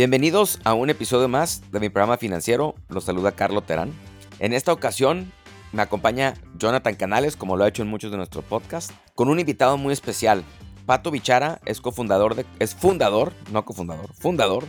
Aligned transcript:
Bienvenidos 0.00 0.60
a 0.64 0.72
un 0.72 0.88
episodio 0.88 1.28
más 1.28 1.60
de 1.72 1.78
mi 1.78 1.90
programa 1.90 2.16
financiero. 2.16 2.74
Los 2.88 3.04
saluda 3.04 3.32
Carlo 3.32 3.60
Terán. 3.60 3.92
En 4.38 4.54
esta 4.54 4.72
ocasión 4.72 5.30
me 5.72 5.82
acompaña 5.82 6.32
Jonathan 6.56 6.94
Canales, 6.94 7.36
como 7.36 7.54
lo 7.54 7.64
ha 7.64 7.68
hecho 7.68 7.82
en 7.82 7.90
muchos 7.90 8.10
de 8.10 8.16
nuestros 8.16 8.42
podcasts, 8.46 8.94
con 9.14 9.28
un 9.28 9.38
invitado 9.40 9.76
muy 9.76 9.92
especial. 9.92 10.42
Pato 10.86 11.10
Bichara 11.10 11.60
es 11.66 11.82
cofundador 11.82 12.34
de, 12.34 12.46
es 12.60 12.74
fundador, 12.74 13.34
no 13.52 13.66
cofundador, 13.66 14.10
fundador 14.14 14.64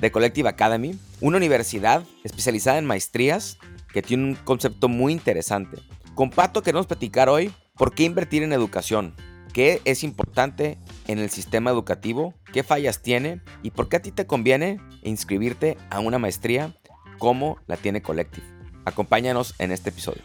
de 0.00 0.12
Collective 0.12 0.48
Academy, 0.48 0.96
una 1.20 1.38
universidad 1.38 2.04
especializada 2.22 2.78
en 2.78 2.86
maestrías 2.86 3.58
que 3.92 4.02
tiene 4.02 4.22
un 4.22 4.34
concepto 4.36 4.88
muy 4.88 5.12
interesante. 5.12 5.78
Con 6.14 6.30
Pato 6.30 6.62
queremos 6.62 6.86
platicar 6.86 7.28
hoy 7.28 7.52
por 7.74 7.92
qué 7.92 8.04
invertir 8.04 8.44
en 8.44 8.52
educación, 8.52 9.16
qué 9.56 9.80
es 9.86 10.04
importante 10.04 10.76
en 11.06 11.18
el 11.18 11.30
sistema 11.30 11.70
educativo, 11.70 12.34
qué 12.52 12.62
fallas 12.62 13.00
tiene 13.00 13.40
y 13.62 13.70
por 13.70 13.88
qué 13.88 13.96
a 13.96 14.02
ti 14.02 14.10
te 14.10 14.26
conviene 14.26 14.78
inscribirte 15.02 15.78
a 15.88 16.00
una 16.00 16.18
maestría 16.18 16.76
como 17.16 17.56
la 17.66 17.78
tiene 17.78 18.02
Collective. 18.02 18.46
Acompáñanos 18.84 19.54
en 19.58 19.72
este 19.72 19.88
episodio. 19.88 20.20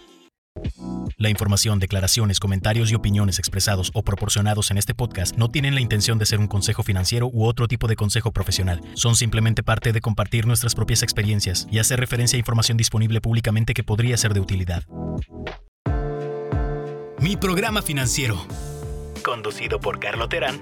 La 1.16 1.30
información, 1.30 1.80
declaraciones, 1.80 2.42
comentarios 2.42 2.92
y 2.92 2.96
opiniones 2.96 3.40
expresados 3.40 3.92
o 3.94 4.04
proporcionados 4.04 4.70
en 4.70 4.78
este 4.78 4.94
podcast 4.94 5.38
no 5.38 5.48
tienen 5.48 5.76
la 5.76 5.82
intención 5.82 6.20
de 6.20 6.26
ser 6.26 6.40
un 6.40 6.48
consejo 6.48 6.84
financiero 6.84 7.30
u 7.32 7.46
otro 7.46 7.70
tipo 7.70 7.88
de 7.88 7.96
consejo 7.96 8.34
profesional. 8.34 8.82
Son 8.96 9.16
simplemente 9.16 9.64
parte 9.64 9.94
de 9.94 10.02
compartir 10.02 10.46
nuestras 10.46 10.76
propias 10.76 11.04
experiencias 11.04 11.70
y 11.72 11.80
hacer 11.80 12.02
referencia 12.02 12.36
a 12.36 12.40
información 12.40 12.78
disponible 12.78 13.22
públicamente 13.22 13.74
que 13.74 13.86
podría 13.86 14.18
ser 14.18 14.34
de 14.34 14.42
utilidad. 14.42 14.84
Mi 17.22 17.38
programa 17.38 17.82
financiero. 17.82 18.46
Conducido 19.24 19.80
por 19.80 20.00
Carlo 20.00 20.28
Terán. 20.28 20.60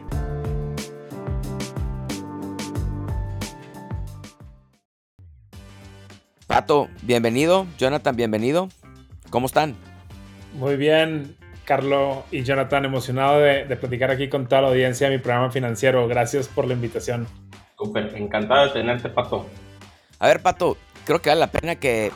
Pato, 6.46 6.90
bienvenido. 7.04 7.68
Jonathan, 7.78 8.16
bienvenido. 8.16 8.70
¿Cómo 9.30 9.46
están? 9.46 9.76
Muy 10.54 10.76
bien, 10.76 11.38
Carlo 11.64 12.26
y 12.32 12.44
Jonathan, 12.44 12.86
emocionado 12.86 13.40
de, 13.40 13.64
platicar 13.78 14.12
aquí 14.12 14.28
con 14.28 14.48
toda 14.48 14.64
la 14.64 14.68
audiencia 14.70 15.10
de 15.10 15.18
mi 15.18 15.22
programa 15.22 15.52
financiero. 15.52 16.08
Gracias 16.08 16.48
por 16.48 16.68
la 16.68 16.74
invitación. 16.74 17.28
Súper, 17.78 18.16
encantado 18.16 18.66
de 18.66 18.72
tenerte, 18.72 19.10
Pato. 19.10 19.48
A 20.18 20.28
ver, 20.28 20.42
Pato, 20.42 20.76
creo 21.06 21.22
que 21.22 21.30
vale 21.30 21.40
la 21.40 21.52
pena 21.52 21.76
que 21.76 22.12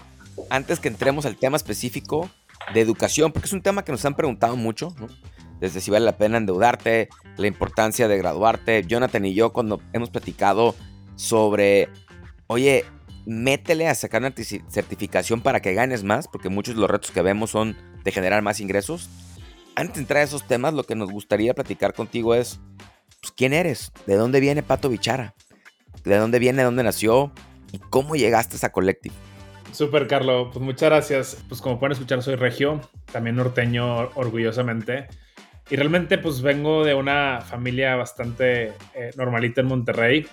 antes 0.49 0.79
que 0.79 0.89
entremos 0.89 1.25
al 1.25 1.37
tema 1.37 1.55
específico 1.55 2.29
de 2.73 2.81
educación, 2.81 3.31
porque 3.31 3.45
es 3.45 3.53
un 3.53 3.61
tema 3.61 3.85
que 3.85 3.91
nos 3.91 4.03
han 4.03 4.15
preguntado 4.15 4.55
mucho, 4.55 4.93
¿no? 4.99 5.07
Desde 5.63 5.79
si 5.79 5.91
vale 5.91 6.03
la 6.03 6.17
pena 6.17 6.35
endeudarte, 6.35 7.07
la 7.37 7.47
importancia 7.47 8.09
de 8.09 8.17
graduarte. 8.17 8.83
Jonathan 8.85 9.25
y 9.25 9.33
yo 9.33 9.53
cuando 9.53 9.81
hemos 9.93 10.09
platicado 10.09 10.75
sobre, 11.15 11.87
oye, 12.47 12.83
métele 13.25 13.87
a 13.87 13.95
sacar 13.95 14.21
una 14.21 14.33
certificación 14.67 15.39
para 15.39 15.61
que 15.61 15.73
ganes 15.73 16.03
más, 16.03 16.27
porque 16.27 16.49
muchos 16.49 16.75
de 16.75 16.81
los 16.81 16.91
retos 16.91 17.11
que 17.11 17.21
vemos 17.21 17.51
son 17.51 17.77
de 18.03 18.11
generar 18.11 18.41
más 18.41 18.59
ingresos. 18.59 19.09
Antes 19.75 19.95
de 19.95 20.01
entrar 20.01 20.19
a 20.19 20.23
esos 20.23 20.45
temas, 20.45 20.73
lo 20.73 20.83
que 20.83 20.95
nos 20.95 21.09
gustaría 21.09 21.53
platicar 21.53 21.93
contigo 21.93 22.35
es, 22.35 22.59
pues, 23.21 23.31
¿quién 23.31 23.53
eres? 23.53 23.93
¿De 24.05 24.15
dónde 24.15 24.41
viene 24.41 24.63
Pato 24.63 24.89
Bichara? 24.89 25.33
¿De 26.03 26.17
dónde 26.17 26.39
viene, 26.39 26.57
de 26.57 26.65
dónde 26.65 26.83
nació? 26.83 27.31
¿Y 27.71 27.77
cómo 27.77 28.17
llegaste 28.17 28.57
a 28.65 28.69
Collective? 28.69 29.15
Súper, 29.71 30.07
Carlos. 30.07 30.49
Pues 30.51 30.61
muchas 30.61 30.89
gracias. 30.89 31.37
Pues 31.47 31.61
como 31.61 31.79
pueden 31.79 31.93
escuchar, 31.93 32.21
soy 32.21 32.35
regio, 32.35 32.81
también 33.13 33.37
norteño 33.37 34.09
orgullosamente. 34.15 35.07
Y 35.69 35.75
realmente 35.75 36.17
pues 36.17 36.41
vengo 36.41 36.83
de 36.83 36.93
una 36.93 37.41
familia 37.41 37.95
bastante 37.95 38.73
eh, 38.93 39.11
normalita 39.15 39.61
en 39.61 39.67
Monterrey. 39.67 40.27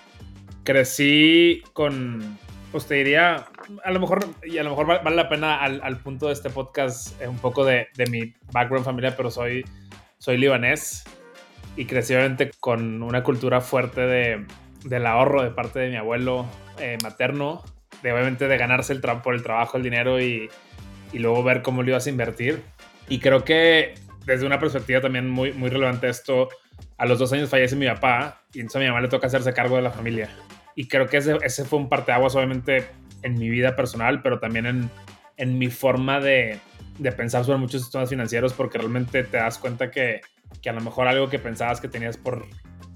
Crecí 0.63 1.63
con 1.73 2.37
pues 2.71 2.87
te 2.87 2.95
diría, 2.95 3.47
a 3.83 3.91
lo 3.91 3.99
mejor, 3.99 4.25
y 4.43 4.57
a 4.57 4.63
lo 4.63 4.69
mejor 4.69 4.87
vale 4.87 5.15
la 5.15 5.27
pena 5.27 5.61
al, 5.61 5.97
punto 5.97 6.27
de 6.27 6.33
este 6.33 6.49
podcast 6.49 7.21
eh, 7.21 7.27
un 7.27 7.37
poco 7.37 7.65
de, 7.65 7.87
mi 8.09 8.33
background 8.53 8.85
familiar, 8.85 9.13
pero 9.17 9.29
soy, 9.29 9.65
soy 10.17 10.37
libanés 10.37 11.03
y 11.75 11.85
crecí 11.85 12.13
obviamente 12.13 12.51
con 12.59 13.03
una 13.03 13.23
cultura 13.23 13.59
fuerte 13.59 14.01
de, 14.01 14.45
del 14.85 15.05
ahorro 15.05 15.43
de 15.43 15.51
parte 15.51 15.79
de 15.79 15.89
mi 15.89 15.97
abuelo 15.97 16.45
eh, 16.79 16.97
materno, 17.03 17.61
de 18.03 18.13
obviamente 18.13 18.47
de 18.47 18.57
ganarse 18.57 18.93
el 18.93 19.01
por 19.01 19.35
el 19.35 19.43
trabajo, 19.43 19.77
el 19.77 19.83
dinero 19.83 20.21
y, 20.21 20.49
y, 21.11 21.19
luego 21.19 21.43
ver 21.43 21.61
cómo 21.61 21.83
lo 21.83 21.89
ibas 21.89 22.07
a 22.07 22.09
invertir. 22.09 22.63
Y 23.09 23.19
creo 23.19 23.43
que 23.43 23.95
desde 24.25 24.45
una 24.45 24.59
perspectiva 24.59 25.01
también 25.01 25.29
muy, 25.29 25.53
muy 25.53 25.69
relevante 25.69 26.09
esto, 26.09 26.49
a 26.97 27.05
los 27.05 27.19
dos 27.19 27.31
años 27.33 27.49
fallece 27.49 27.75
mi 27.75 27.87
papá 27.87 28.43
y 28.53 28.59
entonces 28.59 28.77
a 28.77 28.79
mi 28.79 28.87
mamá 28.87 29.01
le 29.01 29.07
toca 29.07 29.27
hacerse 29.27 29.53
cargo 29.53 29.75
de 29.75 29.81
la 29.81 29.91
familia 29.91 30.29
y 30.75 30.87
creo 30.87 31.07
que 31.07 31.17
ese, 31.17 31.37
ese 31.43 31.65
fue 31.65 31.79
un 31.79 31.89
parteaguas 31.89 32.35
obviamente 32.35 32.87
en 33.23 33.35
mi 33.35 33.49
vida 33.49 33.75
personal, 33.75 34.21
pero 34.21 34.39
también 34.39 34.65
en, 34.65 34.89
en 35.37 35.57
mi 35.57 35.67
forma 35.67 36.19
de, 36.19 36.59
de, 36.97 37.11
pensar 37.11 37.45
sobre 37.45 37.59
muchos 37.59 37.81
sistemas 37.81 38.09
financieros, 38.09 38.53
porque 38.53 38.77
realmente 38.77 39.23
te 39.23 39.37
das 39.37 39.57
cuenta 39.57 39.91
que, 39.91 40.21
que, 40.61 40.69
a 40.69 40.73
lo 40.73 40.81
mejor 40.81 41.07
algo 41.07 41.29
que 41.29 41.39
pensabas 41.39 41.81
que 41.81 41.87
tenías 41.87 42.17
por, 42.17 42.45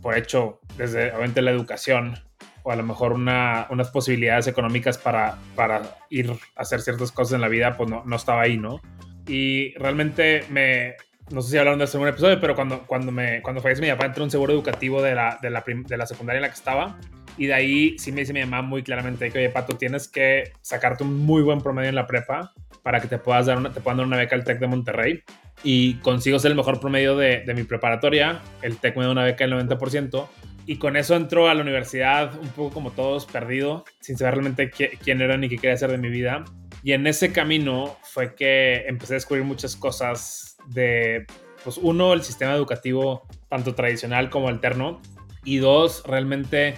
por 0.01 0.17
hecho 0.17 0.59
desde 0.77 1.11
obviamente 1.11 1.41
la 1.41 1.51
educación, 1.51 2.19
o 2.63 2.71
a 2.71 2.75
lo 2.75 2.83
mejor 2.83 3.13
una, 3.13 3.67
unas 3.69 3.91
posibilidades 3.91 4.47
económicas 4.47 4.97
para, 4.97 5.37
para 5.55 5.97
ir 6.09 6.31
a 6.31 6.61
hacer 6.61 6.81
ciertas 6.81 7.11
cosas 7.11 7.35
en 7.35 7.41
la 7.41 7.47
vida, 7.47 7.77
pues 7.77 7.89
no, 7.89 8.03
no 8.05 8.15
estaba 8.15 8.41
ahí, 8.41 8.57
¿no? 8.57 8.81
Y 9.27 9.75
realmente 9.75 10.45
me, 10.49 10.95
no 11.31 11.41
sé 11.41 11.51
si 11.51 11.57
hablaron 11.57 11.79
de 11.79 11.85
eso 11.85 11.97
en 11.97 12.03
un 12.03 12.09
episodio, 12.09 12.39
pero 12.39 12.55
cuando, 12.55 12.83
cuando, 12.85 13.11
me, 13.11 13.41
cuando 13.41 13.61
falleció 13.61 13.83
mi 13.83 13.91
papá, 13.91 14.05
entró 14.05 14.23
un 14.23 14.31
seguro 14.31 14.53
educativo 14.53 15.01
de 15.01 15.15
la, 15.15 15.39
de 15.41 15.49
la, 15.49 15.63
de 15.65 15.97
la 15.97 16.05
secundaria 16.05 16.37
en 16.37 16.43
la 16.43 16.49
que 16.49 16.55
estaba 16.55 16.97
y 17.37 17.47
de 17.47 17.53
ahí 17.53 17.99
sí 17.99 18.11
me 18.11 18.21
dice 18.21 18.33
mi 18.33 18.39
mamá 18.41 18.61
muy 18.61 18.83
claramente 18.83 19.29
que, 19.29 19.39
oye, 19.39 19.49
Pato, 19.49 19.77
tienes 19.77 20.07
que 20.07 20.53
sacarte 20.61 21.03
un 21.03 21.25
muy 21.25 21.41
buen 21.41 21.59
promedio 21.59 21.89
en 21.89 21.95
la 21.95 22.07
prepa 22.07 22.53
para 22.81 23.01
que 23.01 23.07
te, 23.07 23.17
puedas 23.17 23.47
dar 23.47 23.57
una, 23.57 23.73
te 23.73 23.81
puedan 23.81 23.97
dar 23.97 24.07
una 24.07 24.17
beca 24.17 24.35
al 24.35 24.43
TEC 24.43 24.59
de 24.59 24.67
Monterrey. 24.67 25.23
Y 25.63 25.95
consigo 25.95 26.39
ser 26.39 26.51
el 26.51 26.57
mejor 26.57 26.79
promedio 26.79 27.17
de, 27.17 27.43
de 27.45 27.53
mi 27.53 27.63
preparatoria. 27.63 28.41
El 28.61 28.77
TEC 28.77 28.95
me 28.97 29.05
da 29.05 29.11
una 29.11 29.23
beca 29.23 29.45
del 29.45 29.53
90%. 29.53 30.27
Y 30.67 30.77
con 30.77 30.95
eso 30.95 31.15
entró 31.15 31.49
a 31.49 31.53
la 31.53 31.61
universidad 31.61 32.39
un 32.39 32.49
poco 32.49 32.73
como 32.73 32.91
todos, 32.91 33.25
perdido, 33.25 33.83
sin 33.99 34.17
saber 34.17 34.35
realmente 34.35 34.71
quién 34.71 35.21
era 35.21 35.37
ni 35.37 35.49
qué 35.49 35.57
quería 35.57 35.73
hacer 35.73 35.91
de 35.91 35.97
mi 35.97 36.09
vida. 36.09 36.45
Y 36.83 36.93
en 36.93 37.05
ese 37.05 37.31
camino 37.31 37.97
fue 38.03 38.33
que 38.35 38.85
empecé 38.87 39.13
a 39.13 39.15
descubrir 39.15 39.43
muchas 39.43 39.75
cosas 39.75 40.54
de, 40.67 41.25
pues 41.63 41.77
uno, 41.77 42.13
el 42.13 42.23
sistema 42.23 42.53
educativo, 42.53 43.27
tanto 43.49 43.75
tradicional 43.75 44.29
como 44.29 44.47
alterno. 44.47 45.01
Y 45.43 45.57
dos, 45.57 46.03
realmente 46.05 46.75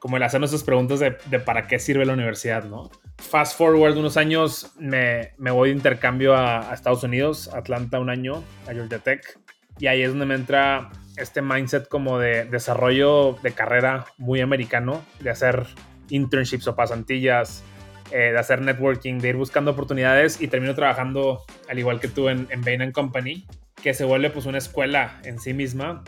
como 0.00 0.16
el 0.16 0.22
hacernos 0.22 0.50
esas 0.50 0.64
preguntas 0.64 0.98
de, 0.98 1.12
para 1.40 1.68
qué 1.68 1.78
sirve 1.78 2.04
la 2.06 2.14
universidad, 2.14 2.64
¿no? 2.64 2.90
Fast 3.18 3.56
forward 3.56 3.98
unos 3.98 4.16
años, 4.16 4.72
me, 4.78 5.32
me 5.36 5.50
voy 5.50 5.68
de 5.68 5.76
intercambio 5.76 6.34
a, 6.34 6.72
Estados 6.72 7.02
Unidos, 7.04 7.50
Atlanta 7.54 8.00
un 8.00 8.08
año, 8.08 8.42
a 8.66 8.72
Georgia 8.72 8.98
Tech, 8.98 9.38
y 9.78 9.86
ahí 9.86 10.02
es 10.02 10.10
donde 10.10 10.24
me 10.24 10.34
entra 10.34 10.90
este 11.18 11.42
mindset 11.42 11.86
como 11.86 12.18
de 12.18 12.46
desarrollo 12.46 13.38
de 13.42 13.52
carrera 13.52 14.06
muy 14.16 14.40
americano, 14.40 15.04
de 15.20 15.30
hacer 15.30 15.66
internships 16.08 16.66
o 16.66 16.74
pasantillas, 16.74 17.62
eh, 18.10 18.32
de 18.32 18.38
hacer 18.38 18.60
networking, 18.60 19.18
de 19.18 19.28
ir 19.30 19.36
buscando 19.36 19.70
oportunidades 19.70 20.40
y 20.40 20.48
termino 20.48 20.74
trabajando, 20.74 21.44
al 21.68 21.78
igual 21.78 22.00
que 22.00 22.08
tú, 22.08 22.28
en, 22.28 22.46
en 22.50 22.62
Bain 22.62 22.92
Company, 22.92 23.46
que 23.82 23.94
se 23.94 24.04
vuelve 24.04 24.30
pues 24.30 24.46
una 24.46 24.58
escuela 24.58 25.20
en 25.24 25.38
sí 25.38 25.54
misma 25.54 26.02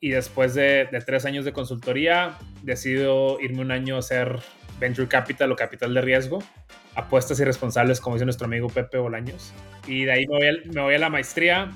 y 0.00 0.10
después 0.10 0.54
de, 0.54 0.88
tres 1.04 1.24
años 1.24 1.44
de 1.44 1.52
consultoría, 1.52 2.38
decido 2.62 3.40
irme 3.40 3.62
un 3.62 3.72
año 3.72 3.96
a 3.96 3.98
hacer 3.98 4.38
Venture 4.78 5.08
Capital 5.08 5.50
o 5.50 5.56
Capital 5.56 5.92
de 5.92 6.00
Riesgo, 6.00 6.38
apuestas 6.94 7.40
irresponsables, 7.40 8.00
como 8.00 8.14
dice 8.14 8.24
nuestro 8.24 8.46
amigo 8.46 8.68
Pepe 8.68 8.98
Bolaños. 8.98 9.52
Y 9.86 10.04
de 10.04 10.12
ahí 10.12 10.26
me 10.26 10.82
voy, 10.82 10.94
a, 10.94 10.98
la 10.98 11.10
maestría 11.10 11.72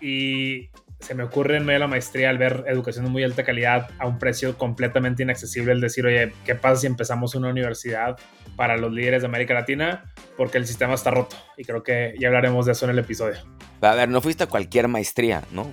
y 0.00 0.68
se 1.04 1.14
me 1.14 1.22
ocurre 1.22 1.58
en 1.58 1.66
medio 1.66 1.74
de 1.74 1.80
la 1.80 1.86
maestría 1.86 2.30
al 2.30 2.38
ver 2.38 2.64
educación 2.66 3.04
de 3.04 3.10
muy 3.10 3.22
alta 3.22 3.44
calidad 3.44 3.90
a 3.98 4.06
un 4.06 4.18
precio 4.18 4.56
completamente 4.56 5.22
inaccesible 5.22 5.72
el 5.72 5.80
decir, 5.80 6.06
oye, 6.06 6.32
¿qué 6.46 6.54
pasa 6.54 6.80
si 6.80 6.86
empezamos 6.86 7.34
una 7.34 7.50
universidad 7.50 8.18
para 8.56 8.78
los 8.78 8.90
líderes 8.90 9.20
de 9.20 9.28
América 9.28 9.52
Latina? 9.52 10.04
Porque 10.38 10.56
el 10.56 10.66
sistema 10.66 10.94
está 10.94 11.10
roto 11.10 11.36
y 11.58 11.64
creo 11.64 11.82
que 11.82 12.14
ya 12.18 12.28
hablaremos 12.28 12.64
de 12.64 12.72
eso 12.72 12.86
en 12.86 12.92
el 12.92 12.98
episodio. 12.98 13.36
A 13.82 13.94
ver, 13.94 14.08
no 14.08 14.22
fuiste 14.22 14.44
a 14.44 14.46
cualquier 14.46 14.88
maestría, 14.88 15.42
¿no? 15.52 15.70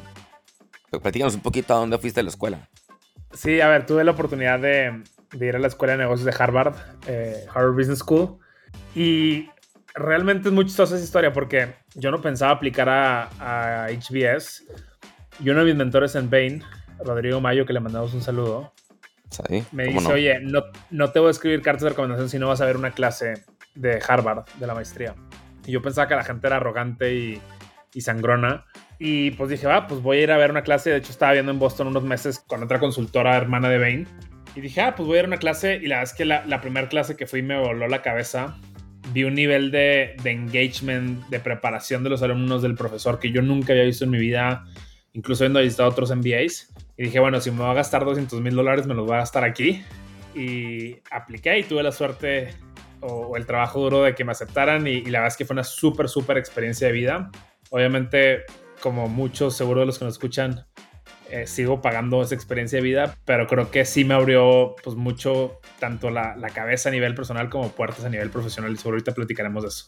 platícanos 1.02 1.36
un 1.36 1.42
poquito 1.42 1.74
a 1.74 1.78
dónde 1.78 1.98
fuiste 1.98 2.20
a 2.20 2.24
la 2.24 2.30
escuela. 2.30 2.70
Sí, 3.32 3.62
a 3.62 3.70
ver, 3.70 3.86
tuve 3.86 4.04
la 4.04 4.12
oportunidad 4.12 4.60
de, 4.60 5.04
ir 5.40 5.56
a 5.56 5.60
la 5.60 5.68
escuela 5.68 5.94
de 5.94 6.00
negocios 6.00 6.26
de 6.26 6.36
Harvard, 6.38 6.76
eh, 7.08 7.46
Harvard 7.54 7.76
Business 7.76 8.00
School, 8.00 8.40
y 8.94 9.50
realmente 9.94 10.50
es 10.50 10.54
muy 10.54 10.66
chistosa 10.66 10.96
esa 10.96 11.04
historia 11.04 11.32
porque 11.34 11.76
yo 11.96 12.12
no 12.12 12.22
pensaba 12.22 12.52
aplicar 12.52 12.90
a, 12.90 13.88
HBS. 13.88 14.66
Y 15.40 15.50
uno 15.50 15.60
de 15.60 15.66
mis 15.66 15.76
mentores 15.76 16.16
en 16.16 16.30
Bain, 16.30 16.64
Rodrigo 17.04 17.42
Mayo, 17.42 17.66
que 17.66 17.74
le 17.74 17.80
mandamos 17.80 18.14
un 18.14 18.22
saludo, 18.22 18.74
me 19.72 19.86
dice, 19.86 20.12
oye, 20.12 20.40
no, 20.42 20.64
no 20.90 21.12
te 21.12 21.20
voy 21.20 21.30
a 21.30 21.32
escribir 21.32 21.62
cartas 21.62 21.84
de 21.84 21.90
recomendación 21.90 22.30
si 22.30 22.38
no 22.38 22.48
vas 22.48 22.62
a 22.62 22.66
ver 22.66 22.76
una 22.76 22.92
clase 22.92 23.46
de 23.76 24.02
Harvard, 24.06 24.46
de 24.60 24.68
la 24.68 24.74
maestría. 24.74 25.16
Y 25.66 25.72
yo 25.72 25.82
pensaba 25.82 26.08
que 26.08 26.16
la 26.16 26.24
gente 26.24 26.48
era 26.48 26.58
arrogante 26.58 27.14
y, 27.14 27.42
y 27.94 28.02
sangrona. 28.02 28.66
Y 29.00 29.32
pues 29.32 29.50
dije, 29.50 29.68
ah, 29.68 29.88
pues 29.88 30.02
voy 30.02 30.18
a 30.18 30.22
ir 30.22 30.32
a 30.32 30.38
ver 30.38 30.52
una 30.52 30.64
clase. 30.64 30.90
De 30.90 30.98
hecho, 30.98 31.12
estaba 31.12 31.32
viendo 31.34 31.52
en 31.52 31.60
Boston 31.60 31.88
unos 31.88 32.04
meses 32.04 32.40
con 32.40 32.62
otra 32.62 32.80
consultora 32.80 33.38
hermana 33.38 33.70
de 33.70 33.78
Bain. 33.78 34.08
Y 34.56 34.62
dije, 34.62 34.82
ah, 34.82 34.96
pues 34.96 35.08
voy 35.08 35.18
a 35.18 35.20
ir 35.20 35.26
a 35.26 35.28
una 35.30 35.38
clase. 35.38 35.76
Y 35.76 35.88
la 35.88 35.98
verdad 35.98 36.12
es 36.12 36.18
que 36.18 36.26
la, 36.26 36.46
la 36.46 36.62
primera 36.62 36.90
clase 36.90 37.16
que 37.16 37.26
fui 37.26 37.42
me 37.42 37.58
voló 37.58 37.88
la 37.88 38.02
cabeza. 38.02 38.58
Vi 39.14 39.24
un 39.24 39.34
nivel 39.34 39.72
de, 39.72 40.16
de, 40.24 40.32
engagement, 40.32 41.28
de 41.30 41.40
preparación 41.40 42.04
de 42.04 42.10
los 42.10 42.22
alumnos 42.22 42.62
del 42.62 42.76
profesor 42.76 43.20
que 43.20 43.32
yo 43.32 43.42
nunca 43.42 43.74
había 43.74 43.86
visto 43.86 44.06
en 44.06 44.12
mi 44.12 44.20
vida, 44.20 44.66
incluso 45.14 45.44
habiendo 45.44 45.60
visitado 45.60 45.90
otros 45.90 46.16
MBAs. 46.16 46.74
Y 46.98 47.04
dije, 47.04 47.20
bueno, 47.20 47.40
si 47.40 47.52
me 47.52 47.60
voy 47.60 47.72
a 47.72 47.74
gastar 47.74 48.06
200 48.06 48.40
mil 48.42 48.56
dólares, 48.56 48.86
me 48.86 48.94
los 48.94 49.06
voy 49.06 49.16
a 49.16 49.20
gastar 49.20 49.44
aquí. 49.44 49.84
Y 50.36 50.98
apliqué 51.12 51.60
y 51.60 51.64
tuve 51.64 51.84
la 51.84 51.92
suerte 51.92 52.54
o, 53.02 53.36
el 53.36 53.46
trabajo 53.46 53.80
duro 53.80 54.04
de 54.04 54.16
que 54.16 54.24
me 54.24 54.32
aceptaran. 54.32 54.88
Y, 54.88 54.92
y 54.92 55.06
la 55.06 55.20
verdad 55.20 55.34
es 55.34 55.38
que 55.38 55.46
fue 55.46 55.54
una 55.54 55.64
súper, 55.64 56.10
súper 56.10 56.38
experiencia 56.38 56.88
de 56.88 56.94
vida. 56.94 57.32
Obviamente, 57.70 58.44
como 58.82 59.08
muchos, 59.08 59.56
seguro 59.56 59.82
de 59.82 59.86
los 59.86 60.00
que 60.00 60.06
nos 60.06 60.16
escuchan, 60.16 60.66
eh, 61.32 61.48
sigo 61.48 61.82
pagando 61.82 62.22
esa 62.22 62.36
experiencia 62.36 62.80
de 62.80 62.84
vida, 62.84 63.16
pero 63.24 63.48
creo 63.48 63.72
que 63.72 63.86
sí 63.86 64.04
me 64.04 64.14
abrió 64.14 64.76
pues 64.84 64.98
mucho 64.98 65.62
tanto 65.80 66.10
la, 66.10 66.36
la, 66.36 66.50
cabeza 66.50 66.90
a 66.90 66.92
nivel 66.92 67.16
personal 67.16 67.50
como 67.50 67.70
puertas 67.70 68.04
a 68.04 68.10
nivel 68.10 68.30
profesional 68.30 68.74
y 68.74 68.76
sobre 68.76 68.96
ahorita 68.96 69.14
platicaremos 69.14 69.64
de 69.64 69.70
eso. 69.70 69.86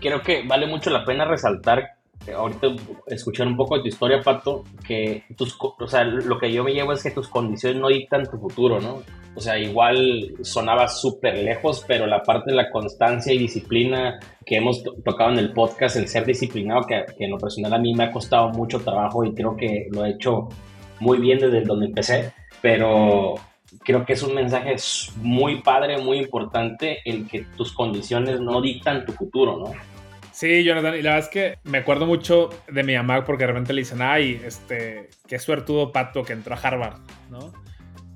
Creo 0.00 0.20
que 0.22 0.42
vale 0.44 0.66
mucho 0.66 0.90
la 0.90 1.04
pena 1.04 1.26
resaltar, 1.26 1.92
ahorita 2.32 2.68
escuchar 3.06 3.46
un 3.46 3.56
poco 3.56 3.76
de 3.76 3.82
tu 3.82 3.88
historia, 3.88 4.20
Pato, 4.22 4.64
que 4.86 5.24
tus, 5.36 5.56
o 5.60 5.86
sea, 5.86 6.04
lo 6.04 6.38
que 6.38 6.52
yo 6.52 6.64
me 6.64 6.72
llevo 6.72 6.92
es 6.92 7.02
que 7.02 7.10
tus 7.10 7.28
condiciones 7.28 7.80
no 7.80 7.88
dictan 7.88 8.24
tu 8.30 8.38
futuro, 8.38 8.80
¿no? 8.80 9.02
O 9.36 9.40
sea, 9.40 9.58
igual 9.58 10.32
sonaba 10.42 10.86
súper 10.86 11.38
lejos, 11.38 11.84
pero 11.88 12.06
la 12.06 12.22
parte 12.22 12.50
de 12.52 12.56
la 12.56 12.70
constancia 12.70 13.32
y 13.32 13.38
disciplina 13.38 14.20
que 14.46 14.56
hemos 14.56 14.82
tocado 15.04 15.32
en 15.32 15.38
el 15.38 15.52
podcast, 15.52 15.96
el 15.96 16.08
ser 16.08 16.24
disciplinado, 16.24 16.82
que, 16.82 17.04
que, 17.18 17.24
en 17.24 17.32
lo 17.32 17.38
personal 17.38 17.74
a 17.74 17.78
mí 17.78 17.94
me 17.94 18.04
ha 18.04 18.12
costado 18.12 18.50
mucho 18.50 18.78
trabajo 18.80 19.24
y 19.24 19.34
creo 19.34 19.56
que 19.56 19.88
lo 19.90 20.04
he 20.04 20.10
hecho 20.10 20.48
muy 21.00 21.18
bien 21.18 21.40
desde 21.40 21.62
donde 21.62 21.86
empecé, 21.86 22.32
pero 22.62 23.34
creo 23.82 24.04
que 24.04 24.12
es 24.12 24.22
un 24.22 24.34
mensaje 24.34 24.76
muy 25.16 25.62
padre, 25.62 25.98
muy 25.98 26.18
importante, 26.18 26.98
el 27.04 27.26
que 27.26 27.44
tus 27.56 27.72
condiciones 27.72 28.40
no 28.40 28.60
dictan 28.60 29.04
tu 29.04 29.12
futuro, 29.12 29.58
¿no? 29.58 29.72
Sí, 30.34 30.64
Jonathan, 30.64 30.96
y 30.96 31.02
la 31.02 31.14
verdad 31.14 31.28
es 31.28 31.28
que 31.28 31.58
me 31.62 31.78
acuerdo 31.78 32.06
mucho 32.06 32.50
de 32.66 32.82
mi 32.82 32.96
mamá 32.96 33.24
porque 33.24 33.44
de 33.44 33.52
repente 33.52 33.72
le 33.72 33.82
dicen, 33.82 34.02
ay, 34.02 34.42
este, 34.44 35.08
qué 35.28 35.38
suertudo 35.38 35.92
pato 35.92 36.24
que 36.24 36.32
entró 36.32 36.56
a 36.56 36.58
Harvard, 36.58 36.98
¿no? 37.30 37.52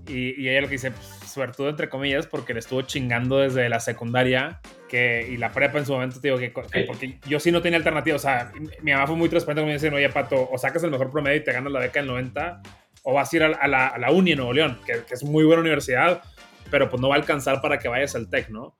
Y, 0.08 0.34
y 0.42 0.48
ella 0.48 0.62
lo 0.62 0.66
que 0.66 0.72
dice, 0.72 0.90
pues, 0.90 1.06
suertudo 1.30 1.68
entre 1.68 1.88
comillas, 1.88 2.26
porque 2.26 2.54
le 2.54 2.58
estuvo 2.58 2.82
chingando 2.82 3.38
desde 3.38 3.68
la 3.68 3.78
secundaria 3.78 4.60
que, 4.88 5.28
y 5.30 5.36
la 5.36 5.52
prepa 5.52 5.78
en 5.78 5.86
su 5.86 5.92
momento, 5.92 6.20
te 6.20 6.26
digo, 6.26 6.38
que, 6.38 6.52
que, 6.52 6.80
porque 6.88 7.20
yo 7.28 7.38
sí 7.38 7.52
no 7.52 7.62
tenía 7.62 7.76
alternativa. 7.76 8.16
O 8.16 8.18
sea, 8.18 8.50
mi 8.82 8.90
mamá 8.90 9.06
fue 9.06 9.14
muy 9.14 9.28
transparente 9.28 9.60
conmigo 9.62 9.78
y 9.78 9.80
dice, 9.80 9.94
oye, 9.94 10.08
Pato, 10.08 10.48
o 10.50 10.58
sacas 10.58 10.82
el 10.82 10.90
mejor 10.90 11.12
promedio 11.12 11.36
y 11.36 11.44
te 11.44 11.52
ganas 11.52 11.72
la 11.72 11.78
beca 11.78 12.00
del 12.00 12.08
90, 12.08 12.62
o 13.04 13.14
vas 13.14 13.32
a 13.32 13.36
ir 13.36 13.42
a, 13.44 13.46
a, 13.46 13.68
la, 13.68 13.86
a 13.86 13.98
la, 13.98 14.10
Uni 14.10 14.32
en 14.32 14.38
Nuevo 14.38 14.54
León, 14.54 14.80
que, 14.84 15.04
que, 15.06 15.14
es 15.14 15.22
muy 15.22 15.44
buena 15.44 15.60
universidad, 15.60 16.20
pero 16.68 16.90
pues 16.90 17.00
no 17.00 17.10
va 17.10 17.14
a 17.14 17.18
alcanzar 17.18 17.60
para 17.60 17.78
que 17.78 17.86
vayas 17.86 18.16
al 18.16 18.28
TEC, 18.28 18.48
¿no? 18.48 18.76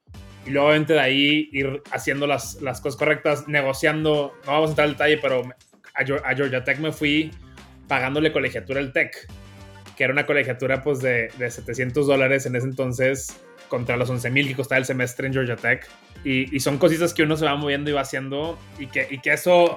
Y 0.48 0.50
luego, 0.50 0.68
obviamente, 0.68 0.94
de 0.94 1.00
ahí 1.00 1.48
ir 1.52 1.82
haciendo 1.92 2.26
las, 2.26 2.60
las 2.62 2.80
cosas 2.80 2.98
correctas, 2.98 3.46
negociando, 3.46 4.34
no 4.46 4.52
vamos 4.52 4.68
a 4.68 4.72
entrar 4.72 4.86
al 4.86 4.94
detalle, 4.94 5.18
pero 5.18 5.42
a, 5.94 6.00
a 6.00 6.34
Georgia 6.34 6.64
Tech 6.64 6.78
me 6.78 6.90
fui 6.90 7.30
pagándole 7.86 8.32
colegiatura 8.32 8.80
al 8.80 8.92
TEC 8.92 9.28
que 9.98 10.04
era 10.04 10.12
una 10.12 10.26
colegiatura 10.26 10.84
pues 10.84 11.00
de, 11.00 11.28
de 11.38 11.50
700 11.50 12.06
dólares 12.06 12.46
en 12.46 12.54
ese 12.54 12.66
entonces 12.66 13.36
contra 13.68 13.96
los 13.96 14.08
11 14.08 14.30
mil 14.30 14.46
que 14.46 14.54
costaba 14.54 14.78
el 14.78 14.84
semestre 14.84 15.26
en 15.26 15.32
Georgia 15.32 15.56
Tech. 15.56 15.88
Y, 16.22 16.54
y, 16.54 16.60
son 16.60 16.78
cositas 16.78 17.12
que 17.12 17.24
uno 17.24 17.36
se 17.36 17.44
va 17.44 17.56
moviendo 17.56 17.90
y 17.90 17.94
va 17.94 18.02
haciendo 18.02 18.56
y 18.78 18.86
que, 18.86 19.08
y 19.10 19.18
que 19.18 19.32
eso 19.32 19.76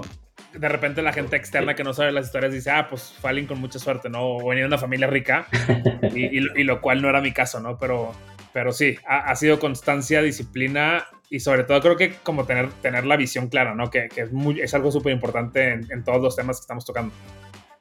de 0.53 0.69
repente 0.69 1.01
la 1.01 1.11
gente 1.11 1.35
externa 1.37 1.73
que 1.73 1.83
no 1.83 1.93
sabe 1.93 2.11
las 2.11 2.27
historias 2.27 2.53
dice, 2.53 2.69
ah, 2.69 2.87
pues 2.87 3.15
fue 3.19 3.31
alguien 3.31 3.47
con 3.47 3.59
mucha 3.59 3.79
suerte, 3.79 4.09
¿no? 4.09 4.35
O 4.35 4.47
venía 4.47 4.63
de 4.63 4.67
una 4.67 4.77
familia 4.77 5.07
rica, 5.07 5.47
y, 6.13 6.39
y, 6.39 6.47
y, 6.55 6.63
lo 6.65 6.81
cual 6.81 7.01
no 7.01 7.09
era 7.09 7.19
mi 7.19 7.31
caso, 7.31 7.59
¿no? 7.59 7.79
Pero, 7.79 8.13
pero 8.53 8.71
sí, 8.71 8.95
ha, 9.07 9.19
ha, 9.31 9.35
sido 9.35 9.59
constancia, 9.59 10.21
disciplina 10.21 11.05
y 11.29 11.39
sobre 11.39 11.63
todo 11.63 11.79
creo 11.81 11.95
que 11.95 12.13
como 12.23 12.45
tener, 12.45 12.69
tener 12.81 13.05
la 13.05 13.15
visión 13.15 13.47
clara, 13.47 13.73
¿no? 13.73 13.89
Que, 13.89 14.09
que 14.09 14.21
es, 14.21 14.31
muy, 14.31 14.59
es 14.59 14.73
algo 14.73 14.91
súper 14.91 15.13
importante 15.13 15.71
en, 15.71 15.87
en 15.91 16.03
todos 16.03 16.21
los 16.21 16.35
temas 16.35 16.57
que 16.57 16.61
estamos 16.61 16.85
tocando. 16.85 17.13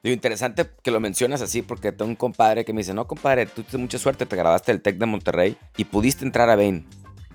Digo, 0.03 0.13
interesante 0.13 0.67
que 0.81 0.89
lo 0.89 0.99
mencionas 0.99 1.41
así 1.41 1.61
porque 1.61 1.91
tengo 1.91 2.09
un 2.09 2.15
compadre 2.15 2.65
que 2.65 2.73
me 2.73 2.79
dice, 2.79 2.93
no, 2.93 3.07
compadre, 3.07 3.45
tú 3.45 3.61
tienes 3.63 3.81
mucha 3.81 3.99
suerte, 3.99 4.25
te 4.25 4.35
grabaste 4.35 4.71
del 4.71 4.81
TEC 4.81 4.97
de 4.97 5.05
Monterrey 5.05 5.57
y 5.77 5.85
pudiste 5.85 6.25
entrar 6.25 6.49
a 6.49 6.55
Bain. 6.55 6.87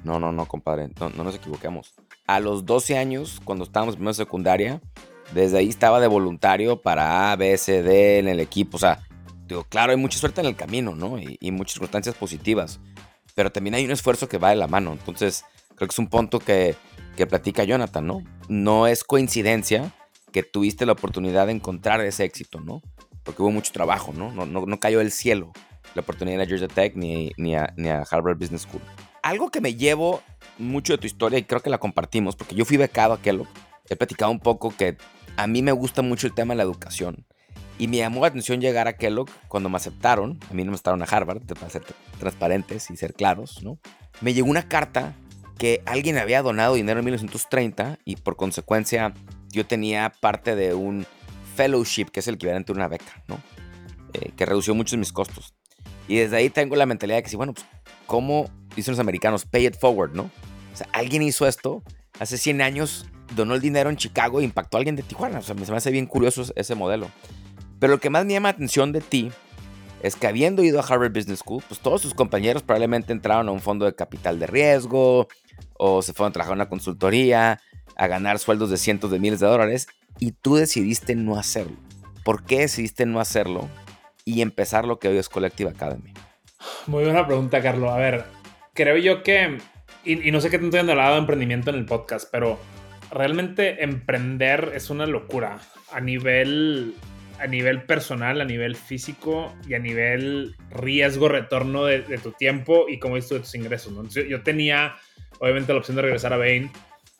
No, 0.03 0.19
no, 0.19 0.33
no, 0.33 0.47
compadre, 0.47 0.89
no, 0.99 1.11
no 1.11 1.25
nos 1.25 1.37
equivoquemos. 1.37 1.95
A 2.27 2.41
los 2.41 2.65
12 2.65 2.99
años, 2.99 3.41
cuando 3.45 3.65
estábamos 3.65 3.97
en 3.97 4.15
secundaria, 4.15 4.81
desde 5.33 5.59
ahí 5.59 5.69
estaba 5.69 6.01
de 6.01 6.07
voluntario 6.09 6.81
para 6.81 7.31
A, 7.31 7.37
B, 7.37 7.57
C, 7.57 7.83
D 7.83 8.19
en 8.19 8.29
el 8.29 8.41
equipo. 8.41 8.77
O 8.77 8.81
sea, 8.81 9.01
digo, 9.47 9.65
claro, 9.65 9.93
hay 9.93 9.99
mucha 9.99 10.19
suerte 10.19 10.41
en 10.41 10.47
el 10.47 10.57
camino, 10.57 10.95
¿no? 10.95 11.19
Y, 11.19 11.37
y 11.41 11.51
muchas 11.51 11.75
circunstancias 11.75 12.15
positivas. 12.15 12.81
Pero 13.37 13.53
también 13.53 13.75
hay 13.75 13.85
un 13.85 13.91
esfuerzo 13.93 14.29
que 14.29 14.39
va 14.39 14.49
de 14.51 14.57
la 14.57 14.67
mano. 14.67 14.93
Entonces, 14.93 15.45
creo 15.77 15.87
que 15.87 15.93
es 15.93 15.99
un 15.99 16.09
punto 16.09 16.41
que, 16.41 16.75
que 17.17 17.27
platica 17.27 17.65
Jonathan, 17.65 18.07
¿no? 18.07 18.25
No 18.49 18.87
es 18.87 19.05
coincidencia 19.05 19.93
que 20.33 20.43
tuviste 20.43 20.87
la 20.87 20.93
oportunidad 20.93 21.47
de 21.47 21.53
encontrar 21.53 22.01
ese 22.01 22.25
éxito, 22.25 22.61
¿no? 22.61 22.83
Porque 23.23 23.43
hubo 23.43 23.51
mucho 23.51 23.73
trabajo, 23.73 24.15
¿no? 24.15 24.33
No, 24.33 24.47
no, 24.47 24.81
cayó 24.81 25.01
del 25.01 25.13
cielo 25.13 25.53
la 25.95 26.01
oportunidad 26.01 26.41
a 26.41 26.47
Georgia 26.47 26.67
Tech 26.67 26.97
ni, 26.97 27.31
ni, 27.37 27.55
a, 27.55 27.73
ni, 27.77 27.89
a, 27.91 28.05
Harvard 28.11 28.39
Business 28.39 28.63
School. 28.63 28.83
Algo 29.23 29.51
que 29.51 29.61
me 29.61 29.75
llevo 29.75 30.23
mucho 30.57 30.95
de 30.95 30.99
tu 30.99 31.07
historia 31.07 31.39
y 31.39 31.45
creo 31.45 31.61
que 31.61 31.71
la 31.71 31.79
compartimos, 31.79 32.37
porque 32.37 32.55
yo 32.55 32.65
fui 32.65 32.79
becado 32.79 33.13
a 33.13 33.21
Kellogg, 33.21 33.49
he 33.89 33.97
platicado 33.97 34.31
un 34.31 34.41
poco 34.41 34.75
que 34.75 34.97
a 35.37 35.47
mí 35.47 35.61
me 35.61 35.73
gusta 35.73 36.01
mucho 36.01 36.27
el 36.27 36.33
tema 36.33 36.55
de 36.55 36.59
la 36.59 36.63
educación. 36.63 37.27
Y 37.79 37.89
me 37.89 37.99
llamó 37.99 38.23
la 38.23 38.29
atención 38.29 38.61
llegar 38.61 38.89
a 38.89 38.97
Kellogg 38.97 39.29
cuando 39.49 39.69
me 39.69 39.77
aceptaron. 39.77 40.39
A 40.51 40.55
mí 40.55 40.65
no 40.65 40.71
me 40.71 40.75
aceptaron 40.77 41.03
a 41.03 41.05
Harvard, 41.05 41.43
para 41.43 41.71
ser 41.71 41.85
transparentes 42.19 42.91
y 42.91 42.97
ser 42.97 43.13
claros, 43.13 43.63
¿no? 43.63 43.79
Me 44.21 44.33
llegó 44.33 44.49
una 44.49 44.67
carta 44.67 45.15
que 45.59 45.83
alguien 45.87 46.19
había 46.19 46.43
donado 46.43 46.75
dinero 46.75 47.01
en 47.01 47.05
1930 47.05 47.99
y 48.05 48.17
por 48.17 48.37
consecuencia 48.37 49.15
yo 49.51 49.67
tenía 49.67 50.13
parte 50.21 50.57
de 50.57 50.75
un 50.75 51.07
fellowship, 51.55 52.07
que 52.07 52.21
es 52.21 52.29
el 52.29 52.35
equivalente 52.35 52.73
a 52.73 52.75
una 52.75 52.89
beca, 52.89 53.25
¿no? 53.29 53.41
Eh, 54.13 54.33
que 54.37 54.47
redució 54.47 54.75
muchos 54.75 54.99
mis 54.99 55.13
costos. 55.13 55.55
Y 56.09 56.17
desde 56.17 56.37
ahí 56.37 56.51
tengo 56.51 56.77
la 56.77 56.87
mentalidad 56.87 57.19
de 57.19 57.23
que 57.23 57.31
sí, 57.31 57.37
bueno, 57.37 57.55
pues, 57.55 57.67
¿cómo 58.07 58.51
dicen 58.75 58.93
los 58.93 59.01
americanos? 59.01 59.45
Pay 59.45 59.67
it 59.67 59.77
forward, 59.79 60.13
¿no? 60.13 60.31
O 60.73 60.77
sea, 60.77 60.89
alguien 60.93 61.23
hizo 61.23 61.47
esto 61.47 61.83
hace 62.21 62.39
100 62.39 62.63
años, 62.63 63.07
donó 63.35 63.55
el 63.55 63.61
dinero 63.61 63.91
en 63.91 63.97
Chicago 63.97 64.41
e 64.41 64.45
impactó 64.45 64.77
a 64.77 64.79
alguien 64.79 64.97
de 64.97 65.03
Tijuana. 65.03 65.39
O 65.39 65.43
sea, 65.43 65.55
me, 65.55 65.65
se 65.65 65.73
me 65.73 65.79
hace 65.79 65.91
bien 65.91 66.07
curioso 66.07 66.45
ese 66.55 66.75
modelo. 66.75 67.11
Pero 67.79 67.95
lo 67.95 68.01
que 68.01 68.11
más 68.11 68.25
me 68.25 68.33
llama 68.33 68.49
la 68.49 68.55
atención 68.55 68.93
de 68.93 69.01
ti 69.01 69.31
es 70.03 70.17
que 70.17 70.27
habiendo 70.27 70.63
ido 70.63 70.81
a 70.81 70.83
Harvard 70.83 71.13
Business 71.13 71.41
School, 71.41 71.63
pues 71.67 71.81
todos 71.81 72.03
sus 72.03 72.15
compañeros 72.15 72.63
probablemente 72.63 73.13
entraron 73.13 73.49
a 73.49 73.53
un 73.53 73.61
fondo 73.61 73.85
de 73.87 73.95
capital 73.95 74.39
de 74.39 74.47
riesgo 74.47 75.29
o 75.79 76.03
se 76.03 76.13
fueron 76.13 76.31
a 76.31 76.33
trabajar 76.33 76.53
en 76.53 76.61
una 76.61 76.69
consultoría 76.69 77.61
a 77.97 78.07
ganar 78.07 78.39
sueldos 78.39 78.71
de 78.71 78.77
cientos 78.77 79.11
de 79.11 79.19
miles 79.19 79.41
de 79.41 79.47
dólares 79.47 79.89
y 80.19 80.33
tú 80.33 80.57
decidiste 80.57 81.15
no 81.15 81.39
hacerlo. 81.39 81.77
¿Por 82.25 82.45
qué 82.45 82.61
decidiste 82.61 83.07
no 83.07 83.21
hacerlo 83.21 83.69
y 84.25 84.43
empezar 84.43 84.85
lo 84.85 84.99
que 84.99 85.09
hoy 85.09 85.19
es 85.19 85.29
Collective 85.29 85.71
Academy? 85.71 86.13
Muy 86.87 87.05
buena 87.05 87.27
pregunta, 87.27 87.63
Carlos. 87.63 87.91
A 87.91 87.97
ver, 87.97 88.25
creo 88.75 88.97
yo 88.97 89.23
que, 89.23 89.59
y, 90.05 90.29
y 90.29 90.33
no 90.33 90.41
sé 90.41 90.51
qué 90.51 90.59
tanto 90.59 90.79
han 90.79 90.91
hablado 90.91 91.15
de 91.15 91.21
emprendimiento 91.21 91.71
en 91.71 91.77
el 91.77 91.87
podcast, 91.87 92.29
pero 92.31 92.59
realmente 93.11 93.83
emprender 93.85 94.73
es 94.75 94.91
una 94.91 95.07
locura 95.07 95.61
a 95.93 96.01
nivel 96.01 96.95
a 97.41 97.47
nivel 97.47 97.83
personal, 97.83 98.41
a 98.41 98.45
nivel 98.45 98.77
físico 98.77 99.55
y 99.69 99.75
a 99.75 99.79
nivel 99.79 100.57
riesgo-retorno 100.71 101.85
de, 101.85 102.03
de, 102.03 102.19
tu 102.19 102.33
tiempo 102.33 102.87
y 102.89 102.99
como 102.99 103.15
visto 103.15 103.35
de 103.35 103.41
tus 103.41 103.55
ingresos. 103.55 103.93
¿no? 103.93 104.09
Yo, 104.09 104.23
yo, 104.23 104.43
tenía, 104.43 104.97
obviamente, 105.39 105.73
la 105.73 105.79
opción 105.79 105.97
de 105.97 106.03
regresar 106.03 106.33
a 106.33 106.37
Bain 106.37 106.71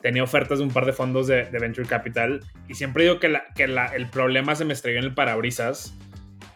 tenía 0.01 0.23
ofertas 0.23 0.59
de 0.59 0.63
un 0.63 0.71
par 0.71 0.85
de 0.85 0.93
fondos 0.93 1.27
de, 1.27 1.45
de 1.45 1.59
Venture 1.59 1.87
Capital 1.87 2.41
y 2.67 2.75
siempre 2.75 3.03
digo 3.03 3.19
que, 3.19 3.29
la, 3.29 3.45
que 3.55 3.67
la, 3.67 3.87
el 3.87 4.07
problema 4.07 4.55
se 4.55 4.65
me 4.65 4.73
estrelló 4.73 4.99
en 4.99 5.05
el 5.05 5.13
parabrisas. 5.13 5.93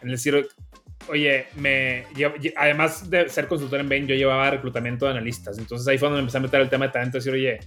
En 0.00 0.08
decir, 0.08 0.48
oye, 1.08 1.46
me, 1.56 2.04
yo, 2.16 2.32
además 2.56 3.10
de 3.10 3.28
ser 3.28 3.46
consultor 3.46 3.80
en 3.80 3.88
Bain, 3.88 4.06
yo 4.06 4.14
llevaba 4.14 4.50
reclutamiento 4.50 5.06
de 5.06 5.12
analistas. 5.12 5.58
Entonces 5.58 5.86
ahí 5.88 5.98
fue 5.98 6.08
donde 6.08 6.20
empecé 6.20 6.38
a 6.38 6.40
meter 6.40 6.60
el 6.60 6.68
tema 6.68 6.86
de 6.86 6.92
talento. 6.92 7.18
Decir, 7.18 7.32
oye, 7.32 7.60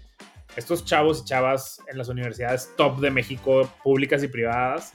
estos 0.56 0.86
chavos 0.86 1.22
y 1.22 1.26
chavas 1.26 1.82
en 1.88 1.98
las 1.98 2.08
universidades 2.10 2.72
top 2.78 3.00
de 3.00 3.12
México, 3.12 3.70
públicas 3.84 4.24
y 4.24 4.28
privadas, 4.28 4.94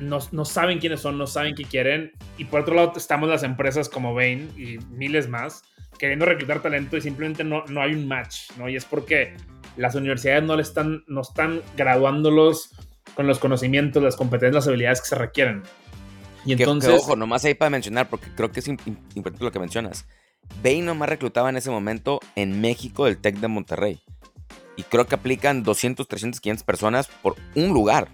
no, 0.00 0.18
no, 0.32 0.44
saben 0.44 0.78
quiénes 0.78 1.00
son, 1.00 1.18
no 1.18 1.26
saben 1.26 1.54
qué 1.54 1.64
quieren. 1.64 2.12
Y 2.38 2.44
por 2.46 2.60
otro 2.60 2.74
lado, 2.74 2.92
estamos 2.96 3.28
las 3.28 3.42
empresas 3.42 3.88
como 3.88 4.14
Bain 4.14 4.50
y 4.56 4.78
miles 4.94 5.28
más 5.28 5.64
queriendo 6.02 6.26
reclutar 6.26 6.60
talento 6.60 6.96
y 6.96 7.00
simplemente 7.00 7.44
no, 7.44 7.64
no 7.68 7.80
hay 7.80 7.94
un 7.94 8.08
match, 8.08 8.50
¿no? 8.58 8.68
Y 8.68 8.74
es 8.74 8.84
porque 8.84 9.36
las 9.76 9.94
universidades 9.94 10.42
no 10.42 10.56
le 10.56 10.62
están, 10.62 11.04
no 11.06 11.20
están 11.20 11.62
graduándolos 11.76 12.72
con 13.14 13.28
los 13.28 13.38
conocimientos, 13.38 14.02
las 14.02 14.16
competencias, 14.16 14.54
las 14.64 14.66
habilidades 14.66 15.00
que 15.00 15.06
se 15.06 15.14
requieren. 15.14 15.62
Y 16.44 16.54
entonces... 16.54 16.90
Que, 16.90 16.96
que, 16.96 17.02
ojo, 17.02 17.14
nomás 17.14 17.44
ahí 17.44 17.54
para 17.54 17.70
mencionar, 17.70 18.08
porque 18.08 18.26
creo 18.34 18.50
que 18.50 18.58
es 18.58 18.66
importante 18.66 19.44
lo 19.44 19.52
que 19.52 19.60
mencionas. 19.60 20.04
Bain 20.60 20.84
nomás 20.84 21.08
reclutaba 21.08 21.50
en 21.50 21.56
ese 21.56 21.70
momento 21.70 22.18
en 22.34 22.60
México 22.60 23.06
el 23.06 23.18
TEC 23.18 23.36
de 23.36 23.46
Monterrey. 23.46 24.02
Y 24.76 24.82
creo 24.82 25.06
que 25.06 25.14
aplican 25.14 25.62
200, 25.62 26.08
300, 26.08 26.40
500 26.40 26.64
personas 26.64 27.06
por 27.06 27.36
un 27.54 27.68
lugar. 27.68 28.08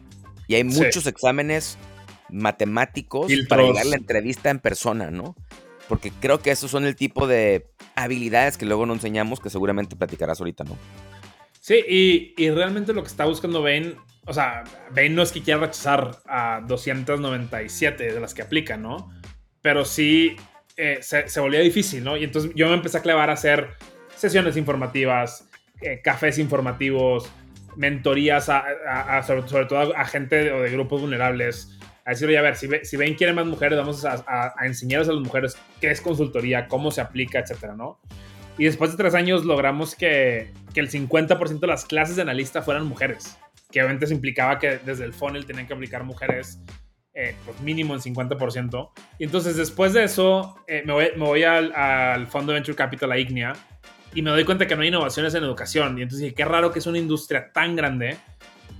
Y 0.48 0.56
hay 0.56 0.64
muchos 0.64 1.04
sí. 1.04 1.08
exámenes 1.08 1.78
matemáticos 2.30 3.28
Filtros. 3.28 3.48
para 3.48 3.62
llegar 3.62 3.86
a 3.86 3.90
la 3.90 3.96
entrevista 3.96 4.50
en 4.50 4.58
persona, 4.58 5.10
¿no? 5.10 5.36
Porque 5.88 6.10
creo 6.10 6.40
que 6.40 6.50
esos 6.50 6.70
son 6.70 6.84
el 6.84 6.96
tipo 6.96 7.26
de 7.26 7.66
habilidades 7.94 8.58
que 8.58 8.66
luego 8.66 8.84
no 8.86 8.94
enseñamos, 8.94 9.40
que 9.40 9.50
seguramente 9.50 9.94
platicarás 9.94 10.40
ahorita, 10.40 10.64
¿no? 10.64 10.76
Sí, 11.60 11.84
y, 11.86 12.34
y 12.36 12.50
realmente 12.50 12.92
lo 12.92 13.02
que 13.02 13.08
está 13.08 13.26
buscando 13.26 13.62
Bain, 13.62 13.96
o 14.26 14.32
sea, 14.32 14.64
Bain 14.90 15.14
no 15.14 15.22
es 15.22 15.32
que 15.32 15.42
quiera 15.42 15.60
rechazar 15.60 16.18
a 16.26 16.62
297 16.66 18.12
de 18.12 18.20
las 18.20 18.34
que 18.34 18.42
aplican, 18.42 18.82
¿no? 18.82 19.10
Pero 19.60 19.84
sí 19.84 20.36
eh, 20.76 20.98
se, 21.02 21.28
se, 21.28 21.40
volvía 21.40 21.60
difícil, 21.60 22.04
¿no? 22.04 22.16
Y 22.16 22.24
entonces 22.24 22.52
yo 22.54 22.68
me 22.68 22.74
empecé 22.74 22.98
a 22.98 23.02
clavar 23.02 23.30
a 23.30 23.34
hacer 23.34 23.68
sesiones 24.14 24.56
informativas, 24.56 25.48
eh, 25.80 26.00
cafés 26.02 26.38
informativos, 26.38 27.28
mentorías 27.78 28.48
a, 28.48 28.64
a, 28.86 29.18
a, 29.18 29.22
sobre, 29.22 29.48
sobre, 29.48 29.66
todo 29.66 29.96
a 29.96 30.04
gente 30.04 30.52
o 30.52 30.62
de 30.62 30.70
grupos 30.70 31.00
vulnerables. 31.00 31.78
A 32.04 32.10
decir, 32.10 32.26
oye, 32.28 32.38
a 32.38 32.42
ver, 32.42 32.56
si, 32.56 32.68
si 32.82 32.96
ven 32.96 33.14
quieren 33.14 33.36
más 33.36 33.46
mujeres, 33.46 33.78
vamos 33.78 34.04
a, 34.04 34.54
enseñarles 34.62 35.08
a 35.08 35.12
las 35.12 35.22
mujeres 35.22 35.56
qué 35.80 35.90
es 35.90 36.00
consultoría, 36.00 36.66
cómo 36.66 36.90
se 36.90 37.00
aplica, 37.00 37.38
etcétera, 37.38 37.76
¿no? 37.76 38.00
Y 38.56 38.64
después 38.64 38.90
de 38.90 38.96
tres 38.96 39.14
años 39.14 39.44
logramos 39.44 39.94
que, 39.94 40.52
que 40.74 40.80
el 40.80 40.90
50% 40.90 41.60
de 41.60 41.66
las 41.66 41.84
clases 41.84 42.16
de 42.16 42.22
analista 42.22 42.62
fueran 42.62 42.86
mujeres, 42.86 43.38
que 43.70 43.80
obviamente 43.80 44.06
se 44.08 44.14
implicaba 44.14 44.58
que 44.58 44.78
desde 44.78 45.04
el 45.04 45.12
funnel 45.12 45.46
tenían 45.46 45.68
que 45.68 45.74
aplicar 45.74 46.02
mujeres 46.02 46.60
eh, 47.14 47.36
pues 47.44 47.60
mínimo 47.60 47.94
en 47.94 48.00
50%. 48.00 48.90
Y 49.18 49.24
entonces 49.24 49.56
después 49.56 49.92
de 49.92 50.04
eso 50.04 50.56
eh, 50.66 50.82
me 50.84 50.92
voy, 50.92 51.06
me 51.16 51.24
voy 51.24 51.44
al, 51.44 51.72
al, 51.72 52.26
fondo 52.26 52.52
Venture 52.52 52.76
Capital, 52.76 53.12
a 53.12 53.18
Ignea, 53.18 53.54
y 54.18 54.22
me 54.22 54.30
doy 54.30 54.42
cuenta 54.42 54.66
que 54.66 54.74
no 54.74 54.82
hay 54.82 54.88
innovaciones 54.88 55.32
en 55.36 55.44
educación. 55.44 55.96
Y 55.96 56.02
entonces 56.02 56.24
dije, 56.24 56.34
qué 56.34 56.44
raro 56.44 56.72
que 56.72 56.80
es 56.80 56.86
una 56.88 56.98
industria 56.98 57.52
tan 57.52 57.76
grande. 57.76 58.16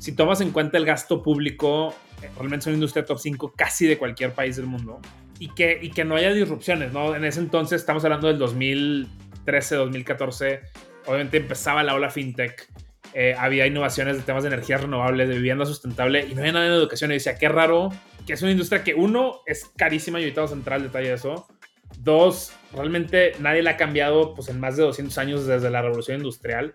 Si 0.01 0.11
tomas 0.11 0.41
en 0.41 0.51
cuenta 0.51 0.79
el 0.79 0.85
gasto 0.85 1.23
público, 1.23 1.95
eh, 2.21 2.29
realmente 2.37 2.65
es 2.65 2.67
una 2.67 2.75
industria 2.75 3.05
top 3.05 3.21
5 3.21 3.55
casi 3.57 3.87
de 3.87 3.99
cualquier 3.99 4.33
país 4.33 4.57
del 4.57 4.67
mundo. 4.67 4.99
Y 5.39 5.55
que, 5.55 5.79
y 5.81 5.91
que 5.91 6.05
no 6.05 6.17
haya 6.17 6.33
disrupciones, 6.33 6.93
¿no? 6.93 7.15
En 7.15 7.25
ese 7.25 7.39
entonces, 7.39 7.81
estamos 7.81 8.03
hablando 8.05 8.27
del 8.27 8.37
2013, 8.37 9.77
2014, 9.77 10.61
obviamente 11.07 11.37
empezaba 11.37 11.85
la 11.85 11.95
ola 11.95 12.11
fintech. 12.11 12.69
Eh, 13.15 13.37
había 13.39 13.65
innovaciones 13.65 14.17
de 14.17 14.25
temas 14.25 14.43
de 14.43 14.49
energías 14.49 14.81
renovables, 14.81 15.29
de 15.29 15.37
vivienda 15.37 15.67
sustentable, 15.67 16.27
y 16.29 16.35
no 16.35 16.41
había 16.41 16.53
nada 16.55 16.67
en 16.67 16.73
educación. 16.73 17.13
Y 17.13 17.15
decía, 17.15 17.39
qué 17.39 17.49
raro 17.49 17.91
que 18.27 18.33
es 18.33 18.43
una 18.43 18.51
industria 18.51 18.83
que, 18.83 18.95
uno, 18.95 19.43
es 19.47 19.71
carísima 19.77 20.19
y 20.19 20.25
ahorita 20.25 20.41
vamos 20.41 20.53
a 20.53 20.57
entrar 20.57 20.77
al 20.79 20.83
detalle 20.83 21.11
de 21.11 21.15
eso. 21.15 21.47
Dos, 21.99 22.53
realmente 22.73 23.33
nadie 23.41 23.63
la 23.63 23.73
ha 23.73 23.77
cambiado 23.77 24.35
pues, 24.35 24.49
en 24.49 24.61
más 24.61 24.77
de 24.77 24.85
200 24.85 25.17
años 25.19 25.47
desde 25.47 25.71
la 25.71 25.83
revolución 25.83 26.19
industrial. 26.19 26.73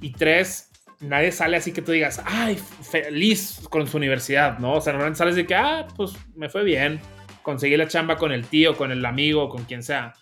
Y 0.00 0.12
tres, 0.12 0.70
nadie 1.00 1.32
sale 1.32 1.56
así 1.56 1.72
que 1.72 1.82
tú 1.82 1.92
digas, 1.92 2.22
ay, 2.24 2.56
feliz 2.56 3.60
con 3.70 3.86
su 3.86 3.96
universidad, 3.96 4.58
¿no? 4.58 4.74
O 4.74 4.80
sea, 4.80 4.92
normalmente 4.92 5.18
sales 5.18 5.36
de 5.36 5.46
que, 5.46 5.54
ah, 5.54 5.86
pues 5.96 6.12
me 6.34 6.48
fue 6.48 6.64
bien, 6.64 7.00
conseguí 7.42 7.76
la 7.76 7.86
chamba 7.86 8.16
con 8.16 8.32
el 8.32 8.46
tío, 8.46 8.76
con 8.76 8.92
el 8.92 9.04
amigo, 9.04 9.48
con 9.48 9.64
quien 9.64 9.82
sea. 9.82 10.14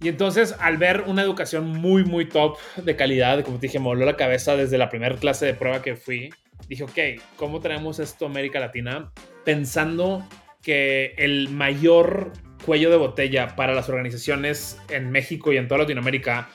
Y 0.00 0.08
entonces, 0.08 0.56
al 0.58 0.78
ver 0.78 1.04
una 1.06 1.22
educación 1.22 1.68
muy, 1.68 2.04
muy 2.04 2.26
top 2.26 2.58
de 2.76 2.96
calidad, 2.96 3.44
como 3.44 3.58
te 3.58 3.66
dije, 3.66 3.78
me 3.78 3.86
voló 3.86 4.06
la 4.06 4.16
cabeza 4.16 4.56
desde 4.56 4.78
la 4.78 4.88
primera 4.88 5.14
clase 5.16 5.46
de 5.46 5.54
prueba 5.54 5.82
que 5.82 5.94
fui. 5.94 6.30
Dije, 6.68 6.84
ok, 6.84 7.22
¿cómo 7.36 7.60
tenemos 7.60 7.98
esto 7.98 8.26
América 8.26 8.60
Latina? 8.60 9.12
pensando 9.44 10.26
que 10.62 11.14
el 11.16 11.48
mayor 11.48 12.32
cuello 12.64 12.90
de 12.90 12.96
botella 12.96 13.56
para 13.56 13.74
las 13.74 13.88
organizaciones 13.88 14.78
en 14.88 15.10
México 15.10 15.52
y 15.52 15.56
en 15.56 15.68
toda 15.68 15.82
Latinoamérica, 15.82 16.48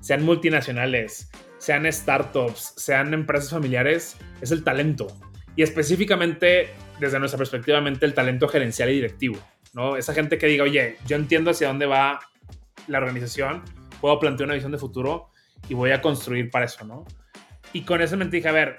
sean 0.00 0.24
multinacionales, 0.24 1.30
sean 1.58 1.90
startups, 1.90 2.74
sean 2.76 3.14
empresas 3.14 3.50
familiares, 3.50 4.16
es 4.40 4.50
el 4.50 4.64
talento. 4.64 5.06
Y 5.54 5.62
específicamente, 5.62 6.70
desde 6.98 7.18
nuestra 7.18 7.38
perspectiva, 7.38 7.78
el 7.78 8.14
talento 8.14 8.48
gerencial 8.48 8.90
y 8.90 8.94
directivo. 8.94 9.38
¿no? 9.72 9.96
Esa 9.96 10.14
gente 10.14 10.38
que 10.38 10.46
diga, 10.46 10.64
oye, 10.64 10.96
yo 11.06 11.16
entiendo 11.16 11.50
hacia 11.50 11.68
dónde 11.68 11.86
va 11.86 12.20
la 12.88 12.98
organización, 12.98 13.62
puedo 14.00 14.18
plantear 14.18 14.46
una 14.46 14.54
visión 14.54 14.72
de 14.72 14.78
futuro 14.78 15.30
y 15.68 15.74
voy 15.74 15.92
a 15.92 16.00
construir 16.00 16.50
para 16.50 16.64
eso, 16.64 16.84
¿no? 16.84 17.04
Y 17.72 17.82
con 17.82 18.02
eso 18.02 18.16
me 18.16 18.24
dije, 18.26 18.48
a 18.48 18.52
ver, 18.52 18.78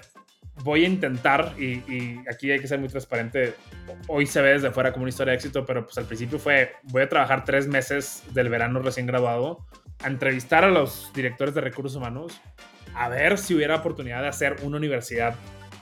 voy 0.62 0.84
a 0.84 0.88
intentar, 0.88 1.54
y, 1.58 2.20
aquí 2.30 2.50
hay 2.50 2.60
que 2.60 2.68
ser 2.68 2.78
muy 2.78 2.88
transparente, 2.88 3.54
hoy 4.06 4.26
se 4.26 4.40
ve 4.40 4.50
desde 4.50 4.70
fuera 4.70 4.92
como 4.92 5.02
una 5.02 5.10
historia 5.10 5.32
de 5.32 5.36
éxito, 5.36 5.64
pero 5.66 5.84
pues 5.84 5.98
al 5.98 6.04
principio 6.04 6.38
fue, 6.38 6.72
voy 6.84 7.02
a 7.02 7.08
trabajar 7.08 7.44
tres 7.44 7.66
meses 7.66 8.22
del 8.32 8.48
verano 8.48 8.80
recién 8.80 9.06
graduado, 9.06 9.66
a 10.02 10.08
entrevistar 10.08 10.64
a 10.64 10.70
los 10.70 11.12
directores 11.14 11.54
de 11.54 11.60
recursos 11.60 11.96
humanos, 11.96 12.40
a 12.94 13.08
ver 13.08 13.38
si 13.38 13.54
hubiera 13.54 13.76
oportunidad 13.76 14.22
de 14.22 14.28
hacer 14.28 14.56
una 14.62 14.76
universidad 14.76 15.34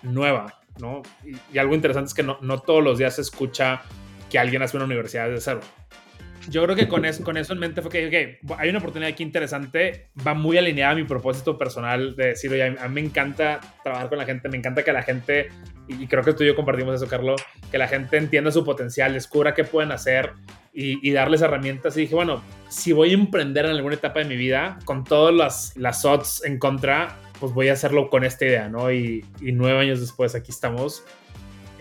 nueva, 0.02 0.61
¿no? 0.79 1.02
Y, 1.25 1.37
y 1.52 1.59
algo 1.59 1.75
interesante 1.75 2.09
es 2.09 2.14
que 2.14 2.23
no, 2.23 2.38
no, 2.41 2.59
todos 2.61 2.83
los 2.83 2.99
días 2.99 3.17
se 3.17 3.23
escucha 3.23 3.83
que 4.31 4.38
alguien 4.38 4.62
hace 4.62 4.76
una 4.76 4.87
universidad 4.87 5.29
de 5.29 5.41
cero 5.41 5.61
yo 6.49 6.62
creo 6.64 6.75
que 6.75 6.88
con 6.88 7.04
eso, 7.04 7.22
con 7.22 7.37
eso 7.37 7.52
en 7.52 7.58
mente 7.58 7.82
fue 7.82 7.90
que, 7.90 8.06
okay, 8.06 8.38
hay 8.58 8.68
una 8.68 8.78
oportunidad 8.78 9.11
aquí 9.12 9.22
interesante, 9.22 10.08
va 10.26 10.34
muy 10.34 10.58
alineada 10.58 10.92
a 10.92 10.94
mi 10.94 11.04
propósito 11.04 11.56
personal 11.56 12.16
de 12.16 12.28
decir, 12.28 12.50
oye, 12.52 12.76
a 12.78 12.88
mí 12.88 12.94
me 12.94 13.00
encanta 13.00 13.61
trabajar 13.82 14.08
con 14.08 14.18
la 14.18 14.25
gente, 14.25 14.49
me 14.49 14.56
encanta 14.56 14.82
que 14.82 14.92
la 14.92 15.02
gente, 15.02 15.49
y 15.88 16.06
creo 16.06 16.25
que 16.25 16.32
tú 16.32 16.42
y 16.42 16.49
yo 16.49 16.56
compartimos 16.56 16.96
eso, 16.96 17.08
Carlos, 17.08 17.40
que 17.70 17.78
la 17.78 17.88
gente 17.88 18.16
entienda 18.16 18.50
su 18.50 18.64
potencial, 18.64 19.12
descubra 19.12 19.54
qué 19.54 19.64
pueden 19.64 19.92
hacer 19.92 20.32
y, 20.72 21.06
y, 21.08 21.12
darles 21.12 21.42
herramientas. 21.42 21.96
Y 21.96 22.02
dije, 22.02 22.14
bueno, 22.14 22.42
si 22.68 22.92
voy 22.92 23.11
a 23.11 23.14
emprender 23.14 23.66
en 23.66 23.72
alguna 23.72 23.94
etapa 23.94 24.20
de 24.20 24.25
mi 24.25 24.37
vida, 24.37 24.78
con 24.84 25.04
todas 25.04 25.34
las, 25.34 25.76
las 25.76 26.04
odds 26.04 26.42
en 26.44 26.58
contra, 26.58 27.16
pues 27.38 27.52
voy 27.52 27.68
a 27.68 27.75
hacerlo 27.75 28.08
con 28.08 28.25
esta 28.25 28.46
idea, 28.46 28.68
¿no? 28.68 28.90
Y, 28.90 29.25
y 29.40 29.52
nueve 29.52 29.80
años 29.80 30.00
después 30.00 30.34
aquí 30.34 30.50
estamos 30.50 31.04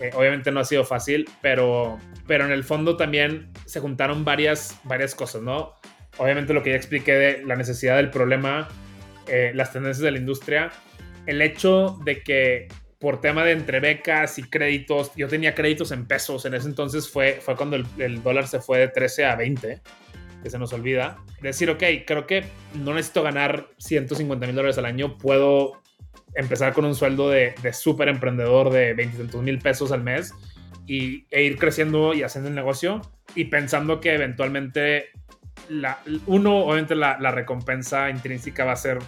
eh, 0.02 0.10
obviamente 0.14 0.50
no 0.50 0.58
ha 0.58 0.64
sido 0.64 0.84
fácil, 0.84 1.30
pero, 1.40 1.96
pero 2.26 2.44
en 2.44 2.50
el 2.50 2.64
fondo 2.64 2.96
también 2.96 3.52
se 3.66 3.78
juntaron 3.78 4.24
varias, 4.24 4.80
varias 4.82 5.14
cosas, 5.14 5.42
¿no? 5.42 5.74
Obviamente 6.18 6.52
lo 6.52 6.64
que 6.64 6.70
ya 6.70 6.76
expliqué 6.76 7.12
de 7.12 7.44
la 7.44 7.54
necesidad 7.54 7.98
del 7.98 8.10
problema, 8.10 8.68
eh, 9.28 9.52
las 9.54 9.72
tendencias 9.72 10.02
de 10.02 10.10
la 10.10 10.18
industria, 10.18 10.72
el 11.26 11.40
hecho 11.40 12.00
de 12.04 12.20
que 12.24 12.66
por 12.98 13.20
tema 13.20 13.44
de 13.44 13.52
entre 13.52 13.78
becas 13.78 14.40
y 14.40 14.42
créditos, 14.42 15.12
yo 15.14 15.28
tenía 15.28 15.54
créditos 15.54 15.92
en 15.92 16.04
pesos, 16.06 16.44
en 16.46 16.54
ese 16.54 16.66
entonces 16.66 17.08
fue, 17.08 17.38
fue 17.40 17.54
cuando 17.54 17.76
el, 17.76 17.86
el 17.98 18.24
dólar 18.24 18.48
se 18.48 18.60
fue 18.60 18.78
de 18.78 18.88
13 18.88 19.24
a 19.26 19.36
20 19.36 19.80
que 20.42 20.50
se 20.50 20.58
nos 20.58 20.72
olvida. 20.72 21.18
Decir, 21.40 21.70
ok, 21.70 21.82
creo 22.04 22.26
que 22.26 22.44
no 22.74 22.92
necesito 22.92 23.22
ganar 23.22 23.68
150 23.78 24.46
mil 24.46 24.56
dólares 24.56 24.78
al 24.78 24.86
año, 24.86 25.16
puedo 25.16 25.80
empezar 26.34 26.72
con 26.72 26.84
un 26.84 26.94
sueldo 26.94 27.28
de, 27.28 27.54
de 27.62 27.72
súper 27.72 28.08
emprendedor 28.08 28.70
de 28.70 28.94
20 28.94 29.38
mil 29.38 29.58
pesos 29.58 29.92
al 29.92 30.02
mes 30.02 30.32
y, 30.86 31.26
e 31.30 31.42
ir 31.42 31.58
creciendo 31.58 32.14
y 32.14 32.22
haciendo 32.22 32.48
el 32.48 32.54
negocio 32.54 33.02
y 33.34 33.44
pensando 33.46 34.00
que 34.00 34.14
eventualmente, 34.14 35.10
la, 35.68 35.98
uno, 36.26 36.64
obviamente 36.64 36.94
la, 36.94 37.18
la, 37.18 37.30
recompensa 37.30 38.10
intrínseca 38.10 38.64
va 38.64 38.72
a 38.72 38.76
ser 38.76 38.98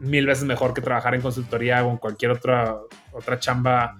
mil 0.00 0.26
veces 0.26 0.44
mejor 0.44 0.74
que 0.74 0.80
trabajar 0.80 1.14
en 1.14 1.20
consultoría 1.20 1.84
o 1.84 1.90
en 1.90 1.98
cualquier 1.98 2.30
otra, 2.32 2.78
otra 3.12 3.38
chamba 3.38 3.98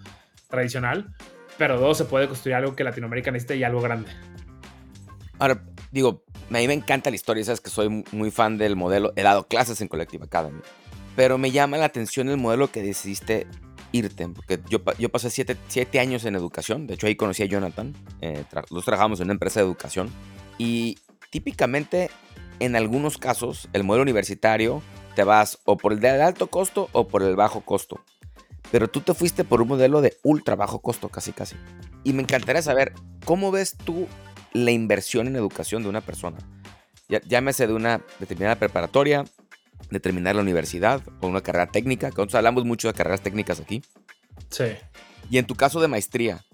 tradicional, 0.48 1.14
pero 1.58 1.78
dos, 1.78 1.98
se 1.98 2.04
puede 2.04 2.26
construir 2.26 2.54
algo 2.54 2.74
que 2.74 2.84
Latinoamérica 2.84 3.30
necesita 3.30 3.54
y 3.54 3.64
algo 3.64 3.80
grande. 3.80 4.10
Ahora, 5.38 5.62
digo, 5.90 6.24
a 6.50 6.54
mí 6.54 6.66
me 6.66 6.74
encanta 6.74 7.10
la 7.10 7.16
historia, 7.16 7.44
sabes 7.44 7.60
que 7.60 7.70
soy 7.70 8.04
muy 8.12 8.30
fan 8.30 8.58
del 8.58 8.76
modelo, 8.76 9.12
he 9.16 9.22
dado 9.22 9.46
clases 9.46 9.80
en 9.80 9.88
Collective 9.88 10.24
Academy 10.24 10.60
pero 11.20 11.36
me 11.36 11.50
llama 11.50 11.76
la 11.76 11.84
atención 11.84 12.30
el 12.30 12.38
modelo 12.38 12.72
que 12.72 12.80
decidiste 12.80 13.46
irte, 13.92 14.26
porque 14.28 14.58
yo, 14.70 14.80
yo 14.98 15.10
pasé 15.10 15.28
siete, 15.28 15.54
siete 15.68 16.00
años 16.00 16.24
en 16.24 16.34
educación, 16.34 16.86
de 16.86 16.94
hecho 16.94 17.06
ahí 17.06 17.14
conocí 17.14 17.42
a 17.42 17.44
Jonathan, 17.44 17.92
eh, 18.22 18.42
los 18.70 18.86
trabajamos 18.86 19.20
en 19.20 19.26
una 19.26 19.34
empresa 19.34 19.60
de 19.60 19.66
educación, 19.66 20.08
y 20.56 20.96
típicamente 21.28 22.10
en 22.58 22.74
algunos 22.74 23.18
casos 23.18 23.68
el 23.74 23.84
modelo 23.84 24.00
universitario 24.04 24.82
te 25.14 25.22
vas 25.22 25.58
o 25.66 25.76
por 25.76 25.92
el 25.92 26.00
de 26.00 26.08
alto 26.08 26.46
costo 26.46 26.88
o 26.92 27.06
por 27.06 27.22
el 27.22 27.36
bajo 27.36 27.60
costo, 27.60 28.00
pero 28.72 28.88
tú 28.88 29.02
te 29.02 29.12
fuiste 29.12 29.44
por 29.44 29.60
un 29.60 29.68
modelo 29.68 30.00
de 30.00 30.16
ultra 30.22 30.56
bajo 30.56 30.78
costo 30.78 31.10
casi 31.10 31.32
casi. 31.32 31.54
Y 32.02 32.14
me 32.14 32.22
encantaría 32.22 32.62
saber, 32.62 32.94
¿cómo 33.26 33.50
ves 33.50 33.76
tú 33.76 34.08
la 34.54 34.70
inversión 34.70 35.26
en 35.26 35.36
educación 35.36 35.82
de 35.82 35.90
una 35.90 36.00
persona? 36.00 36.38
Llámese 37.08 37.66
de 37.66 37.74
una 37.74 38.00
determinada 38.20 38.58
preparatoria, 38.58 39.26
de 39.90 40.00
terminar 40.00 40.36
la 40.36 40.42
universidad 40.42 41.02
o 41.20 41.26
una 41.26 41.42
carrera 41.42 41.66
técnica, 41.66 42.10
que 42.10 42.16
nosotros 42.16 42.36
hablamos 42.36 42.64
mucho 42.64 42.88
de 42.88 42.94
carreras 42.94 43.20
técnicas 43.20 43.60
aquí. 43.60 43.82
Sí. 44.50 44.64
Y 45.30 45.38
en 45.38 45.46
tu 45.46 45.54
caso 45.54 45.80
de 45.80 45.88
maestría, 45.88 46.44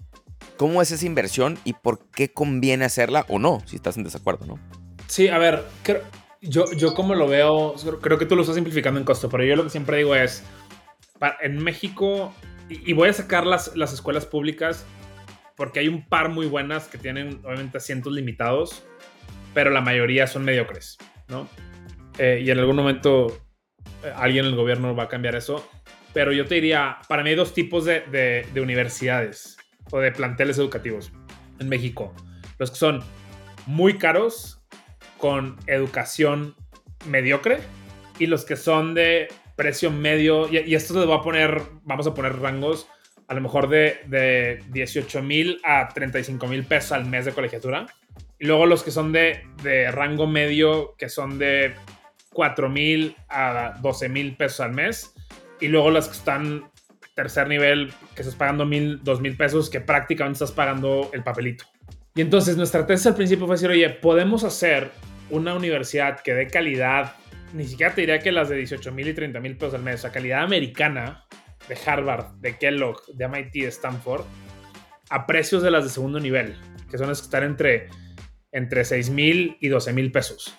¿cómo 0.57 0.81
es 0.81 0.91
esa 0.91 1.05
inversión 1.05 1.57
y 1.63 1.73
por 1.73 1.99
qué 2.09 2.31
conviene 2.31 2.85
hacerla 2.85 3.25
o 3.29 3.39
no, 3.39 3.61
si 3.65 3.75
estás 3.75 3.97
en 3.97 4.03
desacuerdo, 4.03 4.45
no? 4.45 4.59
Sí, 5.07 5.27
a 5.27 5.37
ver, 5.37 5.63
creo, 5.83 6.03
yo, 6.41 6.71
yo 6.73 6.93
como 6.93 7.15
lo 7.15 7.27
veo, 7.27 7.75
creo 8.01 8.17
que 8.17 8.25
tú 8.25 8.35
lo 8.35 8.41
estás 8.41 8.55
simplificando 8.55 8.99
en 8.99 9.05
costo, 9.05 9.29
pero 9.29 9.43
yo 9.43 9.55
lo 9.55 9.63
que 9.63 9.69
siempre 9.69 9.97
digo 9.97 10.15
es, 10.15 10.43
en 11.41 11.63
México, 11.63 12.33
y, 12.69 12.93
voy 12.93 13.09
a 13.09 13.13
sacar 13.13 13.45
las, 13.45 13.75
las 13.75 13.93
escuelas 13.93 14.25
públicas, 14.25 14.85
porque 15.55 15.79
hay 15.79 15.87
un 15.87 16.07
par 16.07 16.29
muy 16.29 16.45
buenas 16.45 16.87
que 16.87 16.97
tienen 16.97 17.39
obviamente 17.43 17.77
asientos 17.77 18.13
limitados, 18.13 18.83
pero 19.53 19.71
la 19.71 19.81
mayoría 19.81 20.27
son 20.27 20.43
mediocres, 20.45 20.97
¿no? 21.29 21.47
Eh, 22.17 22.41
y 22.43 22.49
en 22.49 22.59
algún 22.59 22.75
momento 22.75 23.27
eh, 24.03 24.11
alguien 24.15 24.45
en 24.45 24.51
el 24.51 24.57
gobierno 24.57 24.95
va 24.95 25.03
a 25.03 25.07
cambiar 25.07 25.35
eso. 25.35 25.67
Pero 26.13 26.31
yo 26.31 26.45
te 26.45 26.55
diría, 26.55 26.97
para 27.07 27.23
mí 27.23 27.29
hay 27.31 27.35
dos 27.35 27.53
tipos 27.53 27.85
de, 27.85 28.01
de, 28.01 28.45
de 28.53 28.61
universidades 28.61 29.57
o 29.91 29.99
de 29.99 30.11
planteles 30.11 30.57
educativos 30.57 31.11
en 31.59 31.69
México. 31.69 32.13
Los 32.57 32.71
que 32.71 32.77
son 32.77 33.03
muy 33.65 33.97
caros 33.97 34.61
con 35.17 35.57
educación 35.67 36.55
mediocre 37.05 37.59
y 38.19 38.27
los 38.27 38.45
que 38.45 38.55
son 38.55 38.93
de 38.93 39.27
precio 39.55 39.91
medio. 39.91 40.47
Y, 40.49 40.73
esto 40.73 40.93
se 40.93 41.05
va 41.05 41.15
a 41.15 41.21
poner, 41.21 41.61
vamos 41.83 42.07
a 42.07 42.13
poner 42.13 42.39
rangos 42.39 42.87
a 43.27 43.33
lo 43.33 43.41
mejor 43.41 43.67
de, 43.67 43.99
de 44.07 44.63
18 44.69 45.21
mil 45.21 45.59
a 45.63 45.89
35 45.89 46.47
mil 46.47 46.63
pesos 46.63 46.93
al 46.93 47.05
mes 47.05 47.25
de 47.25 47.33
colegiatura. 47.33 47.85
Y 48.39 48.45
luego 48.45 48.65
los 48.65 48.83
que 48.83 48.91
son 48.91 49.11
de, 49.11 49.43
de 49.63 49.91
rango 49.91 50.27
medio, 50.27 50.95
que 50.97 51.09
son 51.09 51.37
de 51.37 51.73
4 52.37 52.69
mil 52.69 53.15
a 53.29 53.79
12 53.81 54.09
mil 54.09 54.37
pesos 54.37 54.59
al 54.59 54.71
mes. 54.71 55.11
Y 55.59 55.69
luego 55.69 55.89
las 55.89 56.07
que 56.07 56.17
están 56.17 56.69
tercer 57.15 57.47
nivel, 57.47 57.91
que 58.13 58.21
estás 58.21 58.35
pagando 58.35 58.63
mil, 58.63 59.03
dos 59.03 59.21
mil 59.21 59.35
pesos, 59.35 59.71
que 59.71 59.81
prácticamente 59.81 60.35
estás 60.35 60.51
pagando 60.51 61.09
el 61.13 61.23
papelito. 61.23 61.65
Y 62.13 62.21
entonces 62.21 62.55
nuestra 62.55 62.85
tesis 62.85 63.07
al 63.07 63.15
principio 63.15 63.47
fue 63.47 63.55
decir, 63.55 63.71
oye, 63.71 63.89
podemos 63.89 64.43
hacer 64.43 64.91
una 65.31 65.55
universidad 65.55 66.19
que 66.19 66.35
dé 66.35 66.45
calidad, 66.45 67.15
ni 67.53 67.65
siquiera 67.65 67.95
te 67.95 68.01
diría 68.01 68.19
que 68.19 68.31
las 68.31 68.49
de 68.49 68.57
18 68.57 68.91
mil 68.91 69.07
y 69.07 69.15
30 69.15 69.39
mil 69.39 69.57
pesos 69.57 69.73
al 69.73 69.81
mes, 69.81 69.95
o 69.95 69.97
sea, 70.03 70.11
calidad 70.11 70.43
americana 70.43 71.25
de 71.67 71.77
Harvard, 71.87 72.35
de 72.35 72.55
Kellogg, 72.59 73.03
de 73.15 73.27
MIT, 73.27 73.53
de 73.53 73.67
Stanford, 73.69 74.25
a 75.09 75.25
precios 75.25 75.63
de 75.63 75.71
las 75.71 75.85
de 75.85 75.89
segundo 75.89 76.19
nivel, 76.19 76.55
que 76.91 76.99
son 76.99 77.07
las 77.07 77.19
que 77.19 77.25
están 77.25 77.45
entre, 77.45 77.87
entre 78.51 78.85
6 78.85 79.09
mil 79.09 79.57
y 79.59 79.69
12 79.69 79.91
mil 79.93 80.11
pesos. 80.11 80.55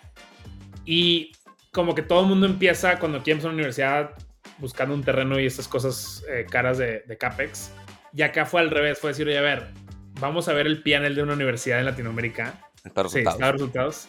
Y 0.85 1.31
como 1.73 1.95
que 1.95 2.03
todo 2.03 2.23
el 2.23 2.27
mundo 2.27 2.47
empieza 2.47 2.99
cuando 2.99 3.19
quiere 3.19 3.33
empezar 3.33 3.51
una 3.51 3.57
universidad 3.57 4.11
buscando 4.59 4.95
un 4.95 5.03
terreno 5.03 5.39
y 5.39 5.47
estas 5.47 5.69
cosas 5.69 6.25
eh, 6.29 6.47
caras 6.49 6.79
de, 6.79 7.17
CAPEX. 7.19 7.71
Y 8.13 8.23
acá 8.23 8.47
fue 8.47 8.61
al 8.61 8.71
revés, 8.71 8.99
fue 8.99 9.11
decir, 9.11 9.27
oye, 9.29 9.39
a 9.39 9.43
ver, 9.43 9.69
vamos 10.21 10.49
a 10.49 10.53
ver 10.53 10.67
el 10.67 10.83
PNL 10.83 11.15
de 11.15 11.23
una 11.23 11.35
universidad 11.35 11.79
en 11.79 11.87
Latinoamérica. 11.87 12.61
Está 12.85 13.09
Sí, 13.09 13.23
resultados. 13.23 14.09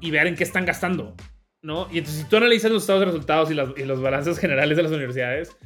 Y 0.00 0.10
ver 0.10 0.26
en 0.26 0.34
qué 0.34 0.44
están 0.44 0.64
gastando, 0.64 1.14
¿no? 1.62 1.88
Y 1.90 1.98
entonces 1.98 2.22
si 2.22 2.28
tú 2.28 2.36
analizas 2.36 2.70
los 2.70 2.82
estados 2.82 3.00
de 3.00 3.06
resultados 3.06 3.50
y, 3.50 3.54
los 3.84 4.00
balances 4.00 4.38
generales 4.38 4.76
de 4.76 4.82
las 4.82 4.92
universidades, 4.92 5.56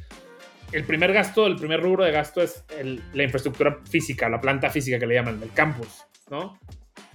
el 0.71 0.83
primer 0.85 1.13
gasto, 1.13 1.45
el 1.45 1.55
primer 1.55 1.81
rubro 1.81 2.03
de 2.03 2.11
gasto 2.11 2.41
es 2.41 2.63
la 3.13 3.23
infraestructura 3.23 3.79
física, 3.89 4.27
la 4.29 4.41
planta 4.41 4.69
física 4.69 4.97
que 4.97 5.05
le 5.05 5.15
llaman, 5.15 5.41
el 5.43 5.51
campus, 5.51 6.03
¿no? 6.31 6.59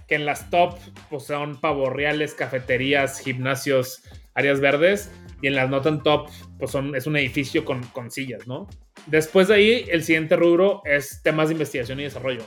Que 0.08 0.16
en 0.16 0.26
las 0.26 0.50
top 0.50 0.78
pues, 1.10 1.24
son 1.24 1.60
pavorreales, 1.60 2.34
cafeterías, 2.34 3.20
gimnasios, 3.20 4.02
áreas 4.34 4.60
verdes 4.60 5.10
y 5.42 5.46
en 5.48 5.54
las 5.54 5.70
no 5.70 5.80
tan 5.80 6.02
top, 6.02 6.28
pues 6.58 6.70
son, 6.70 6.96
es 6.96 7.06
un 7.06 7.16
edificio 7.16 7.64
con, 7.64 7.82
con 7.88 8.10
sillas, 8.10 8.46
¿no? 8.46 8.68
Después 9.06 9.48
de 9.48 9.54
ahí, 9.54 9.84
el 9.88 10.02
siguiente 10.02 10.36
rubro 10.36 10.82
es 10.84 11.22
temas 11.22 11.48
de 11.48 11.54
investigación 11.54 12.00
y 12.00 12.04
desarrollo. 12.04 12.42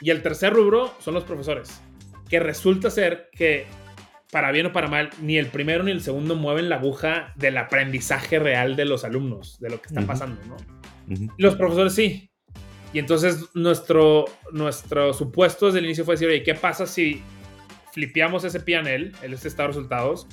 Y 0.00 0.10
el 0.10 0.22
tercer 0.22 0.52
rubro 0.52 0.94
son 1.00 1.14
los 1.14 1.24
profesores, 1.24 1.80
que 2.28 2.38
resulta 2.38 2.90
ser 2.90 3.28
que, 3.32 3.66
para 4.30 4.52
bien 4.52 4.66
o 4.66 4.72
para 4.72 4.86
mal, 4.86 5.10
ni 5.20 5.38
el 5.38 5.46
primero 5.46 5.82
ni 5.82 5.90
el 5.90 6.02
segundo 6.02 6.36
mueven 6.36 6.68
la 6.68 6.76
aguja 6.76 7.32
del 7.36 7.56
aprendizaje 7.56 8.38
real 8.38 8.76
de 8.76 8.84
los 8.84 9.04
alumnos, 9.04 9.58
de 9.60 9.70
lo 9.70 9.80
que 9.80 9.88
está 9.88 10.02
pasando, 10.02 10.40
¿no? 10.46 10.56
Los 11.38 11.56
profesores 11.56 11.94
sí. 11.94 12.27
Y 12.92 12.98
entonces 12.98 13.44
nuestro, 13.54 14.24
nuestro 14.52 15.12
supuesto 15.12 15.66
desde 15.66 15.80
el 15.80 15.84
inicio 15.84 16.04
fue 16.04 16.14
decir, 16.14 16.28
oye, 16.28 16.42
¿qué 16.42 16.54
pasa 16.54 16.86
si 16.86 17.22
flipeamos 17.92 18.44
ese 18.44 18.60
PNL, 18.60 19.12
el 19.22 19.32
este 19.34 19.48
estado 19.48 19.68
de 19.68 19.74
resultados, 19.74 20.26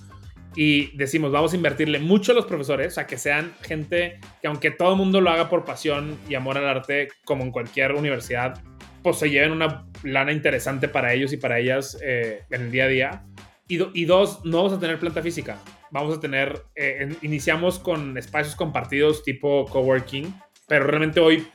y 0.55 0.95
decimos, 0.95 1.31
vamos 1.31 1.51
a 1.51 1.55
invertirle 1.57 1.99
mucho 1.99 2.31
a 2.31 2.35
los 2.35 2.45
profesores, 2.45 2.97
a 2.97 3.05
que 3.05 3.17
sean 3.17 3.53
gente 3.61 4.19
que 4.41 4.47
aunque 4.47 4.71
todo 4.71 4.91
el 4.91 4.97
mundo 4.97 5.19
lo 5.19 5.29
haga 5.29 5.49
por 5.49 5.65
pasión 5.65 6.17
y 6.29 6.35
amor 6.35 6.57
al 6.57 6.67
arte, 6.67 7.09
como 7.25 7.43
en 7.43 7.51
cualquier 7.51 7.91
universidad, 7.93 8.61
pues 9.03 9.17
se 9.17 9.29
lleven 9.29 9.51
una 9.51 9.85
lana 10.03 10.31
interesante 10.31 10.87
para 10.87 11.13
ellos 11.13 11.33
y 11.33 11.37
para 11.37 11.59
ellas 11.59 11.97
eh, 12.01 12.43
en 12.49 12.61
el 12.61 12.71
día 12.71 12.85
a 12.85 12.87
día. 12.87 13.23
Y, 13.67 14.05
dos, 14.05 14.45
no 14.45 14.57
vamos 14.57 14.73
a 14.73 14.79
tener 14.79 14.99
planta 14.99 15.23
física. 15.23 15.57
Vamos 15.89 16.17
a 16.17 16.19
tener, 16.19 16.63
eh, 16.75 17.09
iniciamos 17.23 17.79
con 17.79 18.15
espacios 18.17 18.55
compartidos 18.55 19.23
tipo 19.23 19.65
coworking, 19.65 20.33
pero 20.67 20.85
realmente 20.85 21.19
hoy 21.19 21.47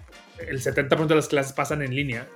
el 0.49 0.61
70% 0.61 1.07
de 1.07 1.15
las 1.15 1.29
clases 1.29 1.53
pasan 1.53 1.83
en 1.83 1.95
línea. 1.95 2.27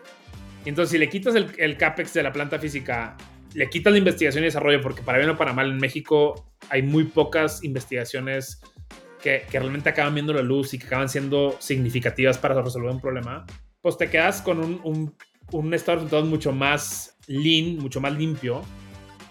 Y 0.65 0.71
entonces, 0.71 0.93
si 0.93 0.99
le 0.99 1.09
quitas 1.09 1.35
el, 1.35 1.77
CAPEX 1.77 2.15
de 2.15 2.23
la 2.23 2.33
planta 2.33 2.59
física 2.59 3.17
le 3.55 3.71
quitas 3.71 3.93
la 3.93 3.99
investigación 3.99 4.43
y 4.43 4.47
desarrollo, 4.47 4.81
porque 4.81 5.03
para 5.03 5.19
bien 5.19 5.31
o 5.31 5.37
para 5.37 5.53
mal 5.53 5.71
en 5.71 5.77
México 5.77 6.53
hay 6.71 6.83
muy 6.83 7.05
pocas 7.05 7.63
investigaciones 7.63 8.61
que, 9.23 9.47
realmente 9.53 9.89
acaban 9.89 10.13
viendo 10.13 10.33
la 10.33 10.43
luz 10.43 10.75
y 10.75 10.79
que 10.79 10.87
acaban 10.87 11.09
siendo 11.09 11.57
significativas 11.61 12.37
para 12.37 12.61
resolver 12.61 12.91
un 12.91 13.01
problema, 13.01 13.47
pues 13.81 13.97
te 13.97 14.11
quedas 14.11 14.43
con 14.43 14.59
un, 14.59 15.15
un, 15.53 15.75
estado 15.75 15.99
de 15.99 16.05
resultados 16.05 16.29
mucho 16.29 16.53
más 16.53 17.17
lean, 17.29 17.77
mucho 17.77 18.01
más 18.01 18.13
limpio, 18.15 18.63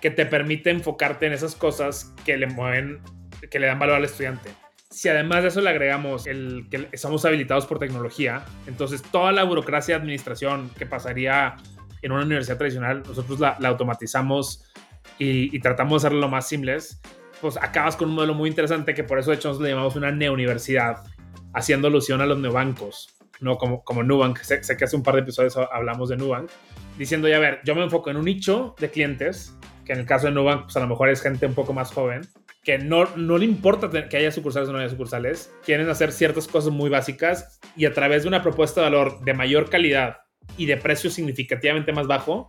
que 0.01 0.09
te 0.09 0.25
permite 0.25 0.69
enfocarte 0.69 1.25
en 1.25 1.33
esas 1.33 1.55
cosas 1.55 2.13
que 2.25 2.38
le 2.38 2.47
mueven, 2.47 3.01
que 3.51 3.59
le 3.59 3.67
dan 3.67 3.77
valor 3.77 3.97
al 3.97 4.05
estudiante. 4.05 4.62
Si 4.93 5.10
además 5.10 5.41
de 5.41 5.47
eso 5.47 5.60
le 5.60 5.71
agregamos 5.71 6.27
el 6.27 6.67
que 6.69 6.88
estamos 6.91 7.25
habilitados 7.25 7.65
por 7.65 7.79
tecnología, 7.79 8.45
entonces 8.67 9.01
toda 9.01 9.32
la 9.32 9.43
burocracia 9.43 9.95
de 9.95 10.01
administración 10.01 10.69
que 10.77 10.86
pasaría 10.86 11.56
en 12.03 12.12
una 12.12 12.23
universidad 12.23 12.60
tradicional, 12.60 13.01
nosotros 13.08 13.39
la, 13.39 13.58
automatizamos 13.63 14.71
y, 15.17 15.60
tratamos 15.62 16.03
de 16.03 16.08
hacerlo 16.08 16.21
lo 16.21 16.29
más 16.29 16.47
simples, 16.47 17.01
pues 17.41 17.58
acabas 17.58 17.95
con 17.95 18.10
un 18.10 18.15
modelo 18.15 18.36
muy 18.36 18.49
interesante 18.49 18.93
que 18.93 19.03
por 19.03 19.17
eso 19.17 19.32
de 19.32 19.38
hecho 19.38 19.47
nosotros 19.47 19.67
le 19.67 19.73
llamamos 19.73 19.95
una 19.95 20.12
neouniversidad, 20.12 20.97
haciendo 21.56 21.88
alusión 21.88 22.21
a 22.21 22.27
los 22.27 22.38
neobancos, 22.38 23.15
¿no? 23.39 23.58
Como, 23.58 23.84
como 23.84 24.03
Nubank, 24.03 24.38
sé, 24.41 24.62
que 24.77 24.84
hace 24.84 24.95
un 24.95 25.01
par 25.01 25.15
de 25.15 25.21
episodios 25.21 25.58
hablamos 25.58 26.10
de 26.10 26.17
Nubank, 26.17 26.51
diciendo, 26.99 27.27
ya 27.27 27.38
a 27.38 27.39
ver, 27.39 27.62
yo 27.65 27.73
me 27.73 27.84
enfoco 27.84 28.12
en 28.12 28.17
un 28.17 28.25
nicho 28.25 28.75
de 28.79 28.91
clientes, 28.91 29.58
que 29.86 29.93
en 29.93 29.99
el 30.01 30.06
caso 30.06 30.27
de 30.27 30.34
Nubank, 30.34 30.65
pues 30.65 30.77
a 30.77 30.82
lo 30.82 30.88
mejor 30.88 31.10
es 31.10 31.19
gente 31.19 31.47
un 31.47 31.56
poco 31.56 31.73
más 31.73 31.91
joven, 31.91 32.21
que 32.63 32.78
no, 32.78 33.06
no 33.15 33.38
le 33.38 33.45
importa 33.45 34.08
que 34.08 34.17
haya 34.17 34.32
sucursales 34.32 34.69
o 34.69 34.71
no 34.71 34.80
haya 34.80 34.89
sucursales, 34.89 35.54
quieren 35.65 35.89
hacer 35.89 36.12
ciertas 36.12 36.47
cosas 36.47 36.71
muy 36.71 36.89
básicas 36.89 37.60
y 37.76 37.86
a 37.86 37.93
través 37.93 38.23
de 38.23 38.30
una 38.30 38.41
propuesta 38.41 38.82
de 38.82 38.86
valor 38.86 39.19
de 39.23 39.34
mayor 39.34 39.69
calidad 39.69 40.17
y 40.58 40.65
de 40.65 40.78
precio 40.78 41.10
significativamente 41.10 41.91
más 41.91 42.08
bajo, 42.08 42.47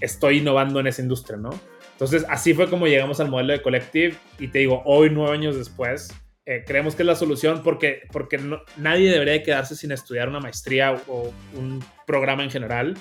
estoy 0.00 0.38
innovando 0.38 0.80
en 0.80 0.86
esa 0.86 1.02
industria, 1.02 1.36
¿no? 1.36 1.50
Entonces, 1.92 2.26
así 2.28 2.54
fue 2.54 2.68
como 2.68 2.86
llegamos 2.86 3.20
al 3.20 3.30
modelo 3.30 3.54
de 3.54 3.62
Collective 3.62 4.14
y 4.38 4.48
te 4.48 4.60
digo, 4.60 4.82
hoy, 4.84 5.10
nueve 5.10 5.34
años 5.34 5.56
después, 5.56 6.14
eh, 6.44 6.62
creemos 6.64 6.94
que 6.94 7.02
es 7.02 7.06
la 7.06 7.16
solución 7.16 7.62
porque, 7.64 8.02
porque 8.12 8.38
nadie 8.76 9.10
debería 9.10 9.42
quedarse 9.42 9.74
sin 9.74 9.90
estudiar 9.90 10.28
una 10.28 10.38
maestría 10.38 10.92
o 11.08 11.32
un 11.54 11.82
programa 12.06 12.44
en 12.44 12.50
general 12.50 12.94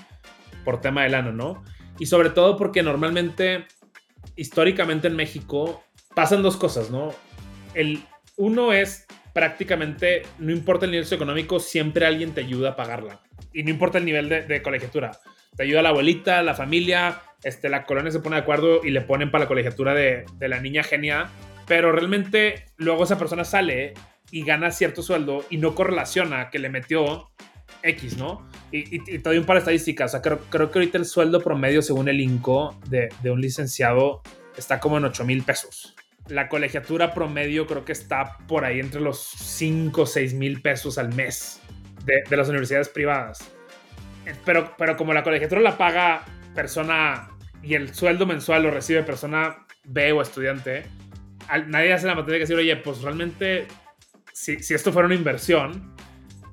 por 0.63 0.81
tema 0.81 1.03
del 1.03 1.13
ano, 1.13 1.31
¿no? 1.31 1.63
Y 1.99 2.07
sobre 2.07 2.29
todo 2.31 2.57
porque 2.57 2.81
normalmente, 2.81 3.65
históricamente 4.35 5.07
en 5.07 5.15
México, 5.15 5.84
pasan 6.15 6.41
dos 6.41 6.57
cosas, 6.57 6.89
¿no? 6.89 7.13
El 7.73 8.03
uno 8.37 8.73
es 8.73 9.05
prácticamente, 9.33 10.23
no 10.39 10.51
importa 10.51 10.85
el 10.85 10.91
nivel 10.91 11.07
económico, 11.11 11.59
siempre 11.59 12.05
alguien 12.05 12.33
te 12.33 12.41
ayuda 12.41 12.71
a 12.71 12.75
pagarla. 12.75 13.21
Y 13.53 13.63
no 13.63 13.69
importa 13.69 13.97
el 13.97 14.05
nivel 14.05 14.29
de, 14.29 14.61
colegiatura. 14.61 15.11
Te 15.55 15.63
ayuda 15.63 15.81
la 15.81 15.89
abuelita, 15.89 16.41
la 16.41 16.55
familia, 16.55 17.21
este, 17.43 17.69
la 17.69 17.83
colonia 17.83 18.11
se 18.11 18.19
pone 18.19 18.37
de 18.37 18.41
acuerdo 18.41 18.83
y 18.83 18.91
le 18.91 19.01
ponen 19.01 19.31
para 19.31 19.43
la 19.43 19.47
colegiatura 19.47 19.93
de, 19.93 20.25
la 20.39 20.59
niña 20.59 20.83
genia. 20.83 21.29
Pero 21.67 21.91
realmente 21.91 22.65
luego 22.77 23.03
esa 23.03 23.17
persona 23.17 23.43
sale 23.43 23.93
y 24.31 24.43
gana 24.43 24.71
cierto 24.71 25.01
sueldo 25.01 25.45
y 25.49 25.57
no 25.57 25.75
correlaciona 25.75 26.49
que 26.49 26.59
le 26.59 26.69
metió 26.69 27.29
X, 27.83 28.17
¿no? 28.17 28.47
Y, 28.71 28.95
y, 28.95 28.99
te 28.99 29.19
doy 29.19 29.37
un 29.37 29.45
par 29.45 29.55
de 29.55 29.59
estadísticas. 29.59 30.11
O 30.11 30.13
sea, 30.13 30.21
creo, 30.21 30.39
creo, 30.49 30.71
que 30.71 30.79
ahorita 30.79 30.97
el 30.97 31.05
sueldo 31.05 31.41
promedio, 31.41 31.81
según 31.81 32.07
el 32.09 32.19
INCO, 32.19 32.79
de, 32.87 33.09
de 33.21 33.31
un 33.31 33.41
licenciado 33.41 34.21
está 34.57 34.79
como 34.79 34.97
en 34.97 35.05
8 35.05 35.25
mil 35.25 35.43
pesos 35.43 35.95
la 36.27 36.49
colegiatura 36.49 37.13
promedio 37.13 37.67
creo 37.67 37.85
que 37.85 37.91
está 37.91 38.37
por 38.47 38.65
ahí 38.65 38.79
entre 38.79 39.01
los 39.01 39.19
5 39.19 40.01
o 40.01 40.05
6 40.05 40.33
mil 40.33 40.61
pesos 40.61 40.97
al 40.97 41.13
mes 41.13 41.61
de, 42.05 42.23
las 42.35 42.49
universidades 42.49 42.89
privadas. 42.89 43.51
Pero, 44.43 44.73
pero 44.77 44.97
como 44.97 45.13
la 45.13 45.23
colegiatura 45.23 45.61
la 45.61 45.77
paga 45.77 46.25
persona 46.55 47.29
y 47.61 47.75
el 47.75 47.93
sueldo 47.93 48.25
mensual 48.25 48.63
lo 48.63 48.71
recibe 48.71 49.03
persona 49.03 49.65
B 49.83 50.11
o 50.11 50.21
estudiante, 50.21 50.85
nadie 51.67 51.93
hace 51.93 52.07
la 52.07 52.15
materia 52.15 52.39
que 52.39 52.43
decir, 52.43 52.55
oye, 52.55 52.75
pues 52.77 53.01
realmente, 53.01 53.67
si, 54.33 54.59
si 54.63 54.73
esto 54.73 54.91
fuera 54.91 55.05
una 55.05 55.15
inversión 55.15 55.95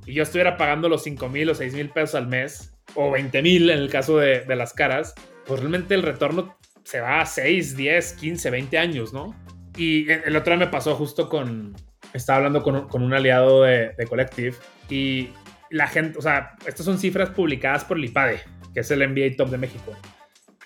y 0.05 0.15
yo 0.15 0.23
estuviera 0.23 0.57
pagando 0.57 0.89
los 0.89 1.03
5 1.03 1.29
mil 1.29 1.49
o 1.49 1.55
6 1.55 1.75
mil 1.75 1.89
pesos 1.89 2.15
al 2.15 2.29
mes, 2.29 2.75
o 2.95 3.11
20 3.11 3.41
mil 3.43 3.71
en 3.71 3.79
el 3.79 3.89
caso 3.89 4.19
de, 4.19 4.41
de 4.41 4.57
las 4.57 4.75
caras, 4.75 5.15
pues 5.47 5.61
realmente 5.61 5.95
el 5.95 6.03
retorno 6.03 6.59
se 6.85 7.01
va 7.01 7.21
a 7.21 7.27
6, 7.27 7.77
10, 7.77 8.13
15, 8.15 8.51
20 8.51 8.79
años, 8.79 9.13
¿no? 9.13 9.35
Y 9.77 10.11
el 10.11 10.37
otro 10.37 10.55
día 10.55 10.67
me 10.67 10.71
pasó 10.71 10.95
justo 10.95 11.29
con. 11.29 11.75
Estaba 12.13 12.39
hablando 12.39 12.63
con, 12.63 12.89
con 12.89 13.03
un 13.03 13.15
aliado 13.15 13.63
de, 13.63 13.95
de, 13.97 14.07
Collective 14.07 14.57
y 14.91 15.31
la 15.71 15.87
gente, 15.87 16.19
o 16.19 16.23
sea, 16.23 16.57
estas 16.67 16.85
son 16.85 16.99
cifras 16.99 17.31
publicadas 17.31 17.85
por 17.85 17.97
el 17.97 18.05
IPADE, 18.05 18.41
que 18.75 18.81
es 18.81 18.91
el 18.91 19.09
MBA 19.09 19.37
Top 19.37 19.49
de 19.49 19.57
México. 19.57 19.97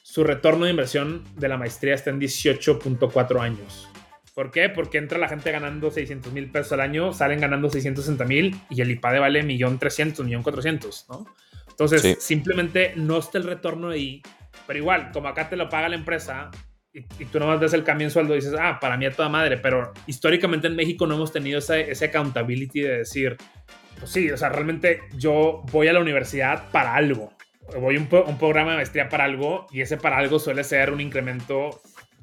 Su 0.02 0.24
retorno 0.24 0.64
de 0.64 0.72
inversión 0.72 1.22
de 1.36 1.48
la 1.48 1.56
maestría 1.56 1.94
está 1.94 2.10
en 2.10 2.20
18.4 2.20 3.40
años. 3.40 3.88
¿Por 4.34 4.50
qué? 4.50 4.68
Porque 4.68 4.98
entra 4.98 5.18
la 5.18 5.28
gente 5.28 5.50
ganando 5.52 5.90
600 5.90 6.32
mil 6.32 6.50
pesos 6.50 6.72
al 6.72 6.80
año, 6.80 7.12
salen 7.12 7.40
ganando 7.40 7.70
660 7.70 8.24
mil 8.24 8.54
y 8.68 8.82
el 8.82 8.90
IPADE 8.90 9.18
vale 9.18 9.42
1.300.000, 9.42 10.42
1.400.000, 10.42 11.06
¿no? 11.08 11.26
Entonces, 11.70 12.18
simplemente 12.20 12.92
no 12.96 13.18
está 13.18 13.38
el 13.38 13.44
retorno 13.44 13.90
ahí, 13.90 14.22
pero 14.66 14.78
igual, 14.78 15.10
como 15.12 15.28
acá 15.28 15.48
te 15.48 15.56
lo 15.56 15.68
paga 15.68 15.88
la 15.88 15.96
empresa, 15.96 16.50
y, 17.18 17.24
tú 17.26 17.38
nomás 17.38 17.60
ves 17.60 17.74
el 17.74 17.84
cambio 17.84 18.06
en 18.06 18.10
sueldo 18.10 18.34
y 18.34 18.36
dices, 18.36 18.54
ah, 18.58 18.78
para 18.80 18.96
mí 18.96 19.04
a 19.04 19.12
toda 19.12 19.28
madre, 19.28 19.58
pero 19.58 19.92
históricamente 20.06 20.66
en 20.66 20.76
México 20.76 21.06
no 21.06 21.14
hemos 21.14 21.32
tenido 21.32 21.58
ese, 21.58 22.04
accountability 22.04 22.80
de 22.80 22.98
decir, 22.98 23.36
pues 23.98 24.10
sí, 24.10 24.30
o 24.30 24.36
sea, 24.36 24.48
realmente 24.48 25.00
yo 25.16 25.62
voy 25.70 25.88
a 25.88 25.92
la 25.92 26.00
universidad 26.00 26.70
para 26.70 26.94
algo, 26.94 27.32
voy 27.78 27.96
a 27.96 27.98
un, 27.98 28.38
programa 28.38 28.70
de 28.70 28.76
maestría 28.78 29.08
para 29.08 29.24
algo 29.24 29.66
y 29.70 29.82
ese 29.82 29.96
para 29.96 30.16
algo 30.16 30.38
suele 30.38 30.64
ser 30.64 30.90
un 30.90 31.00
incremento 31.00 31.80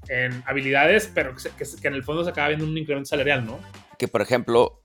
en 0.08 0.44
habilidades, 0.46 1.10
pero 1.14 1.36
que, 1.36 1.50
que, 1.82 1.88
en 1.88 1.94
el 1.94 2.04
fondo 2.04 2.24
se 2.24 2.32
acaba 2.32 2.48
viendo 2.50 2.66
un 2.66 2.78
incremento 2.78 3.10
salarial, 3.10 3.46
¿no? 3.46 3.60
Que 3.98 4.08
por 4.08 4.22
ejemplo, 4.22 4.84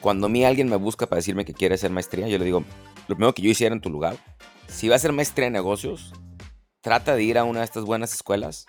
cuando 0.00 0.26
a 0.26 0.30
mí 0.30 0.44
alguien 0.44 0.68
me 0.68 0.76
busca 0.76 1.06
para 1.06 1.18
decirme 1.18 1.44
que 1.44 1.54
quiere 1.54 1.76
hacer 1.76 1.90
maestría, 1.90 2.28
yo 2.28 2.38
le 2.38 2.44
digo, 2.44 2.64
lo 3.06 3.14
primero 3.14 3.34
que 3.34 3.42
yo 3.42 3.50
hiciera 3.50 3.74
en 3.74 3.80
tu 3.80 3.88
lugar, 3.88 4.16
si 4.66 4.88
va 4.88 4.94
a 4.94 4.96
hacer 4.96 5.12
maestría 5.12 5.46
en 5.46 5.52
negocios, 5.54 6.12
trata 6.80 7.14
de 7.14 7.22
ir 7.22 7.38
a 7.38 7.44
una 7.44 7.60
de 7.60 7.64
estas 7.64 7.84
buenas 7.84 8.12
escuelas, 8.12 8.66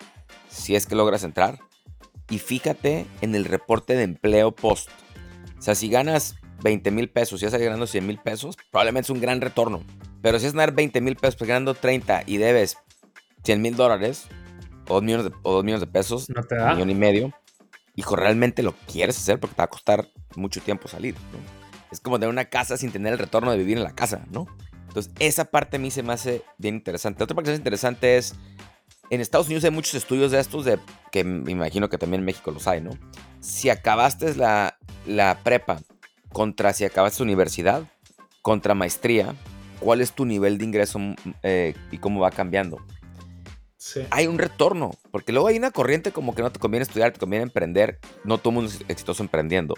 si 0.50 0.74
es 0.74 0.86
que 0.86 0.94
logras 0.94 1.24
entrar, 1.24 1.58
y 2.28 2.38
fíjate 2.38 3.06
en 3.20 3.34
el 3.34 3.44
reporte 3.44 3.94
de 3.94 4.04
empleo 4.04 4.52
post. 4.52 4.88
O 5.58 5.62
sea, 5.62 5.74
si 5.74 5.88
ganas 5.88 6.36
20 6.62 6.90
mil 6.90 7.10
pesos 7.10 7.42
y 7.42 7.46
estás 7.46 7.60
ganando 7.60 7.86
100 7.86 8.06
mil 8.06 8.18
pesos, 8.18 8.56
probablemente 8.70 9.06
es 9.06 9.10
un 9.10 9.20
gran 9.20 9.40
retorno. 9.40 9.82
Pero 10.22 10.38
si 10.38 10.46
es 10.46 10.52
ganar 10.52 10.72
20 10.72 11.00
mil 11.00 11.16
pesos, 11.16 11.36
pues 11.36 11.48
ganando 11.48 11.74
30 11.74 12.24
y 12.26 12.36
debes 12.36 12.76
100 13.44 13.62
mil 13.62 13.76
dólares 13.76 14.26
o 14.88 14.94
2 14.94 15.02
millones 15.02 15.26
de, 15.26 15.32
o 15.42 15.62
millones 15.62 15.80
de 15.80 15.86
pesos, 15.86 16.28
no 16.30 16.42
te 16.42 16.56
da. 16.56 16.70
un 16.70 16.74
millón 16.74 16.90
y 16.90 16.94
medio, 16.94 17.32
hijo, 17.96 18.16
realmente 18.16 18.62
lo 18.62 18.74
quieres 18.86 19.16
hacer 19.16 19.40
porque 19.40 19.54
te 19.54 19.60
va 19.60 19.64
a 19.64 19.70
costar 19.70 20.08
mucho 20.36 20.60
tiempo 20.60 20.88
salir. 20.88 21.14
Es 21.90 22.00
como 22.00 22.18
tener 22.18 22.30
una 22.30 22.44
casa 22.44 22.76
sin 22.76 22.92
tener 22.92 23.14
el 23.14 23.18
retorno 23.18 23.50
de 23.50 23.58
vivir 23.58 23.76
en 23.76 23.84
la 23.84 23.94
casa, 23.94 24.24
¿no? 24.30 24.46
Entonces, 24.88 25.12
esa 25.18 25.46
parte 25.46 25.76
a 25.76 25.80
mí 25.80 25.90
se 25.90 26.02
me 26.02 26.12
hace 26.12 26.42
bien 26.58 26.76
interesante. 26.76 27.22
Otra 27.22 27.34
parte 27.34 27.50
que 27.50 27.54
es 27.54 27.58
interesante 27.58 28.16
es, 28.16 28.34
en 29.10 29.20
Estados 29.20 29.46
Unidos 29.46 29.64
hay 29.64 29.70
muchos 29.70 29.94
estudios 29.94 30.30
de 30.30 30.40
estos, 30.40 30.64
de, 30.64 30.78
que 31.10 31.24
me 31.24 31.50
imagino 31.50 31.88
que 31.88 31.98
también 31.98 32.20
en 32.20 32.26
México 32.26 32.50
los 32.52 32.66
hay, 32.66 32.80
¿no? 32.80 32.90
Si 33.40 33.68
acabaste 33.68 34.34
la, 34.36 34.78
la 35.06 35.40
prepa 35.42 35.80
contra 36.32 36.72
si 36.72 36.84
acabaste 36.84 37.22
universidad, 37.22 37.84
contra 38.40 38.74
maestría, 38.74 39.34
¿cuál 39.80 40.00
es 40.00 40.12
tu 40.12 40.24
nivel 40.24 40.58
de 40.58 40.64
ingreso 40.64 41.00
eh, 41.42 41.74
y 41.90 41.98
cómo 41.98 42.20
va 42.20 42.30
cambiando? 42.30 42.78
Sí. 43.76 44.02
Hay 44.10 44.26
un 44.26 44.38
retorno, 44.38 44.92
porque 45.10 45.32
luego 45.32 45.48
hay 45.48 45.56
una 45.56 45.70
corriente 45.70 46.12
como 46.12 46.34
que 46.34 46.42
no 46.42 46.52
te 46.52 46.60
conviene 46.60 46.82
estudiar, 46.82 47.12
te 47.12 47.18
conviene 47.18 47.44
emprender. 47.44 47.98
No 48.24 48.38
todo 48.38 48.52
mundo 48.52 48.70
es 48.70 48.84
exitoso 48.88 49.22
emprendiendo. 49.22 49.74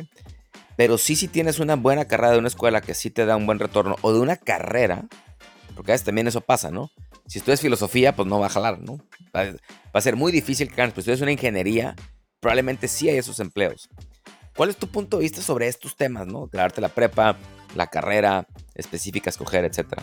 Pero 0.76 0.98
sí, 0.98 1.16
si 1.16 1.28
tienes 1.28 1.60
una 1.60 1.76
buena 1.76 2.06
carrera 2.06 2.32
de 2.32 2.38
una 2.38 2.48
escuela 2.48 2.80
que 2.80 2.94
sí 2.94 3.10
te 3.10 3.24
da 3.24 3.36
un 3.36 3.46
buen 3.46 3.58
retorno, 3.58 3.96
o 4.02 4.12
de 4.12 4.20
una 4.20 4.36
carrera, 4.36 5.04
porque 5.74 5.92
a 5.92 5.94
veces 5.94 6.04
también 6.04 6.26
eso 6.26 6.40
pasa, 6.40 6.70
¿no? 6.70 6.90
Si 7.26 7.38
estudias 7.38 7.60
filosofía, 7.60 8.14
pues 8.14 8.28
no 8.28 8.40
va 8.40 8.46
a 8.46 8.50
jalar, 8.50 8.80
¿no? 8.80 8.98
Va, 9.34 9.52
a 9.92 10.00
ser 10.00 10.16
muy 10.16 10.32
difícil 10.32 10.68
que 10.68 10.74
ganes, 10.74 10.92
pero 10.92 11.04
si 11.04 11.10
estudias 11.10 11.22
una 11.22 11.32
ingeniería, 11.32 11.94
probablemente 12.40 12.88
sí 12.88 13.08
hay 13.08 13.16
esos 13.16 13.40
empleos. 13.40 13.88
¿Cuál 14.56 14.70
es 14.70 14.76
tu 14.76 14.88
punto 14.88 15.16
de 15.16 15.22
vista 15.22 15.40
sobre 15.40 15.68
estos 15.68 15.96
temas, 15.96 16.26
¿no? 16.26 16.46
Grabarte 16.48 16.80
la 16.80 16.88
prepa, 16.88 17.36
la 17.74 17.86
carrera 17.86 18.46
específica, 18.74 19.30
escoger, 19.30 19.64
etcétera. 19.64 20.02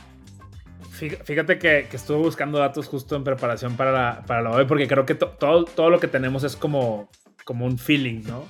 Fíjate 1.24 1.60
que, 1.60 1.88
estuve 1.94 2.18
buscando 2.18 2.60
datos 2.60 2.88
justo 2.88 3.16
en 3.16 3.24
preparación 3.24 3.78
para 3.78 3.92
la, 3.92 4.26
para 4.26 4.42
la 4.42 4.68
porque 4.68 4.88
creo 4.88 5.06
que 5.06 5.16
todo, 5.16 5.64
todo 5.64 5.90
lo 5.90 6.00
que 6.00 6.08
tenemos 6.08 6.44
es 6.44 6.58
como, 6.58 7.10
como 7.46 7.66
un 7.66 7.78
feeling, 7.78 8.24
¿no? 8.24 8.46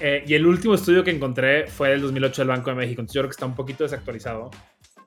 Eh, 0.00 0.24
y 0.26 0.34
el 0.34 0.46
último 0.46 0.74
estudio 0.74 1.04
que 1.04 1.10
encontré 1.10 1.66
fue 1.66 1.90
del 1.90 2.00
2008 2.00 2.42
del 2.42 2.48
Banco 2.48 2.70
de 2.70 2.76
México, 2.76 3.00
entonces 3.00 3.14
yo 3.14 3.20
creo 3.20 3.30
que 3.30 3.34
está 3.34 3.46
un 3.46 3.54
poquito 3.54 3.84
desactualizado, 3.84 4.50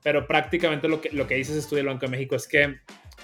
pero 0.03 0.27
prácticamente 0.27 0.88
lo 0.88 1.01
que, 1.01 1.12
lo 1.12 1.27
que 1.27 1.36
dice 1.36 1.51
ese 1.51 1.60
estudio 1.60 1.83
del 1.83 1.93
Banco 1.93 2.05
de 2.05 2.12
México 2.12 2.36
es 2.36 2.47
que 2.47 2.79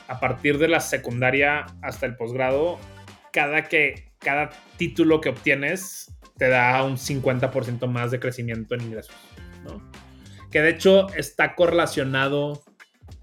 a 0.07 0.19
partir 0.19 0.57
de 0.57 0.67
la 0.67 0.79
secundaria 0.79 1.65
hasta 1.81 2.05
el 2.05 2.15
posgrado, 2.15 2.79
cada, 3.31 3.63
que, 3.63 4.11
cada 4.19 4.49
título 4.77 5.21
que 5.21 5.29
obtienes 5.29 6.13
te 6.37 6.49
da 6.49 6.83
un 6.83 6.97
50% 6.97 7.87
más 7.87 8.11
de 8.11 8.19
crecimiento 8.19 8.75
en 8.75 8.81
ingresos, 8.81 9.15
¿no? 9.63 9.81
Que 10.51 10.61
de 10.61 10.69
hecho 10.69 11.07
está 11.15 11.55
correlacionado 11.55 12.63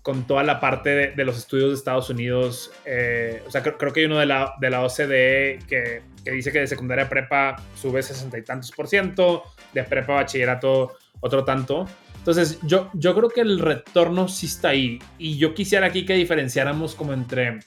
con 0.03 0.27
toda 0.27 0.43
la 0.43 0.61
parte 0.61 1.13
de, 1.15 1.25
los 1.25 1.37
estudios 1.37 1.69
de 1.69 1.75
Estados 1.75 2.11
Unidos. 2.11 2.73
Eh, 2.87 3.43
o 3.47 3.51
sea, 3.51 3.63
creo, 3.63 3.93
que 3.93 4.01
hay 4.01 4.07
uno 4.07 4.19
de 4.19 4.27
la, 4.27 4.55
de 4.61 4.71
la 4.71 4.83
OCDE 4.83 5.59
que, 5.69 6.03
que, 6.25 6.31
dice 6.31 6.51
que 6.51 6.61
de 6.61 6.67
secundaria 6.67 7.09
prepa 7.09 7.57
sube 7.75 8.03
60 8.03 8.39
y 8.39 8.43
tantos 8.43 8.73
por 8.73 8.89
ciento, 8.89 9.45
de 9.73 9.85
prepa 9.85 10.15
bachillerato 10.15 10.97
otro 11.21 11.45
tanto. 11.45 11.87
Entonces, 12.21 12.59
yo, 12.63 12.91
yo 12.95 13.15
creo 13.15 13.29
que 13.29 13.41
el 13.41 13.59
retorno 13.59 14.29
sí 14.29 14.47
está 14.47 14.69
ahí. 14.69 14.99
Y 15.19 15.37
yo 15.37 15.53
quisiera 15.55 15.87
aquí 15.87 16.07
que 16.07 16.15
diferenciáramos 16.15 16.95
como 16.95 17.13
entre 17.13 17.59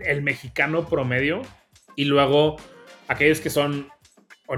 el 0.00 0.22
mexicano 0.22 0.88
promedio 0.88 1.42
y 1.94 2.06
luego 2.06 2.56
aquellos 3.08 3.40
que 3.40 3.50
son 3.50 3.88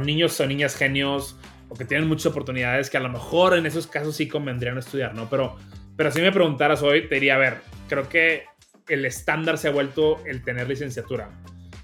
niños 0.01 0.39
o 0.41 0.47
niñas 0.47 0.77
genios 0.77 1.37
o 1.69 1.75
que 1.75 1.85
tienen 1.85 2.09
muchas 2.09 2.27
oportunidades 2.27 2.91
que 2.91 2.97
a 2.97 3.01
lo 3.01 3.09
mejor 3.09 3.57
en 3.57 3.67
esos 3.67 3.87
casos 3.87 4.17
sí 4.17 4.29
convendrían 4.29 4.79
estudiar, 4.79 5.15
¿no? 5.15 5.29
Pero 5.29 5.57
pero 5.99 6.13
si 6.13 6.23
me 6.23 6.31
preguntaras 6.31 6.81
hoy, 6.85 7.09
te 7.09 7.17
diría, 7.17 7.35
a 7.35 7.39
ver, 7.39 7.57
creo 7.89 8.09
que 8.09 8.45
el 8.87 9.05
estándar 9.05 9.59
se 9.59 9.67
ha 9.67 9.73
vuelto 9.73 10.25
el 10.27 10.45
tener 10.45 10.69
licenciatura. 10.69 11.29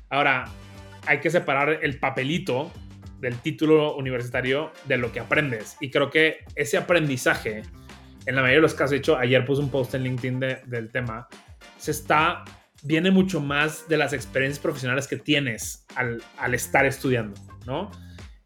Ahora, 0.09 0.45
hay 1.05 1.19
que 1.19 1.31
separar 1.31 1.81
el 1.83 1.99
papelito 1.99 2.71
del 3.21 3.39
título 3.39 3.97
universitario 3.97 4.73
de 4.87 4.97
lo 4.97 5.13
que 5.13 5.21
aprendes. 5.21 5.77
Y 5.81 5.91
creo 5.91 6.11
que 6.11 6.45
ese 6.55 6.77
aprendizaje, 6.77 7.63
en 8.27 8.35
la 8.35 8.43
mayoría 8.43 8.59
de 8.59 8.63
los 8.63 8.75
casos, 8.75 8.91
de 8.91 8.97
hecho, 8.99 9.17
ayer 9.17 9.45
puse 9.45 9.63
un 9.63 9.71
post 9.71 9.95
en 9.95 10.05
LinkedIn 10.05 10.41
del 10.67 10.91
tema, 10.91 11.29
se 11.79 11.91
está, 11.91 12.45
viene 12.83 13.11
mucho 13.11 13.41
más 13.41 13.89
de 13.89 13.97
las 13.97 14.13
experiencias 14.13 14.61
profesionales 14.61 15.09
que 15.09 15.17
tienes 15.17 15.87
al, 15.95 16.23
al 16.39 16.55
estar 16.55 16.87
estudiando, 16.87 17.41
¿no? 17.67 17.91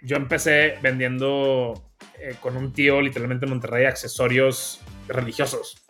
Yo 0.00 0.16
empecé 0.16 0.76
vendiendo 0.80 1.90
eh, 2.20 2.34
con 2.40 2.56
un 2.56 2.72
tío, 2.72 3.00
literalmente 3.00 3.46
en 3.46 3.50
Monterrey, 3.50 3.84
accesorios 3.84 4.80
religiosos, 5.08 5.84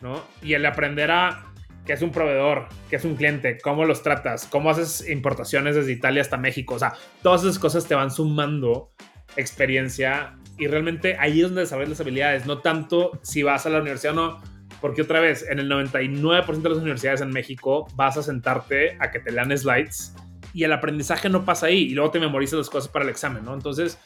¿no? 0.00 0.22
Y 0.42 0.54
el 0.54 0.66
aprender 0.66 1.10
a 1.10 1.53
qué 1.86 1.92
es 1.92 2.02
un 2.02 2.10
proveedor, 2.10 2.66
qué 2.88 2.96
es 2.96 3.04
un 3.04 3.16
cliente, 3.16 3.58
cómo 3.62 3.84
los 3.84 4.02
tratas, 4.02 4.46
cómo 4.46 4.70
haces 4.70 5.08
importaciones 5.08 5.74
desde 5.76 5.92
Italia 5.92 6.22
hasta 6.22 6.36
México, 6.36 6.74
o 6.74 6.78
sea, 6.78 6.94
todas 7.22 7.42
esas 7.42 7.58
cosas 7.58 7.86
te 7.86 7.94
van 7.94 8.10
sumando 8.10 8.92
experiencia 9.36 10.36
y 10.58 10.66
realmente 10.66 11.16
ahí 11.18 11.40
es 11.40 11.46
donde 11.46 11.62
desarrollas 11.62 11.90
las 11.90 12.00
habilidades, 12.00 12.46
no 12.46 12.58
tanto 12.58 13.18
si 13.22 13.42
vas 13.42 13.66
a 13.66 13.70
la 13.70 13.80
universidad 13.80 14.16
o 14.16 14.16
no, 14.16 14.42
porque 14.80 15.02
otra 15.02 15.20
vez, 15.20 15.44
en 15.48 15.58
el 15.58 15.70
99% 15.70 16.60
de 16.60 16.68
las 16.68 16.78
universidades 16.78 17.20
en 17.20 17.30
México 17.30 17.86
vas 17.94 18.16
a 18.16 18.22
sentarte 18.22 18.96
a 19.00 19.10
que 19.10 19.18
te 19.18 19.32
lean 19.32 19.56
slides 19.56 20.14
y 20.52 20.64
el 20.64 20.72
aprendizaje 20.72 21.28
no 21.28 21.44
pasa 21.44 21.66
ahí 21.66 21.84
y 21.84 21.94
luego 21.94 22.10
te 22.10 22.20
memorizas 22.20 22.58
las 22.58 22.70
cosas 22.70 22.90
para 22.90 23.04
el 23.04 23.10
examen, 23.10 23.44
¿no? 23.44 23.54
Entonces, 23.54 23.98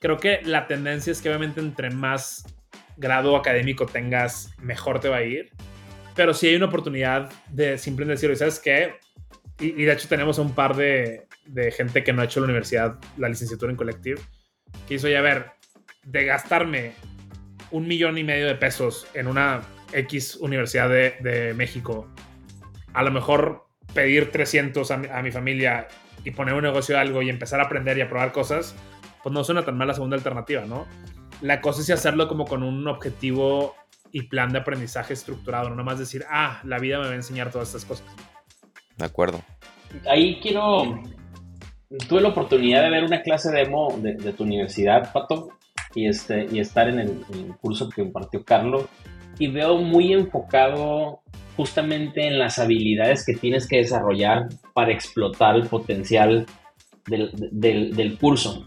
creo 0.00 0.18
que 0.18 0.40
la 0.44 0.66
tendencia 0.66 1.10
es 1.10 1.20
que 1.20 1.28
obviamente 1.28 1.60
entre 1.60 1.90
más 1.90 2.44
grado 2.96 3.36
académico 3.36 3.86
tengas, 3.86 4.52
mejor 4.60 5.00
te 5.00 5.08
va 5.08 5.16
a 5.16 5.22
ir. 5.22 5.50
Pero 6.18 6.34
si 6.34 6.48
hay 6.48 6.56
una 6.56 6.66
oportunidad 6.66 7.30
de 7.48 7.78
simplemente 7.78 8.20
decir, 8.20 8.36
¿sabes 8.36 8.58
qué? 8.58 8.96
Y, 9.60 9.84
de 9.84 9.92
hecho 9.92 10.08
tenemos 10.08 10.40
un 10.40 10.52
par 10.52 10.74
de, 10.74 11.28
de, 11.46 11.70
gente 11.70 12.02
que 12.02 12.12
no 12.12 12.22
ha 12.22 12.24
hecho 12.24 12.40
la 12.40 12.46
universidad, 12.46 12.98
la 13.16 13.28
licenciatura 13.28 13.70
en 13.70 13.76
Collective, 13.76 14.20
que 14.88 14.94
hizo 14.94 15.08
ya 15.08 15.20
ver, 15.20 15.52
de 16.02 16.24
gastarme 16.24 16.94
un 17.70 17.86
millón 17.86 18.18
y 18.18 18.24
medio 18.24 18.48
de 18.48 18.56
pesos 18.56 19.06
en 19.14 19.28
una 19.28 19.62
X 19.92 20.34
universidad 20.40 20.88
de, 20.88 21.14
de 21.20 21.54
México, 21.54 22.12
a 22.94 23.04
lo 23.04 23.12
mejor 23.12 23.68
pedir 23.94 24.32
300 24.32 24.90
a 24.90 24.96
mi, 24.96 25.06
a 25.06 25.22
mi, 25.22 25.30
familia 25.30 25.86
y 26.24 26.32
poner 26.32 26.54
un 26.54 26.62
negocio 26.62 26.96
de 26.96 27.00
algo 27.00 27.22
y 27.22 27.30
empezar 27.30 27.60
a 27.60 27.66
aprender 27.66 27.96
y 27.96 28.00
a 28.00 28.08
probar 28.08 28.32
cosas, 28.32 28.74
pues 29.22 29.32
no 29.32 29.44
suena 29.44 29.64
tan 29.64 29.78
mal 29.78 29.86
la 29.86 29.94
segunda 29.94 30.16
alternativa, 30.16 30.64
¿no? 30.64 30.84
La 31.42 31.60
cosa 31.60 31.80
es 31.80 31.90
hacerlo 31.90 32.26
como 32.26 32.44
con 32.44 32.64
un 32.64 32.88
objetivo 32.88 33.76
y 34.12 34.22
plan 34.22 34.52
de 34.52 34.58
aprendizaje 34.58 35.12
estructurado, 35.12 35.68
no 35.68 35.76
nomás 35.76 35.98
decir, 35.98 36.24
ah, 36.30 36.60
la 36.64 36.78
vida 36.78 36.98
me 36.98 37.06
va 37.06 37.12
a 37.12 37.16
enseñar 37.16 37.50
todas 37.50 37.68
estas 37.68 37.84
cosas. 37.84 38.06
De 38.96 39.04
acuerdo. 39.04 39.42
Ahí 40.08 40.38
quiero. 40.40 41.00
Tuve 42.08 42.20
la 42.20 42.28
oportunidad 42.28 42.82
de 42.82 42.90
ver 42.90 43.04
una 43.04 43.22
clase 43.22 43.50
demo 43.50 43.96
de, 43.98 44.14
de 44.14 44.32
tu 44.32 44.44
universidad, 44.44 45.10
Pato, 45.12 45.48
y, 45.94 46.06
este, 46.06 46.46
y 46.50 46.60
estar 46.60 46.88
en 46.88 46.98
el, 46.98 47.24
curso 47.60 47.88
que 47.88 48.02
impartió 48.02 48.44
Carlos, 48.44 48.84
y 49.38 49.48
veo 49.48 49.78
muy 49.78 50.12
enfocado 50.12 51.20
justamente 51.56 52.26
en 52.26 52.38
las 52.38 52.58
habilidades 52.58 53.24
que 53.24 53.34
tienes 53.34 53.66
que 53.66 53.78
desarrollar 53.78 54.48
para 54.74 54.92
explotar 54.92 55.56
el 55.56 55.66
potencial 55.66 56.46
del, 57.06 57.30
del, 57.50 57.96
del 57.96 58.18
curso 58.18 58.66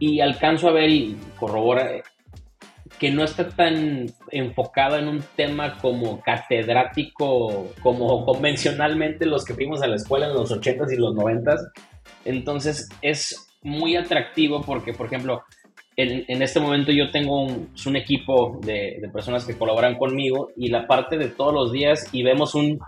y 0.00 0.20
alcanzo 0.20 0.68
a 0.68 0.72
ver 0.72 0.88
y 0.88 1.16
corrobora 1.38 2.02
que 2.98 3.10
no 3.10 3.24
está 3.24 3.48
tan 3.48 4.06
enfocado 4.30 4.96
en 4.96 5.08
un 5.08 5.22
tema 5.36 5.78
como 5.78 6.20
catedrático, 6.20 7.72
como 7.82 8.24
convencionalmente 8.24 9.26
los 9.26 9.44
que 9.44 9.54
fuimos 9.54 9.82
a 9.82 9.86
la 9.86 9.96
escuela 9.96 10.26
en 10.26 10.34
los 10.34 10.50
80s 10.50 10.92
y 10.92 10.96
los 10.96 11.14
90s. 11.14 11.70
Entonces 12.24 12.88
es 13.00 13.48
muy 13.62 13.96
atractivo 13.96 14.62
porque, 14.62 14.92
por 14.92 15.06
ejemplo, 15.06 15.42
en, 15.96 16.42
este 16.42 16.60
momento 16.60 16.92
yo 16.92 17.10
tengo 17.10 17.42
un, 17.42 17.96
equipo 17.96 18.58
de, 18.62 18.98
de, 19.00 19.08
personas 19.10 19.44
que 19.44 19.58
colaboran 19.58 19.98
conmigo 19.98 20.50
y 20.56 20.68
la 20.68 20.86
parte 20.86 21.18
de 21.18 21.28
todos 21.28 21.52
los 21.52 21.72
días 21.72 22.08
y 22.12 22.22
vemos 22.22 22.54
un 22.54 22.80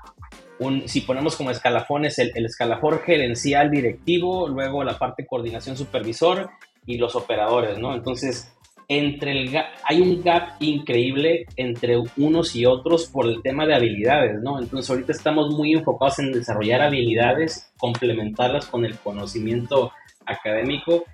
un, 0.58 0.88
si 0.88 1.00
ponemos 1.02 1.36
como 1.36 1.50
escalafones 1.50 2.18
el, 2.18 2.32
el 2.34 2.46
escalafón 2.46 3.00
gerencial 3.00 3.70
directivo, 3.70 4.48
luego 4.48 4.84
la 4.84 4.98
parte 4.98 5.26
coordinación 5.26 5.76
supervisor 5.76 6.50
y 6.86 6.98
los 6.98 7.16
operadores, 7.16 7.78
¿no? 7.78 7.94
Entonces, 7.94 8.52
entre 8.98 9.32
el 9.32 9.56
hay 9.84 10.00
un 10.00 10.22
gap 10.22 10.56
increíble 10.60 11.46
entre 11.56 11.96
unos 12.16 12.54
y 12.54 12.66
otros 12.66 13.06
por 13.06 13.26
el 13.26 13.42
tema 13.42 13.66
de 13.66 13.74
habilidades, 13.74 14.42
¿no? 14.42 14.58
Entonces 14.58 14.90
ahorita 14.90 15.12
estamos 15.12 15.54
muy 15.54 15.72
enfocados 15.72 16.18
en 16.18 16.32
desarrollar 16.32 16.82
habilidades, 16.82 17.72
complementarlas 17.78 18.66
con 18.66 18.84
el 18.84 18.98
conocimiento 18.98 19.92
académico. 20.26 21.04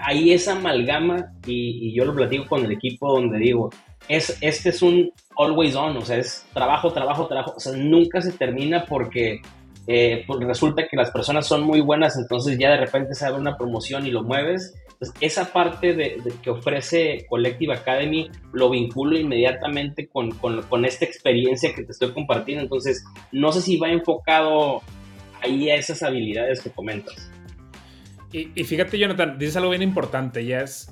Hay 0.00 0.32
esa 0.32 0.52
amalgama 0.52 1.32
y, 1.46 1.94
yo 1.94 2.04
lo 2.04 2.14
platico 2.14 2.46
con 2.46 2.64
el 2.64 2.72
equipo 2.72 3.12
donde 3.12 3.38
digo, 3.38 3.70
es, 4.08 4.36
este 4.42 4.68
es 4.68 4.82
un 4.82 5.10
always 5.38 5.74
on, 5.74 5.96
o 5.96 6.02
sea, 6.02 6.18
es 6.18 6.46
trabajo, 6.52 6.92
trabajo, 6.92 7.26
trabajo, 7.26 7.54
o 7.56 7.60
sea, 7.60 7.72
nunca 7.72 8.20
se 8.20 8.32
termina 8.32 8.84
porque 8.84 9.40
eh, 9.86 10.24
pues 10.26 10.40
resulta 10.40 10.86
que 10.86 10.96
las 10.96 11.10
personas 11.10 11.46
son 11.46 11.62
muy 11.62 11.80
buenas, 11.80 12.16
entonces 12.18 12.58
ya 12.58 12.70
de 12.70 12.78
repente 12.78 13.14
se 13.14 13.24
abre 13.24 13.40
una 13.40 13.56
promoción 13.56 14.06
y 14.06 14.10
lo 14.10 14.22
mueves 14.22 14.74
esa 15.20 15.52
parte 15.52 15.94
de, 15.94 16.22
que 16.42 16.50
ofrece 16.50 17.26
Collective 17.28 17.74
Academy 17.74 18.30
lo 18.52 18.70
vinculo 18.70 19.18
inmediatamente 19.18 20.08
con, 20.08 20.30
con, 20.32 20.84
esta 20.84 21.04
experiencia 21.04 21.74
que 21.74 21.84
te 21.84 21.92
estoy 21.92 22.12
compartiendo. 22.12 22.62
Entonces, 22.62 23.04
no 23.32 23.52
sé 23.52 23.60
si 23.60 23.76
va 23.76 23.90
enfocado 23.90 24.82
ahí 25.42 25.70
a 25.70 25.76
esas 25.76 26.02
habilidades 26.02 26.62
que 26.62 26.70
comentas. 26.70 27.30
Y, 28.32 28.50
y 28.54 28.64
fíjate, 28.64 28.98
Jonathan, 28.98 29.38
dices 29.38 29.56
algo 29.56 29.70
bien 29.70 29.82
importante 29.82 30.42
y 30.42 30.52
es 30.52 30.88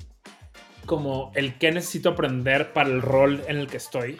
como 0.85 1.31
el 1.35 1.57
qué 1.57 1.71
necesito 1.71 2.09
aprender 2.09 2.73
para 2.73 2.89
el 2.89 3.01
rol 3.01 3.41
en 3.47 3.57
el 3.57 3.67
que 3.67 3.77
estoy 3.77 4.19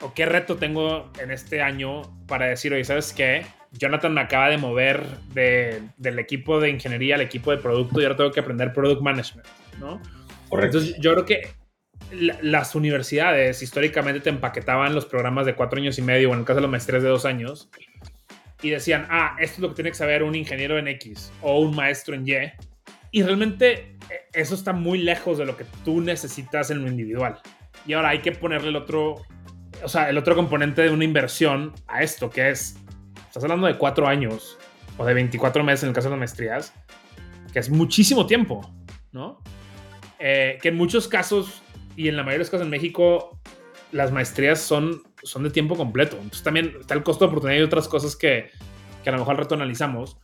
o 0.00 0.12
qué 0.14 0.26
reto 0.26 0.56
tengo 0.56 1.10
en 1.20 1.30
este 1.30 1.62
año 1.62 2.02
para 2.26 2.46
decir, 2.46 2.72
oye, 2.72 2.84
¿sabes 2.84 3.12
qué? 3.12 3.46
Jonathan 3.72 4.12
me 4.12 4.20
acaba 4.20 4.48
de 4.48 4.58
mover 4.58 5.04
del 5.34 6.18
equipo 6.18 6.60
de 6.60 6.70
ingeniería 6.70 7.14
al 7.14 7.22
equipo 7.22 7.50
de 7.50 7.56
producto 7.56 8.00
y 8.00 8.04
ahora 8.04 8.16
tengo 8.16 8.30
que 8.30 8.40
aprender 8.40 8.72
product 8.72 9.00
management, 9.00 9.48
¿no? 9.78 10.00
Correcto. 10.48 10.78
Entonces, 10.78 11.00
yo 11.00 11.12
creo 11.12 11.24
que 11.24 11.48
las 12.42 12.74
universidades 12.74 13.62
históricamente 13.62 14.20
te 14.20 14.30
empaquetaban 14.30 14.94
los 14.94 15.06
programas 15.06 15.46
de 15.46 15.54
cuatro 15.54 15.80
años 15.80 15.98
y 15.98 16.02
medio, 16.02 16.30
o 16.30 16.34
en 16.34 16.40
el 16.40 16.44
caso 16.44 16.56
de 16.56 16.62
las 16.62 16.70
maestrías 16.70 17.02
de 17.02 17.08
dos 17.08 17.24
años, 17.24 17.70
y 18.60 18.70
decían, 18.70 19.06
ah, 19.10 19.36
esto 19.40 19.56
es 19.56 19.58
lo 19.60 19.68
que 19.70 19.74
tiene 19.76 19.90
que 19.90 19.96
saber 19.96 20.22
un 20.22 20.34
ingeniero 20.34 20.78
en 20.78 20.88
X 20.88 21.32
o 21.40 21.60
un 21.60 21.74
maestro 21.74 22.14
en 22.14 22.26
Y. 22.26 22.52
Y 23.10 23.22
realmente 23.22 23.96
eh, 24.10 24.20
eso 24.32 24.54
está 24.54 24.72
muy 24.72 24.98
lejos 24.98 25.38
de 25.38 25.46
lo 25.46 25.56
que 25.56 25.64
tú 25.84 26.00
necesitas 26.00 26.70
en 26.70 26.82
lo 26.82 26.88
individual. 26.88 27.38
Y 27.86 27.94
ahora 27.94 28.10
hay 28.10 28.20
que 28.20 28.32
ponerle 28.32 28.68
el 28.68 28.76
otro, 28.76 29.22
o 29.82 29.88
sea, 29.88 30.08
el 30.10 30.18
otro 30.18 30.36
componente 30.36 30.82
de 30.82 30.90
una 30.90 31.04
inversión 31.04 31.72
a 31.88 32.02
esto, 32.02 32.30
que 32.30 32.50
es 32.50 32.76
Estás 33.32 33.44
hablando 33.44 33.66
de 33.66 33.78
cuatro 33.78 34.06
años 34.06 34.58
o 34.98 35.06
de 35.06 35.14
24 35.14 35.64
meses 35.64 35.84
en 35.84 35.88
el 35.88 35.94
caso 35.94 36.08
de 36.08 36.10
las 36.10 36.18
maestrías, 36.18 36.74
que 37.50 37.60
es 37.60 37.70
muchísimo 37.70 38.26
tiempo, 38.26 38.60
¿no? 39.10 39.42
Eh, 40.18 40.58
que 40.60 40.68
en 40.68 40.76
muchos 40.76 41.08
casos, 41.08 41.62
y 41.96 42.08
en 42.08 42.16
la 42.18 42.24
mayoría 42.24 42.40
de 42.40 42.44
los 42.44 42.50
casos 42.50 42.66
en 42.66 42.70
México, 42.70 43.40
las 43.90 44.12
maestrías 44.12 44.60
son, 44.60 45.00
son 45.22 45.44
de 45.44 45.48
tiempo 45.48 45.76
completo. 45.76 46.16
Entonces 46.16 46.42
también 46.42 46.76
está 46.78 46.92
el 46.92 47.02
costo 47.02 47.24
de 47.24 47.30
oportunidad 47.30 47.58
y 47.58 47.62
otras 47.62 47.88
cosas 47.88 48.16
que, 48.16 48.50
que 49.02 49.08
a 49.08 49.12
lo 49.12 49.20
mejor 49.20 49.36
al 49.36 49.38
rato 49.44 49.54
analizamos. 49.54 50.18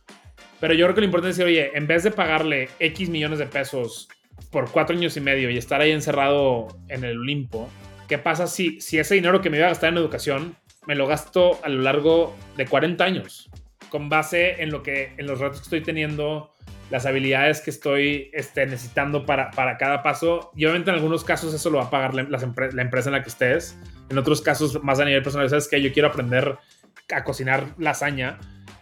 Pero 0.59 0.75
yo 0.75 0.85
creo 0.85 0.93
que 0.93 1.01
lo 1.01 1.05
importante 1.05 1.31
es 1.31 1.37
decir, 1.37 1.51
oye, 1.51 1.71
en 1.75 1.87
vez 1.87 2.03
de 2.03 2.11
pagarle 2.11 2.69
X 2.77 3.09
millones 3.09 3.39
de 3.39 3.47
pesos 3.47 4.07
por 4.51 4.69
cuatro 4.69 4.95
años 4.95 5.17
y 5.17 5.21
medio 5.21 5.49
y 5.49 5.57
estar 5.57 5.81
ahí 5.81 5.89
encerrado 5.89 6.67
en 6.89 7.03
el 7.03 7.17
Olimpo, 7.17 7.71
¿qué 8.07 8.19
pasa 8.19 8.45
si, 8.45 8.79
si 8.79 8.99
ese 8.99 9.15
dinero 9.15 9.41
que 9.41 9.49
me 9.49 9.57
iba 9.57 9.65
a 9.65 9.69
gastar 9.69 9.89
en 9.89 9.97
educación 9.97 10.55
me 10.89 10.95
lo 10.95 11.05
gasto 11.05 11.59
a 11.63 11.69
lo 11.69 11.83
largo 11.83 12.35
de 12.57 12.65
40 12.65 13.03
años, 13.03 13.51
con 13.89 14.09
base 14.09 14.63
en, 14.63 14.71
lo 14.71 14.81
que, 14.81 15.13
en 15.17 15.27
los 15.27 15.39
retos 15.39 15.59
que 15.59 15.63
estoy 15.65 15.81
teniendo, 15.81 16.51
las 16.89 17.05
habilidades 17.05 17.61
que 17.61 17.69
estoy 17.69 18.31
este, 18.33 18.65
necesitando 18.65 19.23
para, 19.23 19.51
para 19.51 19.77
cada 19.77 20.01
paso. 20.01 20.49
Y 20.55 20.65
obviamente 20.65 20.89
en 20.89 20.95
algunos 20.95 21.23
casos 21.23 21.53
eso 21.53 21.69
lo 21.69 21.77
va 21.77 21.83
a 21.83 21.89
pagar 21.91 22.15
la, 22.15 22.23
la, 22.23 22.81
empresa 22.81 23.09
en 23.09 23.13
la 23.13 23.21
que 23.21 23.29
estés. 23.29 23.77
En 24.09 24.17
otros 24.17 24.41
casos, 24.41 24.83
más 24.83 24.99
a 24.99 25.05
nivel 25.05 25.21
personal, 25.21 25.47
sabes 25.47 25.67
que 25.67 25.79
yo 25.79 25.93
quiero 25.93 26.07
aprender 26.07 26.57
a 27.13 27.23
cocinar 27.23 27.67
lasaña. 27.77 28.39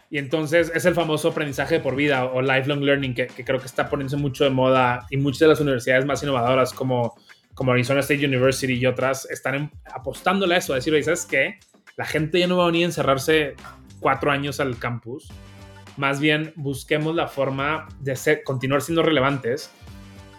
Y 0.10 0.18
entonces 0.18 0.72
es 0.74 0.86
el 0.86 0.96
famoso 0.96 1.28
aprendizaje 1.28 1.82
por 1.82 1.98
vida 1.98 2.24
o 2.24 2.42
lifelong 2.42 2.86
learning 2.86 3.16
que, 3.16 3.28
creo 3.28 3.60
que 3.60 3.66
está 3.66 3.90
poniéndose 3.90 4.16
mucho 4.16 4.46
de 4.46 4.50
moda 4.50 5.06
y 5.10 5.18
muchas 5.18 5.40
de 5.40 5.48
las 5.48 5.60
universidades 5.60 6.06
más 6.06 6.24
innovadoras 6.24 6.72
como, 6.72 7.18
como 7.54 7.74
Arizona 7.74 8.00
State 8.00 8.26
University 8.26 8.76
y 8.76 8.86
otras 8.86 9.30
están 9.30 9.74
apostándole 9.94 10.56
a 10.56 10.60
eso, 10.60 10.72
a 10.72 10.78
decir, 10.78 11.04
¿sabes 11.04 11.26
qué? 11.26 11.60
La 11.98 12.06
gente 12.06 12.40
ya 12.40 12.48
no 12.48 12.58
va 12.58 12.64
a 12.64 12.68
venir 12.68 12.84
a 12.84 12.86
encerrarse 12.86 13.56
cuatro 14.00 14.32
años 14.32 14.60
al 14.60 14.78
campus. 14.78 15.30
Más 15.98 16.20
bien 16.20 16.54
busquemos 16.56 17.16
la 17.16 17.28
forma 17.28 17.88
de 18.00 18.16
ser, 18.16 18.44
continuar 18.44 18.84
siendo 18.84 19.02
relevantes. 19.02 19.72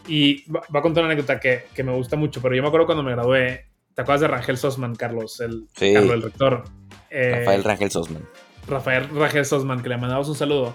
Y 0.06 0.50
va, 0.50 0.62
a 0.72 0.80
contar 0.80 1.04
una 1.04 1.12
anécdota 1.12 1.38
que, 1.38 1.64
que, 1.74 1.82
me 1.82 1.92
gusta 1.92 2.16
mucho, 2.16 2.40
pero 2.40 2.54
yo 2.54 2.62
me 2.62 2.68
acuerdo 2.68 2.86
cuando 2.86 3.02
me 3.02 3.10
gradué, 3.10 3.66
¿te 3.94 4.00
acuerdas 4.00 4.22
de 4.22 4.28
Rangel 4.28 4.56
Sosman, 4.56 4.94
Carlos? 4.94 5.38
El, 5.40 5.66
Carlos, 5.74 6.14
el 6.14 6.22
rector. 6.22 6.64
Eh, 7.10 7.40
Rafael 7.40 7.64
Rangel 7.64 7.90
Sosman. 7.90 8.22
Rafael 8.66 9.08
Rangel 9.10 9.44
Sosman, 9.44 9.82
que 9.82 9.88
le 9.90 9.98
mandamos 9.98 10.28
un 10.28 10.36
saludo. 10.36 10.74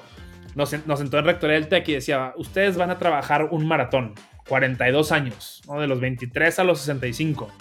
Nos, 0.54 0.86
nos 0.86 1.00
sentó 1.00 1.18
en 1.18 1.26
rectoría 1.26 1.56
del 1.56 1.68
TEC 1.68 1.88
y 1.88 1.94
decía, 1.94 2.34
ustedes 2.38 2.78
van 2.78 2.92
a 2.92 3.00
trabajar 3.00 3.48
un 3.50 3.66
maratón, 3.66 4.14
42 4.50 5.12
años, 5.12 5.62
¿no? 5.66 5.80
de 5.80 5.88
los 5.88 6.00
23 6.00 6.60
a 6.60 6.64
los 6.64 6.80
65. 6.82 7.52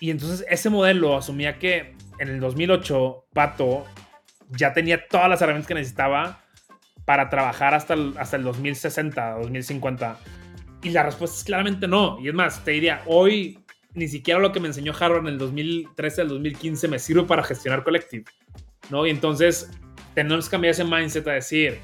Y 0.00 0.10
entonces 0.10 0.46
ese 0.48 0.70
modelo 0.70 1.16
asumía 1.16 1.58
que 1.58 1.94
en 2.22 2.28
el 2.28 2.40
2008, 2.40 3.26
Pato 3.34 3.84
ya 4.50 4.72
tenía 4.72 5.06
todas 5.08 5.28
las 5.28 5.42
herramientas 5.42 5.66
que 5.66 5.74
necesitaba 5.74 6.40
para 7.04 7.28
trabajar 7.28 7.74
hasta 7.74 7.94
el, 7.94 8.14
hasta 8.16 8.36
el 8.36 8.44
2060, 8.44 9.38
2050. 9.40 10.18
Y 10.84 10.90
la 10.90 11.02
respuesta 11.02 11.36
es 11.36 11.44
claramente 11.44 11.88
no. 11.88 12.18
Y 12.20 12.28
es 12.28 12.34
más, 12.34 12.64
te 12.64 12.70
diría, 12.70 13.02
hoy 13.06 13.58
ni 13.94 14.06
siquiera 14.06 14.38
lo 14.38 14.52
que 14.52 14.60
me 14.60 14.68
enseñó 14.68 14.92
Harvard 14.98 15.22
en 15.22 15.32
el 15.32 15.38
2013 15.38 16.22
al 16.22 16.28
2015 16.28 16.88
me 16.88 16.98
sirve 16.98 17.24
para 17.24 17.42
gestionar 17.42 17.82
Collective. 17.82 18.24
¿no? 18.88 19.04
Y 19.04 19.10
entonces 19.10 19.70
tenemos 20.14 20.44
que 20.44 20.52
cambiar 20.52 20.70
ese 20.70 20.84
mindset 20.84 21.26
a 21.26 21.32
decir, 21.32 21.78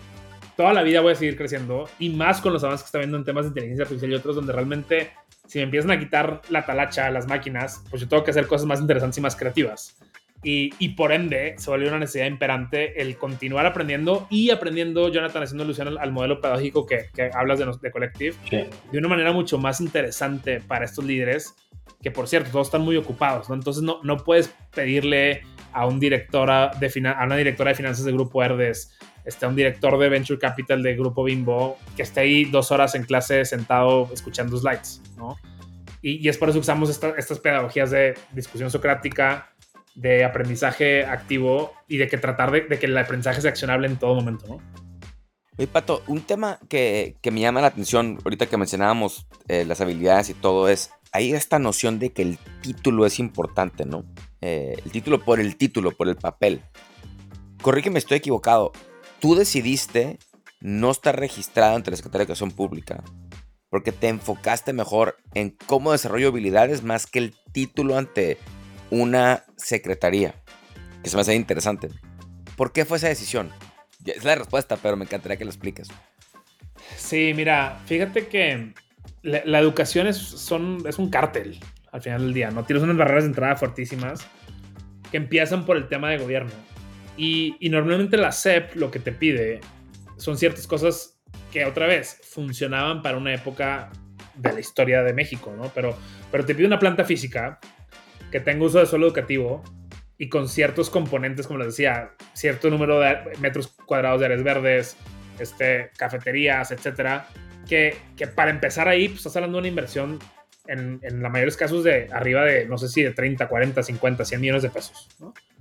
toda 0.57 0.72
la 0.72 0.83
vida 0.83 1.01
voy 1.01 1.12
a 1.12 1.16
seguir 1.16 1.37
creciendo 1.37 1.88
y 1.98 2.11
más 2.11 2.40
con 2.40 2.53
los 2.53 2.62
avances 2.62 2.85
que 2.85 2.87
está 2.87 2.98
viendo 2.98 3.16
en 3.16 3.24
temas 3.24 3.44
de 3.44 3.48
inteligencia 3.48 3.83
artificial 3.83 4.12
y 4.12 4.14
otros 4.14 4.37
donde 4.37 4.53
realmente 4.53 5.11
si 5.48 5.59
me 5.59 5.64
empiezan 5.64 5.90
a 5.90 5.98
quitar 5.98 6.42
la 6.51 6.64
talacha 6.64 7.07
a 7.07 7.11
las 7.11 7.27
máquinas, 7.27 7.83
pues 7.90 8.03
yo 8.03 8.09
tengo 8.09 8.22
que 8.22 8.31
hacer 8.31 8.46
cosas 8.46 8.66
más 8.66 8.81
interesantes 8.81 9.16
y 9.18 9.20
más 9.22 9.35
creativas. 9.35 9.96
Y, 10.42 10.88
por 10.90 11.12
ende 11.12 11.57
se 11.59 11.68
volvió 11.68 11.88
una 11.88 11.98
necesidad 11.98 12.27
imperante 12.27 13.03
el 13.03 13.16
continuar 13.16 13.66
aprendiendo 13.66 14.27
y 14.31 14.51
aprendiendo, 14.51 15.11
Jonathan, 15.11 15.42
haciendo 15.42 15.64
alusión 15.64 15.98
al, 15.98 16.12
modelo 16.12 16.40
pedagógico 16.40 16.87
que, 16.87 17.11
hablas 17.35 17.59
de, 17.59 17.66
de 17.83 17.90
Collective, 17.90 18.37
de 18.51 18.98
una 18.98 19.09
manera 19.09 19.33
mucho 19.33 19.59
más 19.59 19.81
interesante 19.81 20.61
para 20.61 20.85
estos 20.85 21.05
líderes, 21.05 21.55
que 22.03 22.11
por 22.11 22.29
cierto, 22.29 22.51
todos 22.51 22.68
están 22.68 22.83
muy 22.83 22.96
ocupados, 22.96 23.48
¿no? 23.48 23.57
Entonces 23.57 23.83
no, 23.83 24.01
no 24.05 24.18
puedes 24.18 24.55
pedirle 24.74 25.42
a, 25.72 25.87
un 25.87 25.98
directora 25.98 26.70
de 26.79 27.09
a 27.09 27.24
una 27.24 27.37
directora 27.37 27.70
de 27.70 27.74
finanzas 27.74 28.05
de 28.05 28.12
Grupo 28.12 28.42
Herdes, 28.42 28.96
este, 29.24 29.44
a 29.44 29.48
un 29.48 29.57
director 29.57 29.98
de 29.98 30.09
Venture 30.09 30.38
Capital 30.38 30.83
de 30.83 30.94
Grupo 30.94 31.24
Bimbo, 31.24 31.77
que 31.96 32.03
esté 32.03 32.20
ahí 32.20 32.44
dos 32.44 32.70
horas 32.70 32.94
en 32.94 33.05
clase 33.05 33.44
sentado 33.44 34.09
escuchando 34.12 34.57
slides, 34.57 35.03
¿no? 35.16 35.37
Y, 36.01 36.29
es 36.29 36.38
por 36.38 36.48
eso 36.48 36.59
que 36.59 36.61
usamos 36.61 36.88
estas 36.90 37.38
pedagogías 37.40 37.90
de 37.90 38.14
discusión 38.33 38.70
socrática, 38.70 39.53
de 39.98 40.24
aprendizaje 40.24 41.04
activo 41.04 41.72
y 41.88 41.96
de 41.96 42.06
que 42.06 42.18
tratar 42.18 42.52
de, 42.52 42.78
que 42.78 42.87
el 42.87 42.96
aprendizaje 42.96 43.40
sea 43.40 43.50
accionable 43.50 43.88
en 43.88 43.96
todo 43.96 44.14
momento, 44.14 44.46
¿no? 44.46 44.61
Oye, 45.58 45.66
Pato, 45.66 46.02
un 46.06 46.20
tema 46.20 46.61
que, 46.68 47.16
que 47.20 47.32
me 47.32 47.40
llama 47.40 47.61
la 47.61 47.66
atención 47.66 48.18
ahorita 48.24 48.46
que 48.46 48.56
mencionábamos 48.56 49.26
eh, 49.48 49.64
las 49.64 49.80
habilidades 49.80 50.30
y 50.30 50.34
todo 50.34 50.68
es, 50.68 50.92
hay 51.11 51.32
esta 51.32 51.58
noción 51.58 51.98
de 51.98 52.11
que 52.11 52.22
el 52.22 52.38
título 52.62 53.06
es 53.06 53.18
importante, 53.18 53.84
¿no? 53.84 54.04
Eh, 54.40 54.76
el 54.84 54.92
título 54.92 55.24
por 55.24 55.40
el 55.40 55.56
título, 55.56 55.90
por 55.90 56.08
el 56.08 56.14
papel. 56.14 56.62
Corrígeme, 57.61 57.98
estoy 57.98 58.18
equivocado. 58.18 58.70
Tú 59.18 59.34
decidiste 59.34 60.20
no 60.61 60.92
estar 60.92 61.18
registrado 61.18 61.74
ante 61.74 61.90
la 61.90 61.96
Secretaría 61.96 62.20
de 62.20 62.32
Educación 62.32 62.52
Pública 62.52 63.02
porque 63.70 63.92
te 63.92 64.08
enfocaste 64.08 64.72
mejor 64.72 65.16
en 65.34 65.56
cómo 65.66 65.92
desarrollo 65.92 66.28
habilidades 66.28 66.82
más 66.82 67.06
que 67.06 67.18
el 67.18 67.34
título 67.52 67.98
ante 67.98 68.38
una 68.90 69.44
secretaría, 69.57 70.35
que 71.03 71.11
se 71.11 71.16
me 71.16 71.22
hace 71.22 71.35
interesante. 71.35 71.88
¿Por 72.57 72.72
qué 72.72 72.85
fue 72.85 72.96
esa 72.96 73.09
decisión? 73.09 73.51
Es 74.05 74.24
la 74.24 74.35
respuesta, 74.35 74.77
pero 74.77 74.96
me 74.96 75.05
encantaría 75.05 75.37
que 75.37 75.44
lo 75.44 75.51
expliques. 75.51 75.88
Sí, 76.96 77.33
mira, 77.35 77.81
fíjate 77.87 78.29
que 78.29 78.72
la, 79.22 79.59
educación 79.59 80.07
es, 80.07 80.16
son, 80.16 80.83
es 80.87 80.98
un 80.98 81.11
cártel 81.11 81.61
al 81.92 82.03
final 82.03 82.22
del 82.22 82.35
día, 82.35 82.51
¿no? 82.51 82.64
Tienes 82.64 82.83
unas 82.83 82.96
barreras 82.96 83.24
de 83.24 83.29
entrada 83.29 83.57
fortísimas 83.57 84.27
que 85.11 85.16
empiezan 85.16 85.64
por 85.64 85.77
el 85.77 85.88
tema 85.88 86.11
de 86.11 86.18
gobierno. 86.18 86.53
Y, 87.16 87.57
y 87.61 87.70
normalmente 87.70 88.16
la 88.16 88.33
SEP 88.33 88.77
lo 88.77 88.90
que 88.90 88.98
te 88.98 89.12
pide 89.12 89.61
son 90.16 90.37
ciertas 90.37 90.66
cosas 90.66 91.18
que 91.53 91.64
otra 91.64 91.87
vez 91.87 92.20
funcionaban 92.22 93.03
para 93.03 93.16
una 93.16 93.35
época 93.35 93.90
de 94.37 94.53
la 94.53 94.61
historia 94.61 95.03
de 95.03 95.12
México, 95.12 95.55
¿no? 95.57 95.70
Pero, 95.74 95.96
pero 96.31 96.44
te 96.44 96.55
pide 96.55 96.66
una 96.66 96.79
planta 96.79 97.05
física 97.05 97.59
que 98.30 98.40
tenga 98.40 98.64
uso 98.64 98.78
de 98.78 98.86
suelo 98.86 99.06
educativo, 99.06 99.62
y 100.18 100.28
con 100.28 100.48
ciertos 100.48 100.90
componentes, 100.90 101.46
como 101.46 101.60
les 101.60 101.68
decía, 101.68 102.10
cierto 102.32 102.68
número 102.70 102.98
de 102.98 103.16
metros 103.40 103.68
cuadrados 103.86 104.18
de 104.20 104.26
áreas 104.26 104.42
verdes, 104.42 104.96
este, 105.38 105.90
cafeterías, 105.96 106.72
etcétera, 106.72 107.28
que, 107.68 107.96
que 108.16 108.26
para 108.26 108.50
empezar 108.50 108.88
ahí, 108.88 109.06
pues 109.06 109.18
estás 109.18 109.36
hablando 109.36 109.56
de 109.56 109.60
una 109.60 109.68
inversión 109.68 110.18
en, 110.66 110.98
en 111.02 111.22
la 111.22 111.28
mayores 111.28 111.56
casos 111.56 111.84
de 111.84 112.08
arriba 112.12 112.44
de, 112.44 112.66
no 112.66 112.78
sé 112.78 112.88
si 112.88 113.02
de 113.02 113.12
30, 113.12 113.48
40, 113.48 113.82
50, 113.82 114.24
100 114.24 114.40
millones 114.40 114.62
de 114.64 114.70
pesos. 114.70 115.08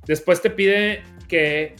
Después 0.07 0.41
te 0.41 0.49
pide 0.49 1.03
que 1.27 1.75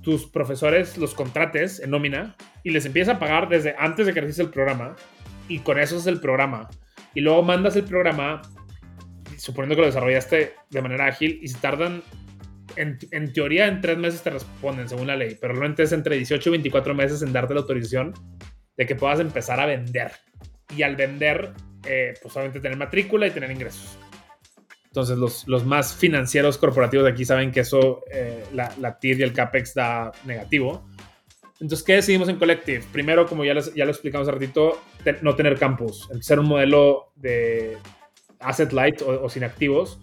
tus 0.00 0.26
profesores 0.26 0.96
los 0.96 1.14
contrates 1.14 1.80
en 1.80 1.90
nómina 1.90 2.36
y 2.62 2.70
les 2.70 2.86
empiezas 2.86 3.16
a 3.16 3.18
pagar 3.18 3.48
desde 3.48 3.74
antes 3.78 4.06
de 4.06 4.14
que 4.14 4.20
realices 4.20 4.46
el 4.46 4.50
programa 4.50 4.96
y 5.48 5.58
con 5.58 5.78
eso 5.78 5.98
es 5.98 6.06
el 6.06 6.20
programa. 6.20 6.70
Y 7.14 7.20
luego 7.20 7.42
mandas 7.42 7.76
el 7.76 7.84
programa, 7.84 8.42
suponiendo 9.38 9.74
que 9.74 9.82
lo 9.82 9.86
desarrollaste 9.86 10.54
de 10.68 10.82
manera 10.82 11.06
ágil, 11.06 11.38
y 11.42 11.48
si 11.48 11.54
tardan, 11.54 12.02
en, 12.76 12.98
en, 13.10 13.32
teoría 13.32 13.66
en 13.66 13.80
tres 13.80 13.98
meses 13.98 14.22
te 14.22 14.30
responden 14.30 14.88
según 14.88 15.06
la 15.06 15.16
ley, 15.16 15.36
pero 15.40 15.54
realmente 15.54 15.84
es 15.84 15.92
entre 15.92 16.16
18 16.16 16.48
y 16.48 16.52
24 16.52 16.94
meses 16.94 17.22
en 17.22 17.32
darte 17.32 17.54
la 17.54 17.60
autorización 17.60 18.14
de 18.76 18.86
que 18.86 18.94
puedas 18.94 19.20
empezar 19.20 19.60
a 19.60 19.66
vender. 19.66 20.12
Y 20.76 20.82
al 20.82 20.96
vender, 20.96 21.52
eh, 21.86 22.14
pues 22.22 22.36
obviamente 22.36 22.60
tener 22.60 22.76
matrícula 22.76 23.26
y 23.26 23.30
tener 23.30 23.50
ingresos. 23.50 23.98
Entonces 24.86 25.18
los, 25.18 25.46
los 25.46 25.64
más 25.64 25.94
financieros 25.94 26.58
corporativos 26.58 27.04
de 27.04 27.12
aquí 27.12 27.24
saben 27.24 27.52
que 27.52 27.60
eso, 27.60 28.04
eh, 28.10 28.44
la, 28.54 28.72
la 28.80 28.98
TIR 28.98 29.20
y 29.20 29.22
el 29.22 29.32
CAPEX 29.32 29.74
da 29.74 30.12
negativo. 30.24 30.88
Entonces, 31.60 31.84
¿qué 31.84 31.94
decidimos 31.94 32.28
en 32.28 32.36
Collective? 32.36 32.84
Primero, 32.92 33.26
como 33.26 33.44
ya, 33.44 33.54
les, 33.54 33.74
ya 33.74 33.84
lo 33.84 33.90
explicamos 33.90 34.28
hace 34.28 34.38
ratito, 34.38 34.80
no 35.22 35.34
tener 35.34 35.58
campus, 35.58 36.08
ser 36.20 36.38
un 36.38 36.46
modelo 36.46 37.12
de 37.16 37.76
asset 38.40 38.72
light 38.72 39.02
o, 39.02 39.28
sin 39.28 39.44
activos 39.44 39.98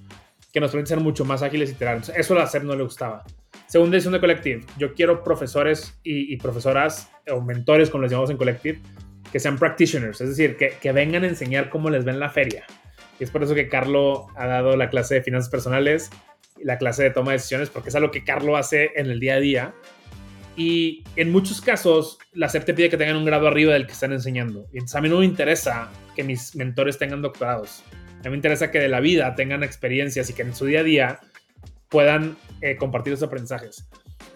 que 0.53 0.59
nos 0.59 0.71
permite 0.71 0.89
ser 0.89 0.99
mucho 0.99 1.25
más 1.25 1.41
ágiles 1.41 1.69
y 1.69 1.73
iterar. 1.73 2.01
eso 2.15 2.33
al 2.33 2.41
hacer 2.41 2.63
no 2.63 2.75
le 2.75 2.83
gustaba. 2.83 3.23
Segunda 3.67 3.95
decisión 3.95 4.13
de 4.13 4.19
Collective, 4.19 4.65
yo 4.77 4.93
quiero 4.93 5.23
profesores 5.23 5.99
y, 6.03 6.37
profesoras 6.37 7.11
o 7.29 7.41
mentores, 7.41 7.89
como 7.89 8.03
les 8.03 8.11
llamamos 8.11 8.29
en 8.29 8.37
Collective, 8.37 8.79
que 9.31 9.39
sean 9.39 9.57
practitioners, 9.57 10.21
es 10.21 10.29
decir, 10.29 10.55
que, 10.55 10.77
que 10.81 10.91
vengan 10.91 11.23
a 11.23 11.27
enseñar 11.27 11.69
cómo 11.69 11.89
les 11.89 12.05
ven 12.05 12.19
la 12.19 12.29
feria. 12.29 12.63
Y 13.19 13.23
es 13.23 13.31
por 13.31 13.43
eso 13.43 13.53
que 13.53 13.67
Carlo 13.67 14.27
ha 14.35 14.45
dado 14.45 14.77
la 14.77 14.89
clase 14.89 15.15
de 15.15 15.23
finanzas 15.23 15.49
personales 15.49 16.09
y 16.61 16.63
la 16.63 16.77
clase 16.77 17.03
de 17.03 17.09
toma 17.09 17.31
de 17.31 17.37
decisiones, 17.37 17.69
porque 17.69 17.89
es 17.89 17.95
algo 17.95 18.11
que 18.11 18.23
Carlo 18.23 18.55
hace 18.55 18.91
en 18.95 19.07
el 19.07 19.19
día 19.19 19.35
a 19.35 19.39
día 19.39 19.73
y 20.57 21.03
en 21.17 21.31
muchos 21.31 21.59
casos, 21.59 22.17
la 22.33 22.47
SEP 22.47 22.65
te 22.65 22.73
pide 22.73 22.89
que 22.89 22.97
tengan 22.97 23.17
un 23.17 23.25
grado 23.25 23.47
arriba 23.47 23.73
del 23.73 23.85
que 23.85 23.91
están 23.91 24.13
enseñando. 24.13 24.67
Y 24.71 24.77
entonces 24.77 24.95
a 24.95 25.01
mí 25.01 25.09
no 25.09 25.19
me 25.19 25.25
interesa 25.25 25.89
que 26.15 26.23
mis 26.23 26.55
mentores 26.55 26.97
tengan 26.97 27.21
doctorados. 27.21 27.83
A 28.25 28.27
mí 28.27 28.31
me 28.31 28.37
interesa 28.37 28.71
que 28.71 28.79
de 28.79 28.89
la 28.89 29.01
vida 29.01 29.35
tengan 29.35 29.61
experiencias 29.61 30.31
y 30.31 30.33
que 30.33 30.41
en 30.41 30.55
su 30.55 30.65
día 30.65 30.79
a 30.79 30.83
día 30.83 31.19
puedan 31.89 32.35
eh, 32.61 32.75
compartir 32.75 33.13
esos 33.13 33.27
aprendizajes. 33.27 33.87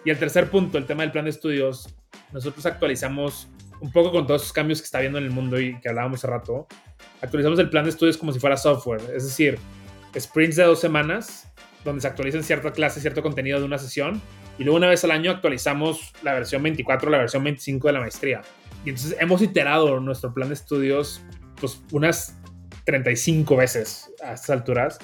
Y 0.05 0.11
el 0.11 0.19
tercer 0.19 0.51
punto, 0.51 0.77
el 0.77 0.85
tema 0.85 1.01
del 1.01 1.11
plan 1.11 1.25
de 1.25 1.31
estudios, 1.31 1.95
nosotros 2.31 2.67
actualizamos 2.67 3.49
un 3.81 3.91
poco 3.91 4.11
con 4.11 4.27
todos 4.27 4.43
esos 4.43 4.53
cambios 4.53 4.79
que 4.79 4.85
está 4.85 4.99
viendo 4.99 5.17
en 5.17 5.23
el 5.23 5.31
mundo 5.31 5.59
y 5.59 5.79
que 5.81 5.89
hablábamos 5.89 6.19
hace 6.19 6.27
rato. 6.27 6.67
Actualizamos 7.21 7.57
el 7.57 7.71
plan 7.71 7.83
de 7.83 7.89
estudios 7.89 8.15
como 8.15 8.31
si 8.31 8.39
fuera 8.39 8.57
software, 8.57 9.01
es 9.15 9.23
decir, 9.23 9.57
sprints 10.17 10.57
de 10.57 10.65
dos 10.65 10.79
semanas, 10.79 11.51
donde 11.83 12.01
se 12.01 12.07
actualizan 12.07 12.43
cierta 12.43 12.71
clase, 12.71 13.01
cierto 13.01 13.23
contenido 13.23 13.59
de 13.59 13.65
una 13.65 13.79
sesión 13.79 14.21
y 14.59 14.65
luego 14.65 14.77
una 14.77 14.89
vez 14.89 15.03
al 15.03 15.11
año 15.11 15.31
actualizamos 15.31 16.13
la 16.21 16.33
versión 16.35 16.61
24, 16.61 17.09
la 17.09 17.17
versión 17.17 17.43
25 17.43 17.87
de 17.87 17.93
la 17.93 18.01
maestría. 18.01 18.41
Y 18.85 18.89
entonces 18.89 19.17
hemos 19.19 19.41
iterado 19.41 19.99
nuestro 19.99 20.31
plan 20.31 20.49
de 20.49 20.53
estudios 20.53 21.23
pues 21.59 21.81
unas 21.91 22.38
35 22.89 23.55
veces 23.55 24.11
a 24.23 24.33
estas 24.33 24.49
alturas. 24.49 24.99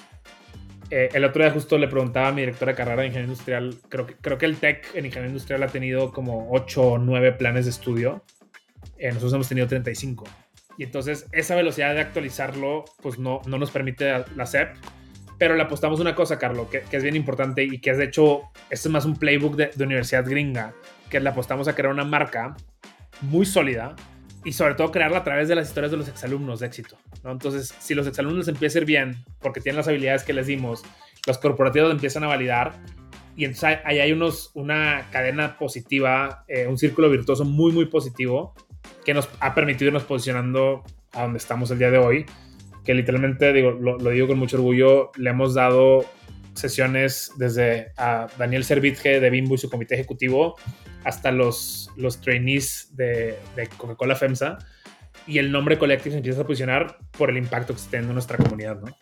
Eh, 0.89 1.09
el 1.13 1.23
otro 1.23 1.43
día 1.43 1.51
justo 1.51 1.77
le 1.77 1.87
preguntaba 1.87 2.29
a 2.29 2.31
mi 2.31 2.41
directora 2.41 2.71
de 2.71 2.77
carrera 2.77 3.01
de 3.01 3.07
ingeniería 3.07 3.31
industrial, 3.31 3.75
creo 3.89 4.05
que, 4.05 4.15
creo 4.15 4.37
que 4.37 4.45
el 4.45 4.57
TEC 4.57 4.95
en 4.95 5.05
ingeniería 5.05 5.29
industrial 5.29 5.63
ha 5.63 5.67
tenido 5.67 6.11
como 6.11 6.47
8 6.51 6.81
o 6.81 6.97
9 6.97 7.33
planes 7.33 7.65
de 7.65 7.71
estudio. 7.71 8.23
Eh, 8.97 9.07
nosotros 9.09 9.33
hemos 9.33 9.49
tenido 9.49 9.67
35. 9.67 10.25
Y 10.77 10.83
entonces 10.83 11.27
esa 11.31 11.55
velocidad 11.55 11.93
de 11.93 12.01
actualizarlo 12.01 12.85
pues 13.01 13.17
no, 13.17 13.41
no 13.45 13.57
nos 13.57 13.71
permite 13.71 14.25
la 14.35 14.45
SEP 14.45 14.75
pero 15.37 15.55
le 15.55 15.63
apostamos 15.63 15.99
una 15.99 16.15
cosa, 16.15 16.39
Carlos, 16.39 16.67
que, 16.69 16.83
es 16.89 17.03
bien 17.03 17.15
importante 17.15 17.63
y 17.63 17.79
que 17.79 17.91
es 17.91 17.97
de 17.97 18.05
hecho, 18.05 18.43
esto 18.69 18.89
es 18.89 18.91
más 18.93 19.05
un 19.05 19.15
playbook 19.15 19.55
de, 19.55 19.83
universidad 19.83 20.25
gringa, 20.25 20.73
que 21.09 21.19
le 21.19 21.29
apostamos 21.29 21.67
a 21.67 21.75
crear 21.75 21.91
una 21.91 22.05
marca 22.05 22.55
muy 23.21 23.45
sólida 23.45 23.95
y 24.45 24.53
sobre 24.53 24.75
todo 24.75 24.91
crearla 24.91 25.17
a 25.17 25.23
través 25.23 25.47
de 25.49 25.55
las 25.55 25.67
historias 25.67 25.91
de 25.91 25.97
los 25.97 26.07
exalumnos 26.07 26.61
de 26.61 26.67
éxito. 26.67 26.97
¿no? 27.23 27.31
Entonces, 27.31 27.73
si 27.79 27.95
los 27.95 28.07
exalumnos 28.07 28.47
empiezan 28.47 28.79
a 28.79 28.81
ir 28.81 28.85
bien 28.85 29.25
porque 29.41 29.59
tienen 29.59 29.77
las 29.77 29.87
habilidades 29.87 30.23
que 30.23 30.33
les 30.33 30.47
dimos, 30.47 30.83
los 31.27 31.37
corporativos 31.37 31.91
empiezan 31.91 32.23
a 32.23 32.27
validar 32.27 32.73
y 33.35 33.43
entonces 33.43 33.79
ahí 33.83 33.99
hay 33.99 34.11
unos, 34.13 34.51
una 34.53 35.07
cadena 35.11 35.57
positiva, 35.57 36.45
eh, 36.47 36.67
un 36.67 36.77
círculo 36.77 37.09
virtuoso 37.09 37.43
muy, 37.43 37.73
muy 37.73 37.87
positivo 37.87 38.53
que 39.03 39.13
nos 39.13 39.27
ha 39.39 39.53
permitido 39.53 39.87
irnos 39.87 40.03
posicionando 40.03 40.83
a 41.11 41.23
donde 41.23 41.39
estamos 41.39 41.69
el 41.71 41.79
día 41.79 41.91
de 41.91 41.97
hoy 41.97 42.25
que 42.85 42.93
literalmente, 42.93 43.51
digo, 43.51 43.71
lo, 43.71 43.97
digo 43.97 44.27
con 44.27 44.37
mucho 44.37 44.57
orgullo, 44.57 45.11
le 45.17 45.31
hemos 45.31 45.55
dado 45.55 46.05
sesiones 46.53 47.31
desde 47.35 47.91
a 47.97 48.27
Daniel 48.37 48.63
Servitje 48.63 49.19
de 49.19 49.29
Bimbo 49.29 49.55
y 49.55 49.57
su 49.57 49.69
comité 49.69 49.95
ejecutivo 49.95 50.55
hasta 51.05 51.31
los, 51.31 51.91
los 51.95 52.19
trainees 52.19 52.89
de, 52.95 53.37
Coca-Cola 53.77 54.15
FEMSA 54.15 54.57
y 55.27 55.37
el 55.37 55.51
nombre 55.51 55.77
Collective 55.77 56.11
se 56.11 56.17
empieza 56.17 56.41
a 56.41 56.45
posicionar 56.45 56.97
por 57.11 57.29
el 57.29 57.37
impacto 57.37 57.73
que 57.73 57.79
está 57.79 57.91
teniendo 57.91 58.11
en 58.11 58.15
nuestra 58.15 58.37
comunidad, 58.37 58.81
¿no? 58.81 58.95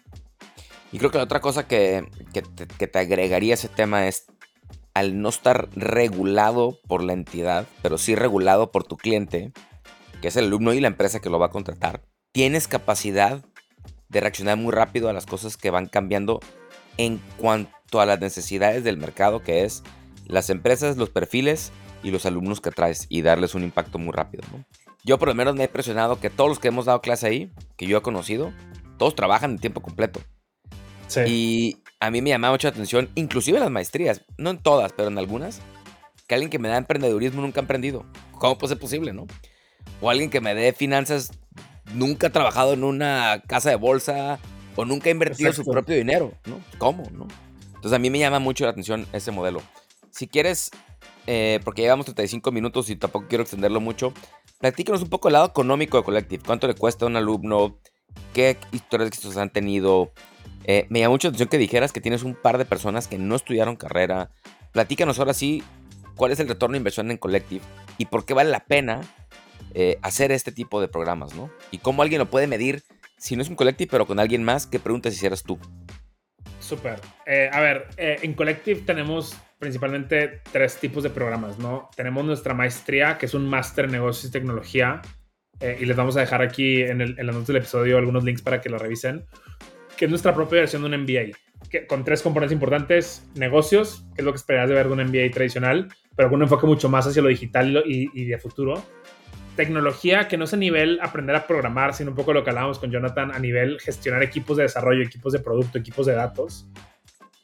Y 0.92 1.00
creo 1.00 1.10
que 1.10 1.18
la 1.18 1.24
otra 1.24 1.40
cosa 1.40 1.68
que, 1.68 2.06
que, 2.34 2.44
te, 2.44 2.68
que 2.68 2.88
te 2.88 3.00
agregaría 3.00 3.54
a 3.54 3.56
ese 3.56 3.68
tema 3.68 4.08
es 4.08 4.28
al 4.94 5.20
no 5.20 5.30
estar 5.30 5.70
regulado 5.76 6.78
por 6.88 7.04
la 7.04 7.14
entidad, 7.14 7.66
pero 7.82 7.98
sí 7.98 8.14
regulado 8.14 8.72
por 8.72 8.84
tu 8.84 8.96
cliente, 8.96 9.52
que 10.22 10.28
es 10.28 10.36
el 10.36 10.46
alumno 10.46 10.74
y 10.74 10.82
la 10.82 10.90
empresa 10.90 11.20
que 11.20 11.32
lo 11.32 11.40
va 11.40 11.48
a 11.48 11.52
contratar, 11.52 12.04
tienes 12.32 12.68
capacidad 12.68 13.44
de 14.10 14.20
reaccionar 14.20 14.58
muy 14.58 14.72
rápido 14.72 15.10
a 15.10 15.14
las 15.14 15.26
cosas 15.26 15.58
que 15.58 15.72
van 15.72 15.88
cambiando 15.88 16.42
en 16.98 17.20
cuanto 17.38 18.02
a 18.02 18.06
las 18.06 18.20
necesidades 18.20 18.84
del 18.84 18.98
mercado, 18.98 19.42
que 19.42 19.64
es 19.64 19.84
las 20.28 20.52
empresas, 20.52 20.98
los 20.98 21.10
perfiles 21.10 21.72
y 22.04 22.12
los 22.12 22.26
alumnos 22.26 22.62
que 22.62 22.72
traes 22.72 23.08
y 23.10 23.22
darles 23.22 23.56
un 23.56 23.64
impacto 23.64 23.98
muy 23.98 24.12
rápido. 24.12 24.44
Yo 25.04 25.18
por 25.18 25.30
lo 25.30 25.36
menos 25.36 25.56
me 25.56 25.64
he 25.64 25.66
impresionado 25.66 26.20
que 26.20 26.30
todos 26.30 26.50
los 26.50 26.60
que 26.60 26.68
hemos 26.68 26.86
dado 26.86 27.02
clase 27.02 27.28
ahí, 27.28 27.52
que 27.78 27.88
yo 27.88 27.98
he 27.98 28.02
conocido, 28.02 28.54
todos 28.98 29.16
trabajan 29.16 29.52
en 29.52 29.60
tiempo 29.60 29.82
completo. 29.82 30.22
Y 31.28 31.78
a 32.00 32.10
mí 32.10 32.22
me 32.22 32.30
llama 32.30 32.52
mucho 32.52 32.68
la 32.68 32.72
atención, 32.72 33.10
inclusive 33.16 33.58
en 33.58 33.64
las 33.64 33.72
maestrías, 33.72 34.22
no 34.38 34.50
en 34.50 34.58
todas, 34.58 34.94
pero 34.94 35.10
en 35.10 35.18
algunas, 35.18 35.62
que 36.28 36.36
alguien 36.36 36.50
que 36.50 36.60
me 36.60 36.70
da 36.70 36.78
emprendedurismo 36.78 37.42
nunca 37.42 37.60
ha 37.60 37.64
emprendido. 37.64 38.06
¿Cómo 38.32 38.58
puede 38.58 38.70
ser 38.70 38.80
posible, 38.80 39.14
no? 39.14 39.28
O 40.02 40.10
alguien 40.10 40.30
que 40.30 40.42
me 40.42 40.56
dé 40.56 40.74
finanzas 40.74 41.32
nunca 41.94 42.28
ha 42.28 42.32
trabajado 42.32 42.74
en 42.74 42.84
una 42.84 43.44
casa 43.48 43.70
de 43.70 43.76
bolsa 43.76 44.40
o 44.76 44.86
nunca 44.86 45.10
ha 45.10 45.12
invertido 45.12 45.54
su 45.54 45.64
propio 45.64 45.96
dinero, 45.96 46.34
¿no? 46.46 46.60
¿Cómo, 46.78 47.04
no? 47.12 47.28
Entonces 47.68 47.94
a 47.94 48.00
mí 48.00 48.10
me 48.10 48.20
llama 48.20 48.40
mucho 48.40 48.64
la 48.64 48.72
atención 48.72 49.06
ese 49.14 49.32
modelo. 49.32 49.62
Si 50.12 50.28
quieres, 50.28 50.72
eh, 51.28 51.60
porque 51.64 51.82
llevamos 51.82 52.06
35 52.06 52.52
minutos 52.52 52.90
y 52.90 52.96
tampoco 52.96 53.28
quiero 53.28 53.44
extenderlo 53.44 53.80
mucho, 53.80 54.14
platícanos 54.60 55.02
un 55.02 55.10
poco 55.10 55.30
el 55.30 55.34
lado 55.34 55.48
económico 55.48 55.98
de 55.98 56.04
Collective. 56.04 56.44
¿Cuánto 56.46 56.68
le 56.68 56.76
cuesta 56.76 57.06
a 57.06 57.08
un 57.08 57.16
alumno? 57.16 57.80
¿Qué 58.34 58.58
historias 58.72 59.08
éxitos 59.08 59.38
han 59.38 59.52
tenido? 59.52 60.12
Eh, 60.66 60.86
me 60.90 61.00
llama 61.00 61.12
mucho 61.12 61.28
la 61.28 61.30
atención 61.30 61.50
que 61.50 61.58
dijeras 61.58 61.92
que 61.92 62.02
tienes 62.02 62.24
un 62.24 62.36
par 62.36 62.58
de 62.58 62.66
personas 62.66 63.08
que 63.08 63.18
no 63.18 63.36
estudiaron 63.36 63.76
carrera. 63.76 64.32
Platícanos 64.72 65.20
ahora 65.20 65.34
sí 65.34 65.64
cuál 66.16 66.32
es 66.32 66.40
el 66.40 66.48
retorno 66.48 66.74
de 66.74 66.78
inversión 66.78 67.12
en 67.12 67.18
Collective 67.18 67.64
y 67.98 68.06
por 68.06 68.26
qué 68.26 68.34
vale 68.34 68.50
la 68.50 68.66
pena 68.66 69.02
eh, 69.74 69.98
hacer 70.02 70.32
este 70.32 70.52
tipo 70.52 70.82
de 70.82 70.88
programas, 70.88 71.36
¿no? 71.36 71.50
Y 71.72 71.80
cómo 71.80 72.02
alguien 72.02 72.20
lo 72.20 72.30
puede 72.30 72.48
medir, 72.48 72.84
si 73.18 73.36
no 73.36 73.42
es 73.42 73.50
un 73.50 73.56
Collective, 73.56 73.90
pero 73.90 74.06
con 74.06 74.20
alguien 74.20 74.44
más, 74.44 74.68
¿qué 74.68 74.80
preguntas 74.80 75.14
hicieras 75.14 75.44
tú? 75.44 75.58
Súper. 76.64 77.00
Eh, 77.26 77.50
a 77.52 77.60
ver, 77.60 77.88
eh, 77.98 78.20
en 78.22 78.34
Collective 78.34 78.82
tenemos 78.82 79.38
principalmente 79.60 80.42
tres 80.52 80.78
tipos 80.78 81.04
de 81.04 81.10
programas, 81.10 81.60
¿no? 81.60 81.90
Tenemos 81.96 82.24
nuestra 82.24 82.54
maestría, 82.54 83.18
que 83.18 83.26
es 83.26 83.34
un 83.34 83.48
máster 83.48 83.86
en 83.86 83.92
negocios 83.92 84.30
y 84.30 84.32
tecnología, 84.32 85.02
y 85.80 85.86
les 85.86 85.96
vamos 85.96 86.18
a 86.18 86.20
dejar 86.20 86.42
aquí 86.42 86.82
en, 86.82 87.00
el, 87.00 87.18
en 87.18 87.26
las 87.26 87.34
notas 87.36 87.48
del 87.48 87.58
episodio 87.58 87.98
algunos 87.98 88.26
links 88.26 88.42
para 88.42 88.60
que 88.60 88.68
lo 88.68 88.78
revisen, 88.78 89.24
que 89.96 90.06
es 90.06 90.10
nuestra 90.10 90.36
propia 90.36 90.60
versión 90.60 90.82
de 90.82 90.90
un 90.90 91.04
MBA, 91.04 91.38
que, 91.70 91.88
con 91.88 92.04
tres 92.04 92.22
componentes 92.22 92.54
importantes, 92.54 93.26
negocios, 93.36 94.04
que 94.14 94.24
es 94.24 94.26
lo 94.26 94.34
que 94.34 94.38
esperas 94.38 94.68
de 94.68 94.76
ver 94.76 94.88
de 94.88 94.94
un 94.94 95.04
MBA 95.06 95.32
tradicional, 95.32 95.88
pero 96.18 96.28
con 96.28 96.38
un 96.38 96.44
enfoque 96.44 96.68
mucho 96.68 96.90
más 96.90 97.08
hacia 97.08 97.22
lo 97.22 97.30
digital 97.30 97.82
y, 97.86 98.10
y 98.14 98.26
de 98.26 98.38
futuro 98.40 98.84
tecnología 99.56 100.28
que 100.28 100.38
no 100.38 100.46
es 100.46 100.54
a 100.54 100.58
nivel 100.58 101.00
aprender 101.02 101.36
a 101.36 101.48
programar, 101.48 101.94
sino 101.94 102.12
un 102.12 102.16
poco 102.16 102.34
lo 102.34 102.44
que 102.44 102.50
hablábamos 102.50 102.80
con 102.80 102.92
Jonathan, 102.92 103.32
a 103.32 103.40
nivel 103.40 103.80
gestionar 103.80 104.24
equipos 104.24 104.58
de 104.58 104.64
desarrollo, 104.64 105.04
equipos 105.04 105.34
de 105.34 105.40
producto, 105.40 105.78
equipos 105.78 106.06
de 106.06 106.14
datos. 106.14 106.68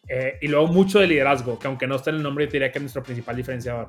Eh, 0.08 0.40
y 0.42 0.48
luego 0.48 0.68
mucho 0.68 1.00
de 1.00 1.08
liderazgo, 1.08 1.60
que 1.60 1.68
aunque 1.68 1.86
no 1.88 1.96
esté 1.96 2.10
en 2.10 2.18
el 2.18 2.24
nombre, 2.24 2.48
diría 2.48 2.72
que 2.72 2.80
es 2.80 2.82
nuestro 2.82 3.04
principal 3.04 3.36
diferenciador. 3.36 3.88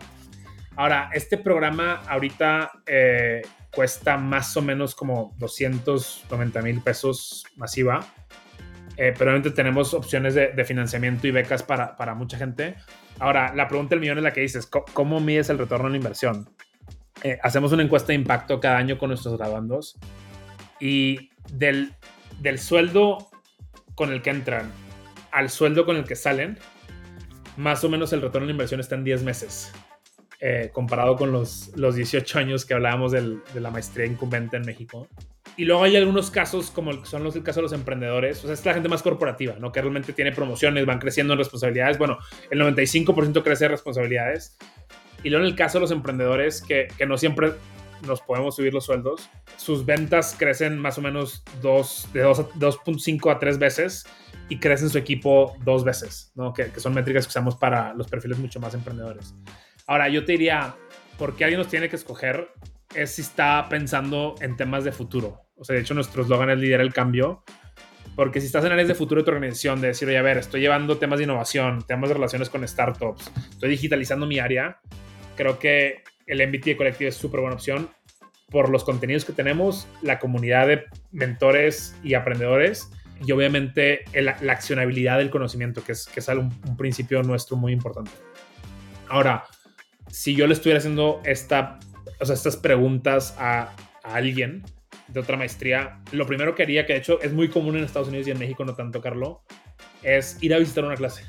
Ahora, 0.77 1.11
este 1.13 1.39
programa 1.39 2.03
ahorita 2.07 2.71
eh, 2.87 3.43
cuesta 3.71 4.17
más 4.17 4.57
o 4.57 4.63
menos 4.63 4.95
como 4.95 5.35
290 5.39 6.63
mil 6.63 6.83
pesos 6.83 7.45
masiva. 7.57 8.07
eh, 8.97 9.15
pero 9.17 9.31
obviamente 9.31 9.51
tenemos 9.51 9.95
opciones 9.95 10.35
de, 10.35 10.65
financiamiento 10.65 11.27
y 11.27 11.31
becas 11.31 11.63
para, 11.63 11.97
para, 11.97 12.15
mucha 12.15 12.37
gente. 12.37 12.75
Ahora, 13.19 13.55
la 13.55 13.67
pregunta 13.67 13.91
del 13.91 14.01
millón 14.01 14.19
es 14.19 14.25
la 14.25 14.33
que 14.33 14.43
dices, 14.43 14.67
¿cómo, 14.67 15.21
mides 15.21 15.49
el 15.49 15.59
retorno 15.59 15.87
en 15.87 15.93
la 15.93 15.99
inversión? 15.99 16.51
Eh, 17.23 17.39
hacemos 17.43 17.73
una 17.73 17.83
encuesta 17.83 18.09
de 18.09 18.15
impacto 18.15 18.61
cada 18.61 18.79
año 18.79 18.99
con 18.99 19.09
nuestros 19.09 19.37
graduandos 19.37 19.99
y 20.81 21.31
del, 21.53 21.95
del 22.41 22.59
sueldo 22.59 23.31
con 23.95 24.13
el 24.13 24.23
que 24.23 24.31
entran 24.31 24.73
al 25.31 25.51
sueldo 25.51 25.85
con 25.85 25.97
el 25.97 26.05
que 26.05 26.17
salen, 26.17 26.59
más 27.57 27.85
o 27.85 27.89
menos 27.89 28.13
el 28.13 28.23
retorno 28.23 28.47
la 28.47 28.53
inversión 28.53 28.81
está 28.81 28.95
en 28.95 29.05
10 29.05 29.23
meses. 29.23 29.73
Eh, 30.43 30.71
comparado 30.73 31.17
con 31.17 31.33
los, 31.33 31.71
los 31.77 31.97
18 31.97 32.39
años 32.39 32.65
que 32.65 32.73
hablábamos 32.73 33.13
de 33.13 33.61
la 33.61 33.71
maestría 33.71 34.07
incumbente 34.07 34.57
en 34.57 34.63
México. 34.63 35.07
Y 35.57 35.67
luego 35.67 35.83
hay 35.83 35.97
algunos 35.97 36.31
casos, 36.31 36.71
como 36.71 37.05
son 37.05 37.23
los 37.25 37.37
el 37.37 37.43
caso 37.43 37.61
de 37.61 37.65
los 37.65 37.73
emprendedores, 37.75 38.39
o 38.43 38.47
sea, 38.47 38.55
es 38.55 38.65
la 38.65 38.73
gente 38.73 38.89
más 38.89 39.03
corporativa, 39.03 39.57
¿no? 39.59 39.73
Que 39.73 39.83
realmente 39.83 40.15
tiene 40.15 40.33
promociones, 40.33 40.87
van 40.87 40.99
creciendo 40.99 41.35
en 41.35 41.39
responsabilidades. 41.39 41.99
Bueno, 41.99 42.19
el 42.51 42.59
95% 42.59 43.43
crece 43.43 43.67
en 43.67 43.71
responsabilidades. 43.73 44.57
Y 45.23 45.31
luego 45.31 45.45
en 45.45 45.51
el 45.51 45.57
caso 45.57 45.79
de 45.79 45.83
los 45.83 45.91
emprendedores, 45.91 46.63
que, 46.63 46.89
que 46.97 47.07
no 47.07 47.19
siempre 47.19 47.53
nos 48.07 48.21
podemos 48.21 48.57
subir 48.57 48.73
los 48.73 48.87
sueldos, 48.87 49.29
sus 49.57 49.85
ventas 49.85 50.35
crecen 50.39 50.79
más 50.79 50.99
o 50.99 51.03
menos 51.03 51.45
dos, 51.61 52.09
de 52.13 52.25
2.5 52.25 53.31
a 53.31 53.39
3 53.39 53.59
veces 53.59 54.07
y 54.49 54.59
crecen 54.59 54.91
su 54.91 54.99
equipo 54.99 55.57
dos 55.65 55.85
veces, 55.85 56.33
¿no? 56.35 56.53
Que, 56.53 56.71
que 56.71 56.81
son 56.81 56.95
métricas 56.95 57.27
que 57.27 57.31
usamos 57.31 57.57
para 57.57 57.95
los 57.95 58.09
perfiles 58.09 58.39
mucho 58.39 58.61
más 58.61 58.75
emprendedores. 58.75 59.35
Ahora, 59.87 60.09
yo 60.09 60.25
te 60.25 60.33
diría, 60.33 60.75
¿por 61.19 61.37
qué 61.37 61.45
alguien 61.45 61.59
nos 61.59 61.69
tiene 61.69 61.89
que 61.89 61.97
escoger? 61.97 62.49
Es 62.95 63.13
si 63.13 63.23
está 63.23 63.69
pensando 63.69 64.35
en 64.41 64.57
temas 64.57 64.85
de 64.85 64.93
futuro. 64.93 65.43
O 65.57 65.65
sea, 65.65 65.75
de 65.75 65.83
hecho, 65.83 65.95
nuestro 65.95 66.23
eslogan 66.23 66.51
es 66.51 66.59
liderar 66.59 66.85
el 66.85 66.93
cambio. 66.93 67.45
Porque 68.17 68.41
si 68.41 68.47
estás 68.47 68.65
en 68.65 68.73
áreas 68.73 68.89
de 68.89 68.95
futuro 68.95 69.21
de 69.21 69.25
tu 69.25 69.31
organización, 69.31 69.81
de 69.81 69.89
decir, 69.89 70.09
oye, 70.09 70.19
a 70.19 70.23
ver, 70.23 70.39
estoy 70.39 70.61
llevando 70.61 70.99
temas 70.99 71.19
de 71.19 71.25
innovación, 71.25 71.85
temas 71.87 72.11
de 72.11 72.15
relaciones 72.15 72.51
con 72.51 72.67
startups, 72.67 73.31
estoy 73.51 73.71
digitalizando 73.71 74.27
mi 74.27 74.39
área, 74.39 74.81
creo 75.41 75.59
que 75.59 76.03
el 76.27 76.47
MBT 76.47 76.77
Collective 76.77 77.09
es 77.09 77.17
súper 77.17 77.41
buena 77.41 77.57
opción 77.57 77.89
por 78.51 78.69
los 78.69 78.85
contenidos 78.85 79.25
que 79.25 79.33
tenemos, 79.33 79.89
la 80.03 80.19
comunidad 80.19 80.67
de 80.67 80.85
mentores 81.13 81.97
y 82.03 82.13
aprendedores 82.13 82.91
y 83.25 83.33
obviamente 83.33 84.05
la 84.13 84.53
accionabilidad 84.53 85.17
del 85.17 85.31
conocimiento, 85.31 85.83
que 85.83 85.93
es, 85.93 86.07
que 86.07 86.21
es 86.21 86.29
un, 86.29 86.53
un 86.69 86.77
principio 86.77 87.23
nuestro 87.23 87.57
muy 87.57 87.73
importante. 87.73 88.11
Ahora, 89.09 89.45
si 90.11 90.35
yo 90.35 90.47
le 90.47 90.53
estuviera 90.53 90.79
haciendo 90.79 91.23
esta, 91.25 91.79
o 92.21 92.27
sea, 92.27 92.35
estas 92.35 92.59
preguntas 92.59 93.35
a, 93.39 93.75
alguien 94.03 94.63
de 95.09 95.21
otra 95.21 95.37
maestría, 95.37 96.01
lo 96.13 96.27
primero 96.27 96.55
que 96.55 96.65
haría, 96.65 96.85
que 96.85 96.95
de 96.95 96.99
hecho 96.99 97.21
es 97.23 97.33
muy 97.33 97.49
común 97.49 97.77
en 97.77 97.85
Estados 97.85 98.09
Unidos 98.09 98.29
y 98.29 98.31
en 98.31 98.39
México, 98.39 98.65
no 98.65 98.75
tanto, 98.75 99.01
Carlos, 99.01 99.39
es 100.03 100.37
ir 100.43 100.55
a 100.55 100.59
visitar 100.59 100.85
una 100.85 100.97
clase. 100.97 101.25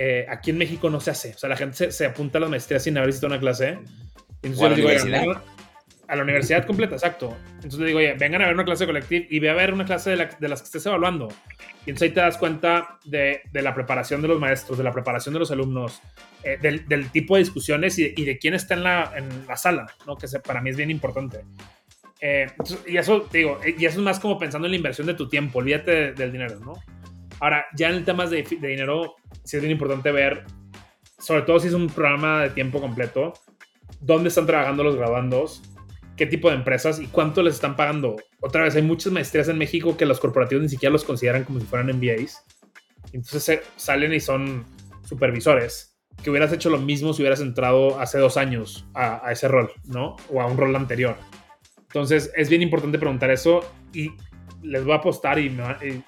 Eh, 0.00 0.24
aquí 0.28 0.50
en 0.50 0.58
México 0.58 0.88
no 0.88 1.00
se 1.00 1.10
hace. 1.10 1.34
O 1.34 1.38
sea, 1.38 1.48
la 1.48 1.56
gente 1.56 1.90
se, 1.90 2.06
apunta 2.06 2.38
a 2.38 2.40
la 2.40 2.48
maestría 2.48 2.78
sin 2.78 2.96
haber 2.96 3.08
visitado 3.08 3.32
una 3.32 3.40
clase. 3.40 3.78
entonces 4.42 4.62
a 4.62 4.68
la 4.68 4.74
universidad. 4.74 5.42
a 6.06 6.16
la 6.16 6.22
universidad 6.22 6.64
completa, 6.64 6.94
exacto. 6.94 7.36
Entonces 7.56 7.80
le 7.80 7.86
digo, 7.86 7.98
oye, 7.98 8.14
vengan 8.14 8.42
a 8.42 8.46
ver 8.46 8.54
una 8.54 8.64
clase 8.64 8.86
colectiva 8.86 9.26
y 9.28 9.40
ve 9.40 9.50
a 9.50 9.54
ver 9.54 9.74
una 9.74 9.84
clase 9.84 10.10
de, 10.10 10.28
de 10.38 10.48
las 10.48 10.62
que 10.62 10.66
estés 10.66 10.86
evaluando. 10.86 11.28
Y 11.84 11.90
entonces 11.90 12.10
ahí 12.10 12.14
te 12.14 12.20
das 12.20 12.38
cuenta 12.38 12.98
de, 13.04 13.42
de, 13.52 13.62
la 13.62 13.74
preparación 13.74 14.22
de 14.22 14.28
los 14.28 14.38
maestros, 14.38 14.78
de 14.78 14.84
la 14.84 14.92
preparación 14.92 15.32
de 15.32 15.40
los 15.40 15.50
alumnos, 15.50 16.00
eh, 16.44 16.58
del, 16.62 16.86
del, 16.86 17.10
tipo 17.10 17.34
de 17.34 17.40
discusiones 17.40 17.98
y, 17.98 18.14
y, 18.16 18.24
de 18.24 18.38
quién 18.38 18.54
está 18.54 18.74
en 18.74 18.84
la, 18.84 19.12
en 19.16 19.46
la 19.48 19.56
sala, 19.56 19.86
¿no? 20.06 20.16
que 20.16 20.28
se, 20.28 20.38
para 20.38 20.60
mí 20.60 20.70
es 20.70 20.76
bien 20.76 20.90
importante. 20.90 21.40
Eh, 22.20 22.46
y 22.86 22.96
eso, 22.96 23.22
te 23.22 23.38
digo, 23.38 23.60
y 23.64 23.84
eso 23.84 23.98
es 23.98 24.04
más 24.04 24.20
como 24.20 24.38
pensando 24.38 24.66
en 24.66 24.72
la 24.72 24.76
inversión 24.76 25.06
de 25.06 25.14
tu 25.14 25.28
tiempo, 25.28 25.60
olvídate 25.60 26.12
del 26.12 26.32
dinero, 26.32 26.58
¿no? 26.60 26.74
Ahora, 27.40 27.66
ya 27.76 27.90
en 27.90 28.04
temas 28.04 28.30
de, 28.30 28.42
de 28.42 28.68
dinero, 28.68 29.16
sí 29.44 29.56
es 29.56 29.62
bien 29.62 29.72
importante 29.72 30.10
ver, 30.12 30.44
sobre 31.18 31.42
todo 31.42 31.60
si 31.60 31.68
es 31.68 31.74
un 31.74 31.88
programa 31.88 32.42
de 32.42 32.50
tiempo 32.50 32.80
completo, 32.80 33.32
dónde 34.00 34.28
están 34.28 34.46
trabajando 34.46 34.84
los 34.84 34.96
graduandos, 34.96 35.62
qué 36.16 36.26
tipo 36.26 36.50
de 36.50 36.56
empresas 36.56 37.00
y 37.00 37.06
cuánto 37.06 37.42
les 37.42 37.54
están 37.54 37.76
pagando. 37.76 38.16
Otra 38.40 38.64
vez, 38.64 38.74
hay 38.76 38.82
muchas 38.82 39.12
maestrías 39.12 39.48
en 39.48 39.56
México 39.56 39.96
que 39.96 40.04
los 40.04 40.20
corporativos 40.20 40.62
ni 40.62 40.68
siquiera 40.68 40.92
los 40.92 41.04
consideran 41.04 41.44
como 41.44 41.60
si 41.60 41.66
fueran 41.66 41.96
MBAs. 41.96 42.44
Entonces 43.12 43.60
salen 43.76 44.12
y 44.12 44.20
son 44.20 44.66
supervisores. 45.04 45.96
Que 46.22 46.30
hubieras 46.30 46.52
hecho 46.52 46.68
lo 46.68 46.78
mismo 46.78 47.12
si 47.14 47.22
hubieras 47.22 47.40
entrado 47.40 48.00
hace 48.00 48.18
dos 48.18 48.36
años 48.36 48.86
a, 48.94 49.30
ese 49.30 49.46
rol, 49.46 49.70
¿no? 49.84 50.16
O 50.30 50.42
a 50.42 50.46
un 50.46 50.58
rol 50.58 50.74
anterior. 50.74 51.16
Entonces 51.82 52.32
es 52.34 52.50
bien 52.50 52.60
importante 52.62 52.98
preguntar 52.98 53.30
eso 53.30 53.60
y 53.94 54.10
les 54.62 54.84
voy 54.84 54.92
a 54.92 54.96
apostar 54.96 55.38
y, 55.38 55.56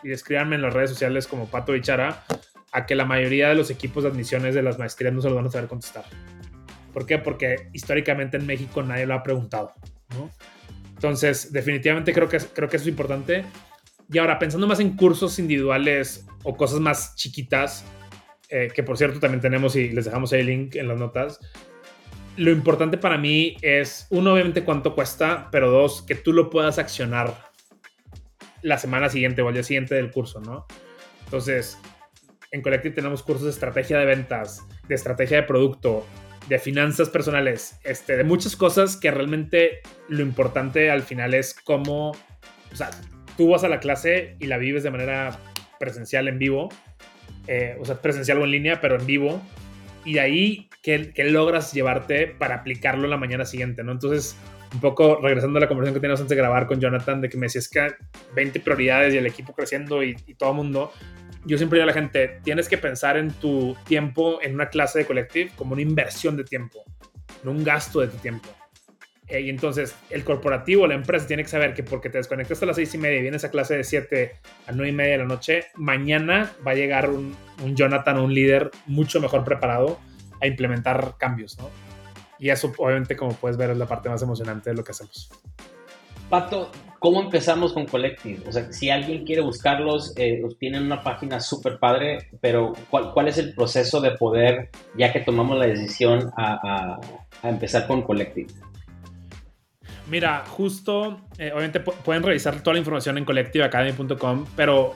y, 0.03 0.11
escríbanme 0.11 0.57
en 0.57 0.63
las 0.63 0.75
redes 0.75 0.91
sociales 0.91 1.27
como 1.27 1.47
Pato 1.47 1.75
y 1.75 1.81
Chara 1.81 2.25
a 2.73 2.87
que 2.87 2.95
la 2.95 3.05
mayoría 3.05 3.49
de 3.49 3.55
los 3.55 3.71
equipos 3.71 4.05
de 4.05 4.11
admisiones 4.11 4.55
de 4.55 4.63
las 4.63 4.79
maestrías 4.79 5.13
no 5.13 5.21
se 5.21 5.29
los 5.29 5.37
van 5.37 5.47
a 5.47 5.51
saber 5.51 5.69
contestar. 5.69 6.05
¿Por 6.93 7.07
qué? 7.07 7.19
Porque 7.19 7.69
históricamente 7.73 8.37
en 8.37 8.47
México 8.47 8.83
nadie 8.83 9.07
lo 9.07 9.15
ha 9.15 9.23
preguntado. 9.23 9.75
Entonces, 10.95 11.53
definitivamente 11.53 12.13
creo 12.13 12.29
que, 12.29 12.39
creo 12.39 12.69
que 12.69 12.77
eso 12.77 12.85
es 12.85 12.89
importante. 12.89 13.45
Y 14.13 14.19
ahora, 14.19 14.39
pensando 14.39 14.67
más 14.67 14.81
en 14.81 14.97
cursos 14.97 15.39
individuales 15.39 16.27
o 16.43 16.57
cosas 16.57 16.81
más 16.81 17.15
chiquitas, 17.17 17.85
eh, 18.49 18.69
que 18.75 18.83
por 18.83 18.99
cierto 18.99 19.21
también 19.21 19.41
tenemos 19.41 19.77
y 19.77 19.91
les 19.91 20.05
dejamos 20.05 20.33
el 20.33 20.47
link 20.47 20.75
en 20.75 20.89
las 20.89 20.99
notas, 20.99 21.39
lo 22.37 22.51
importante 22.51 22.99
para 22.99 23.19
mí 23.19 23.57
es, 23.63 24.07
uno, 24.11 24.33
obviamente 24.33 24.65
cuánto 24.65 24.95
cuesta, 24.95 25.49
pero 25.53 25.71
dos, 25.71 26.03
que 26.03 26.15
tú 26.15 26.33
lo 26.33 26.51
puedas 26.51 26.79
accionar 26.79 27.50
la 28.63 28.79
semana 28.79 29.09
siguiente 29.09 29.43
o 29.43 29.49
el 29.49 29.55
día 29.55 29.63
siguiente 29.63 29.95
del 29.95 30.11
curso, 30.11 30.41
¿no? 30.41 30.67
Entonces, 31.25 31.79
en 32.51 32.63
Collective 32.63 32.95
tenemos 32.95 33.23
cursos 33.23 33.45
de 33.45 33.51
estrategia 33.51 33.99
de 33.99 34.07
ventas, 34.07 34.67
de 34.89 34.95
estrategia 34.95 35.39
de 35.39 35.43
producto, 35.45 36.07
de 36.49 36.59
finanzas 36.59 37.09
personales, 37.09 37.79
este, 37.85 38.17
de 38.17 38.25
muchas 38.25 38.57
cosas 38.57 38.97
que 38.97 39.11
realmente 39.11 39.81
lo 40.09 40.23
importante 40.23 40.91
al 40.91 41.03
final 41.03 41.35
es 41.35 41.55
cómo, 41.55 42.11
o 42.11 42.77
sea, 42.77 42.91
tú 43.37 43.51
vas 43.51 43.63
a 43.63 43.69
la 43.69 43.79
clase 43.79 44.37
y 44.41 44.47
la 44.47 44.59
vives 44.59 44.83
de 44.83 44.91
manera 44.91 45.39
presencial 45.79 46.27
en 46.27 46.39
vivo, 46.39 46.69
eh, 47.47 47.77
o 47.81 47.85
sea, 47.85 48.03
presencial 48.03 48.39
o 48.39 48.45
en 48.45 48.51
línea, 48.51 48.81
pero 48.81 48.99
en 48.99 49.07
vivo, 49.07 49.41
y 50.05 50.15
de 50.15 50.21
ahí 50.21 50.71
que, 50.83 51.13
logras 51.31 51.73
llevarte 51.73 52.27
para 52.27 52.57
aplicarlo 52.57 53.07
la 53.07 53.17
mañana 53.17 53.45
siguiente, 53.45 53.85
¿no? 53.85 53.93
Entonces, 53.93 54.37
un 54.73 54.81
poco 54.81 55.19
regresando 55.21 55.59
a 55.59 55.61
la 55.61 55.69
conversación 55.69 55.95
que 55.95 56.01
teníamos 56.01 56.21
antes 56.21 56.31
de 56.31 56.37
grabar 56.37 56.67
con 56.67 56.81
Jonathan, 56.81 57.21
de 57.21 57.29
que 57.29 57.37
me 57.37 57.47
decías 57.47 57.69
que 57.69 57.89
20 58.35 58.61
prioridades 58.61 59.15
y 59.15 59.19
el 59.19 59.27
equipo 59.27 59.53
creciendo 59.53 60.03
y, 60.03 60.15
todo 60.39 60.51
el 60.51 60.57
mundo, 60.57 60.93
yo 61.45 61.57
siempre 61.57 61.79
digo 61.79 61.85
a 61.85 61.87
la 61.87 61.93
gente, 61.93 62.41
tienes 62.45 62.69
que 62.69 62.79
pensar 62.79 63.17
en 63.17 63.31
tu 63.33 63.77
tiempo 63.87 64.41
en 64.43 64.55
una 64.55 64.69
clase 64.69 65.01
de 65.01 65.07
collective 65.07 65.51
como 65.57 65.73
una 65.73 65.83
inversión 65.83 66.37
de 66.37 66.45
tiempo, 66.45 66.85
no 67.43 67.51
un 67.51 67.65
gasto 67.65 68.01
de 68.01 68.09
tu 68.09 68.17
tiempo. 68.19 68.49
Eh, 69.27 69.43
y 69.43 69.51
entonces 69.51 69.95
el 70.11 70.25
corporativo, 70.25 70.87
la 70.87 70.95
empresa 70.95 71.27
tiene 71.27 71.45
que 71.45 71.49
saber 71.49 71.73
que 71.73 71.85
porque 71.85 72.11
te 72.11 72.19
desconectas 72.19 72.63
a 72.63 72.67
las 72.67 72.77
seis 72.77 72.93
y 72.95 72.99
media 72.99 73.19
y 73.19 73.23
vienes 73.23 73.45
a 73.45 73.51
clase 73.51 73.77
de 73.77 73.85
7 73.85 74.33
a 74.67 74.73
9 74.73 74.89
y 74.89 74.93
media 74.93 75.13
de 75.13 75.19
la 75.19 75.25
noche, 75.25 75.67
mañana 75.77 76.51
va 76.67 76.73
a 76.73 76.75
llegar 76.75 77.11
un, 77.11 77.37
un 77.63 77.77
Jonathan 77.77 78.19
un 78.19 78.35
líder 78.35 78.71
mucho 78.87 79.21
mejor 79.21 79.45
preparado 79.45 80.01
a 80.41 80.47
implementar 80.49 81.15
cambios, 81.19 81.59
¿no? 81.59 81.90
Y 82.41 82.49
eso 82.49 82.73
obviamente 82.79 83.17
como 83.17 83.35
puedes 83.35 83.57
ver 83.57 83.71
es 83.71 83.77
la 83.77 83.87
parte 83.87 84.09
más 84.09 84.23
emocionante 84.23 84.71
de 84.71 84.77
lo 84.77 84.83
que 84.83 84.93
hacemos. 84.93 85.31
Pato, 86.31 86.71
¿cómo 87.01 87.21
empezamos 87.21 87.73
con 87.73 87.87
Collective? 87.87 88.49
O 88.49 88.53
sea, 88.53 88.73
si 88.73 88.89
alguien 88.89 89.25
quiere 89.25 89.43
buscarlos, 89.43 90.15
eh, 90.17 90.41
tienen 90.61 90.85
una 90.85 91.03
página 91.03 91.41
súper 91.41 91.79
padre, 91.81 92.29
pero 92.41 92.73
¿cuál, 92.89 93.13
¿cuál, 93.13 93.27
es 93.27 93.37
el 93.39 93.53
proceso 93.53 94.01
de 94.01 94.13
poder, 94.13 94.71
ya 94.97 95.13
que 95.13 95.21
tomamos 95.21 95.59
la 95.59 95.67
decisión, 95.67 96.31
a, 96.37 97.01
a, 97.43 97.49
empezar 97.49 97.89
con 97.89 98.03
Collective? 98.03 98.49
Mira, 100.09 100.45
justo, 100.47 101.21
eh, 101.37 101.51
obviamente 101.53 101.81
pueden 101.81 102.23
revisar 102.23 102.63
toda 102.63 102.75
la 102.75 102.79
información 102.79 103.19
en 103.19 103.25
collectiveacademy.com, 103.25 104.47
pero 104.57 104.95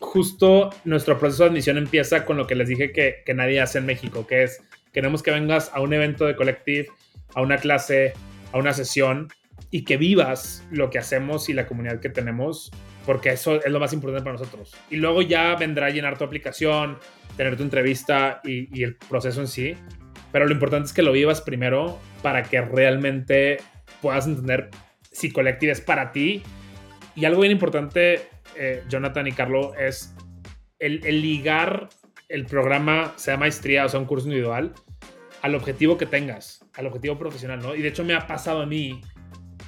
justo 0.00 0.70
nuestro 0.84 1.18
proceso 1.18 1.44
de 1.44 1.50
admisión 1.50 1.78
empieza 1.78 2.26
con 2.26 2.36
lo 2.36 2.46
que 2.46 2.54
les 2.54 2.68
dije 2.68 2.92
que, 2.92 3.22
que 3.24 3.34
nadie 3.34 3.60
hace 3.60 3.78
en 3.78 3.86
México, 3.86 4.26
que 4.26 4.44
es, 4.44 4.62
queremos 4.94 5.22
que 5.22 5.32
vengas 5.32 5.70
a 5.74 5.80
un 5.80 5.92
evento 5.92 6.24
de 6.24 6.36
Collective, 6.36 6.86
a 7.34 7.42
una 7.42 7.58
clase, 7.58 8.14
a 8.52 8.58
una 8.58 8.72
sesión, 8.72 9.28
y 9.70 9.84
que 9.84 9.96
vivas 9.96 10.64
lo 10.70 10.88
que 10.88 10.98
hacemos 10.98 11.48
y 11.48 11.52
la 11.52 11.66
comunidad 11.66 12.00
que 12.00 12.08
tenemos, 12.08 12.70
porque 13.04 13.30
eso 13.30 13.56
es 13.56 13.70
lo 13.70 13.80
más 13.80 13.92
importante 13.92 14.24
para 14.24 14.38
nosotros. 14.38 14.74
Y 14.88 14.96
luego 14.96 15.20
ya 15.20 15.56
vendrá 15.56 15.86
a 15.86 15.90
llenar 15.90 16.16
tu 16.16 16.22
aplicación, 16.22 16.98
tener 17.36 17.56
tu 17.56 17.64
entrevista 17.64 18.40
y, 18.44 18.82
el 18.84 18.94
proceso 18.94 19.40
en 19.40 19.48
sí. 19.48 19.74
Pero 20.30 20.46
lo 20.46 20.52
importante 20.52 20.86
es 20.86 20.92
que 20.92 21.02
lo 21.02 21.10
vivas 21.10 21.40
primero 21.40 21.98
para 22.22 22.44
que 22.44 22.60
realmente 22.60 23.58
puedas 24.00 24.26
entender 24.26 24.70
si 25.10 25.32
Collective 25.32 25.72
es 25.72 25.80
para 25.80 26.12
ti. 26.12 26.42
Y 27.16 27.24
algo 27.24 27.40
bien 27.40 27.52
importante, 27.52 28.28
eh, 28.56 28.84
Jonathan 28.88 29.26
y 29.26 29.32
Carlo, 29.32 29.74
es 29.74 30.14
el, 30.78 31.04
el 31.04 31.20
ligar 31.20 31.88
el 32.28 32.46
programa, 32.46 33.12
sea 33.16 33.36
maestría 33.36 33.84
o 33.84 33.88
sea 33.88 34.00
un 34.00 34.06
curso 34.06 34.26
individual, 34.26 34.72
al 35.44 35.54
objetivo 35.54 35.98
que 35.98 36.06
tengas, 36.06 36.64
al 36.72 36.86
objetivo 36.86 37.18
profesional, 37.18 37.60
¿no? 37.60 37.74
Y 37.74 37.82
de 37.82 37.88
hecho 37.88 38.02
me 38.02 38.14
ha 38.14 38.26
pasado 38.26 38.62
a 38.62 38.66
mí 38.66 39.02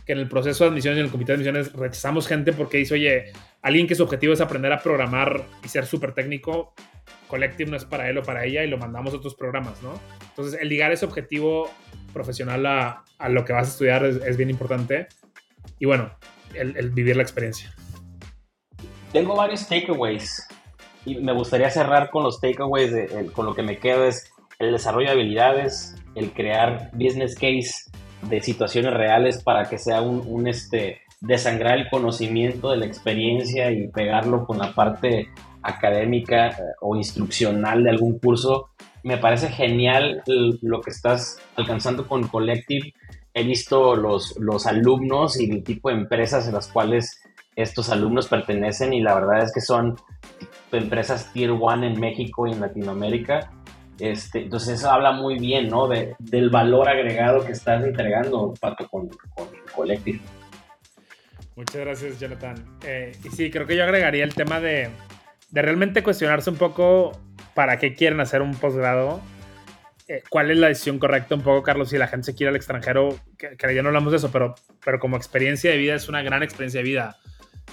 que 0.06 0.12
en 0.12 0.18
el 0.18 0.26
proceso 0.26 0.64
de 0.64 0.70
admisión 0.70 0.96
y 0.96 1.00
en 1.00 1.04
el 1.04 1.10
comité 1.10 1.32
de 1.32 1.34
admisiones 1.34 1.70
rechazamos 1.74 2.26
gente 2.26 2.54
porque 2.54 2.78
dice, 2.78 2.94
oye, 2.94 3.32
alguien 3.60 3.86
que 3.86 3.94
su 3.94 4.02
objetivo 4.02 4.32
es 4.32 4.40
aprender 4.40 4.72
a 4.72 4.78
programar 4.82 5.44
y 5.62 5.68
ser 5.68 5.84
súper 5.84 6.14
técnico, 6.14 6.72
Collective 7.28 7.70
no 7.70 7.76
es 7.76 7.84
para 7.84 8.08
él 8.08 8.16
o 8.16 8.22
para 8.22 8.46
ella 8.46 8.64
y 8.64 8.70
lo 8.70 8.78
mandamos 8.78 9.12
a 9.12 9.18
otros 9.18 9.34
programas, 9.34 9.82
¿no? 9.82 10.00
Entonces, 10.30 10.58
el 10.58 10.66
ligar 10.70 10.92
ese 10.92 11.04
objetivo 11.04 11.70
profesional 12.14 12.64
a, 12.64 13.04
lo 13.28 13.44
que 13.44 13.52
vas 13.52 13.68
a 13.68 13.70
estudiar 13.72 14.02
es, 14.06 14.36
bien 14.38 14.48
importante. 14.48 15.08
Y 15.78 15.84
bueno, 15.84 16.10
el, 16.54 16.88
vivir 16.88 17.16
la 17.16 17.22
experiencia. 17.22 17.70
Tengo 19.12 19.36
varios 19.36 19.68
takeaways 19.68 20.48
y 21.04 21.16
me 21.16 21.34
gustaría 21.34 21.68
cerrar 21.68 22.08
con 22.08 22.22
los 22.22 22.40
takeaways, 22.40 23.10
con 23.34 23.44
lo 23.44 23.54
que 23.54 23.62
me 23.62 23.76
quedo 23.76 24.06
es 24.06 24.32
el 24.58 24.72
desarrollo 24.72 25.06
de 25.06 25.12
habilidades, 25.12 25.94
el 26.14 26.32
crear 26.32 26.90
business 26.92 27.34
case 27.34 27.90
de 28.22 28.40
situaciones 28.40 28.94
reales 28.94 29.42
para 29.42 29.68
que 29.68 29.78
sea 29.78 30.00
un, 30.00 30.22
un 30.26 30.48
este, 30.48 31.00
desangrar 31.20 31.78
el 31.78 31.88
conocimiento 31.90 32.70
de 32.70 32.78
la 32.78 32.86
experiencia 32.86 33.70
y 33.70 33.88
pegarlo 33.88 34.46
con 34.46 34.58
la 34.58 34.74
parte 34.74 35.28
académica 35.62 36.48
eh, 36.48 36.54
o 36.80 36.96
instruccional 36.96 37.84
de 37.84 37.90
algún 37.90 38.18
curso. 38.18 38.70
Me 39.02 39.18
parece 39.18 39.48
genial 39.48 40.22
lo 40.62 40.80
que 40.80 40.90
estás 40.90 41.38
alcanzando 41.54 42.06
con 42.06 42.26
Collective. 42.28 42.92
He 43.34 43.44
visto 43.44 43.94
los, 43.94 44.36
los 44.38 44.66
alumnos 44.66 45.38
y 45.38 45.50
el 45.50 45.62
tipo 45.62 45.90
de 45.90 45.96
empresas 45.96 46.46
en 46.48 46.54
las 46.54 46.68
cuales 46.68 47.20
estos 47.54 47.90
alumnos 47.90 48.28
pertenecen 48.28 48.92
y 48.92 49.00
la 49.00 49.14
verdad 49.14 49.42
es 49.42 49.52
que 49.52 49.60
son 49.60 49.96
empresas 50.72 51.32
tier 51.32 51.50
one 51.50 51.86
en 51.86 52.00
México 52.00 52.46
y 52.46 52.52
en 52.52 52.60
Latinoamérica. 52.60 53.50
Este, 53.98 54.42
entonces 54.42 54.78
eso 54.78 54.90
habla 54.90 55.12
muy 55.12 55.38
bien, 55.38 55.68
¿no? 55.68 55.88
De, 55.88 56.14
del 56.18 56.50
valor 56.50 56.88
agregado 56.88 57.44
que 57.44 57.52
estás 57.52 57.82
entregando, 57.82 58.52
Pato, 58.60 58.88
con, 58.88 59.08
con 59.08 59.48
Collective. 59.74 60.20
Muchas 61.56 61.80
gracias, 61.80 62.20
Jonathan. 62.20 62.56
Eh, 62.84 63.12
y 63.24 63.30
sí, 63.30 63.50
creo 63.50 63.66
que 63.66 63.76
yo 63.76 63.84
agregaría 63.84 64.24
el 64.24 64.34
tema 64.34 64.60
de, 64.60 64.90
de 65.50 65.62
realmente 65.62 66.02
cuestionarse 66.02 66.50
un 66.50 66.56
poco 66.56 67.12
para 67.54 67.78
qué 67.78 67.94
quieren 67.94 68.20
hacer 68.20 68.42
un 68.42 68.54
posgrado. 68.54 69.22
Eh, 70.08 70.22
¿Cuál 70.28 70.50
es 70.50 70.58
la 70.58 70.68
decisión 70.68 70.98
correcta 70.98 71.34
un 71.34 71.40
poco, 71.40 71.62
Carlos? 71.62 71.88
Si 71.88 71.98
la 71.98 72.06
gente 72.06 72.26
se 72.26 72.34
quiere 72.34 72.50
al 72.50 72.56
extranjero, 72.56 73.18
que, 73.38 73.56
ya 73.74 73.82
no 73.82 73.88
hablamos 73.88 74.12
de 74.12 74.18
eso, 74.18 74.30
pero, 74.30 74.54
pero 74.84 75.00
como 75.00 75.16
experiencia 75.16 75.70
de 75.70 75.78
vida 75.78 75.94
es 75.94 76.08
una 76.08 76.22
gran 76.22 76.42
experiencia 76.42 76.80
de 76.80 76.84
vida. 76.84 77.16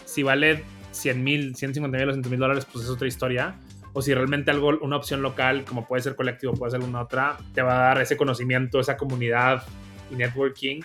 Si 0.06 0.24
vale 0.24 0.64
100 0.92 1.24
mil, 1.24 1.56
150 1.56 1.98
mil 1.98 2.10
o 2.10 2.14
100 2.14 2.30
mil 2.30 2.40
dólares, 2.40 2.66
pues 2.72 2.86
es 2.86 2.90
otra 2.90 3.08
historia. 3.08 3.56
O 3.94 4.02
si 4.02 4.14
realmente 4.14 4.52
algo, 4.52 4.78
una 4.82 4.98
opción 4.98 5.22
local, 5.22 5.66
como 5.66 5.88
puede 5.88 6.02
ser 6.02 6.16
colectivo, 6.16 6.54
puede 6.54 6.72
ser 6.72 6.82
alguna 6.82 7.02
otra, 7.02 7.38
te 7.54 7.62
va 7.62 7.76
a 7.76 7.88
dar 7.90 8.02
ese 8.02 8.18
conocimiento, 8.18 8.80
esa 8.80 8.98
comunidad 8.98 9.64
y 10.12 10.16
networking 10.16 10.82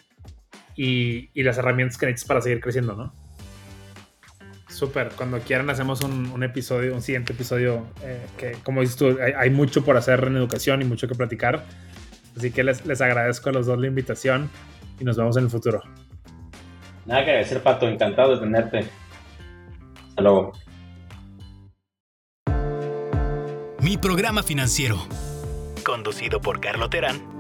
y, 0.77 1.31
y 1.33 1.43
las 1.43 1.59
herramientas 1.59 1.99
que 1.99 2.07
necesitas 2.07 2.29
para 2.29 2.41
seguir 2.43 2.61
creciendo, 2.61 2.95
¿no? 2.95 3.13
Súper, 4.69 5.09
cuando 5.17 5.41
quieran 5.41 5.71
hacemos 5.71 6.03
un, 6.03 6.43
episodio, 6.45 6.95
un 6.95 7.03
siguiente 7.03 7.33
episodio, 7.33 7.87
eh, 8.03 8.25
que 8.37 8.53
como 8.63 8.83
dices 8.83 8.97
tú, 8.97 9.19
hay, 9.37 9.51
mucho 9.51 9.85
por 9.85 9.97
hacer 9.97 10.23
en 10.25 10.37
educación 10.37 10.83
y 10.83 10.85
mucho 10.85 11.09
que 11.09 11.17
platicar. 11.17 11.65
Así 12.37 12.53
que 12.53 12.63
les, 12.63 12.87
les 12.87 13.01
agradezco 13.01 13.49
a 13.49 13.53
los 13.53 13.67
dos 13.67 13.77
la 13.81 13.89
invitación 13.89 14.49
y 15.01 15.05
nos 15.05 15.17
vemos 15.17 15.37
en 15.37 15.45
el 15.45 15.51
futuro. 15.51 15.83
Nada 17.07 17.25
que 17.25 17.31
agradecer, 17.31 17.63
Pato, 17.63 17.89
encantado 17.89 18.35
de 18.35 18.41
tenerte. 18.41 18.85
Hasta 20.11 20.23
luego. 20.23 20.53
Mi 23.89 23.97
programa 23.97 24.43
financiero, 24.43 24.99
conducido 25.83 26.43
por 26.43 26.61
Carlo 26.61 26.91
Terán 26.91 27.38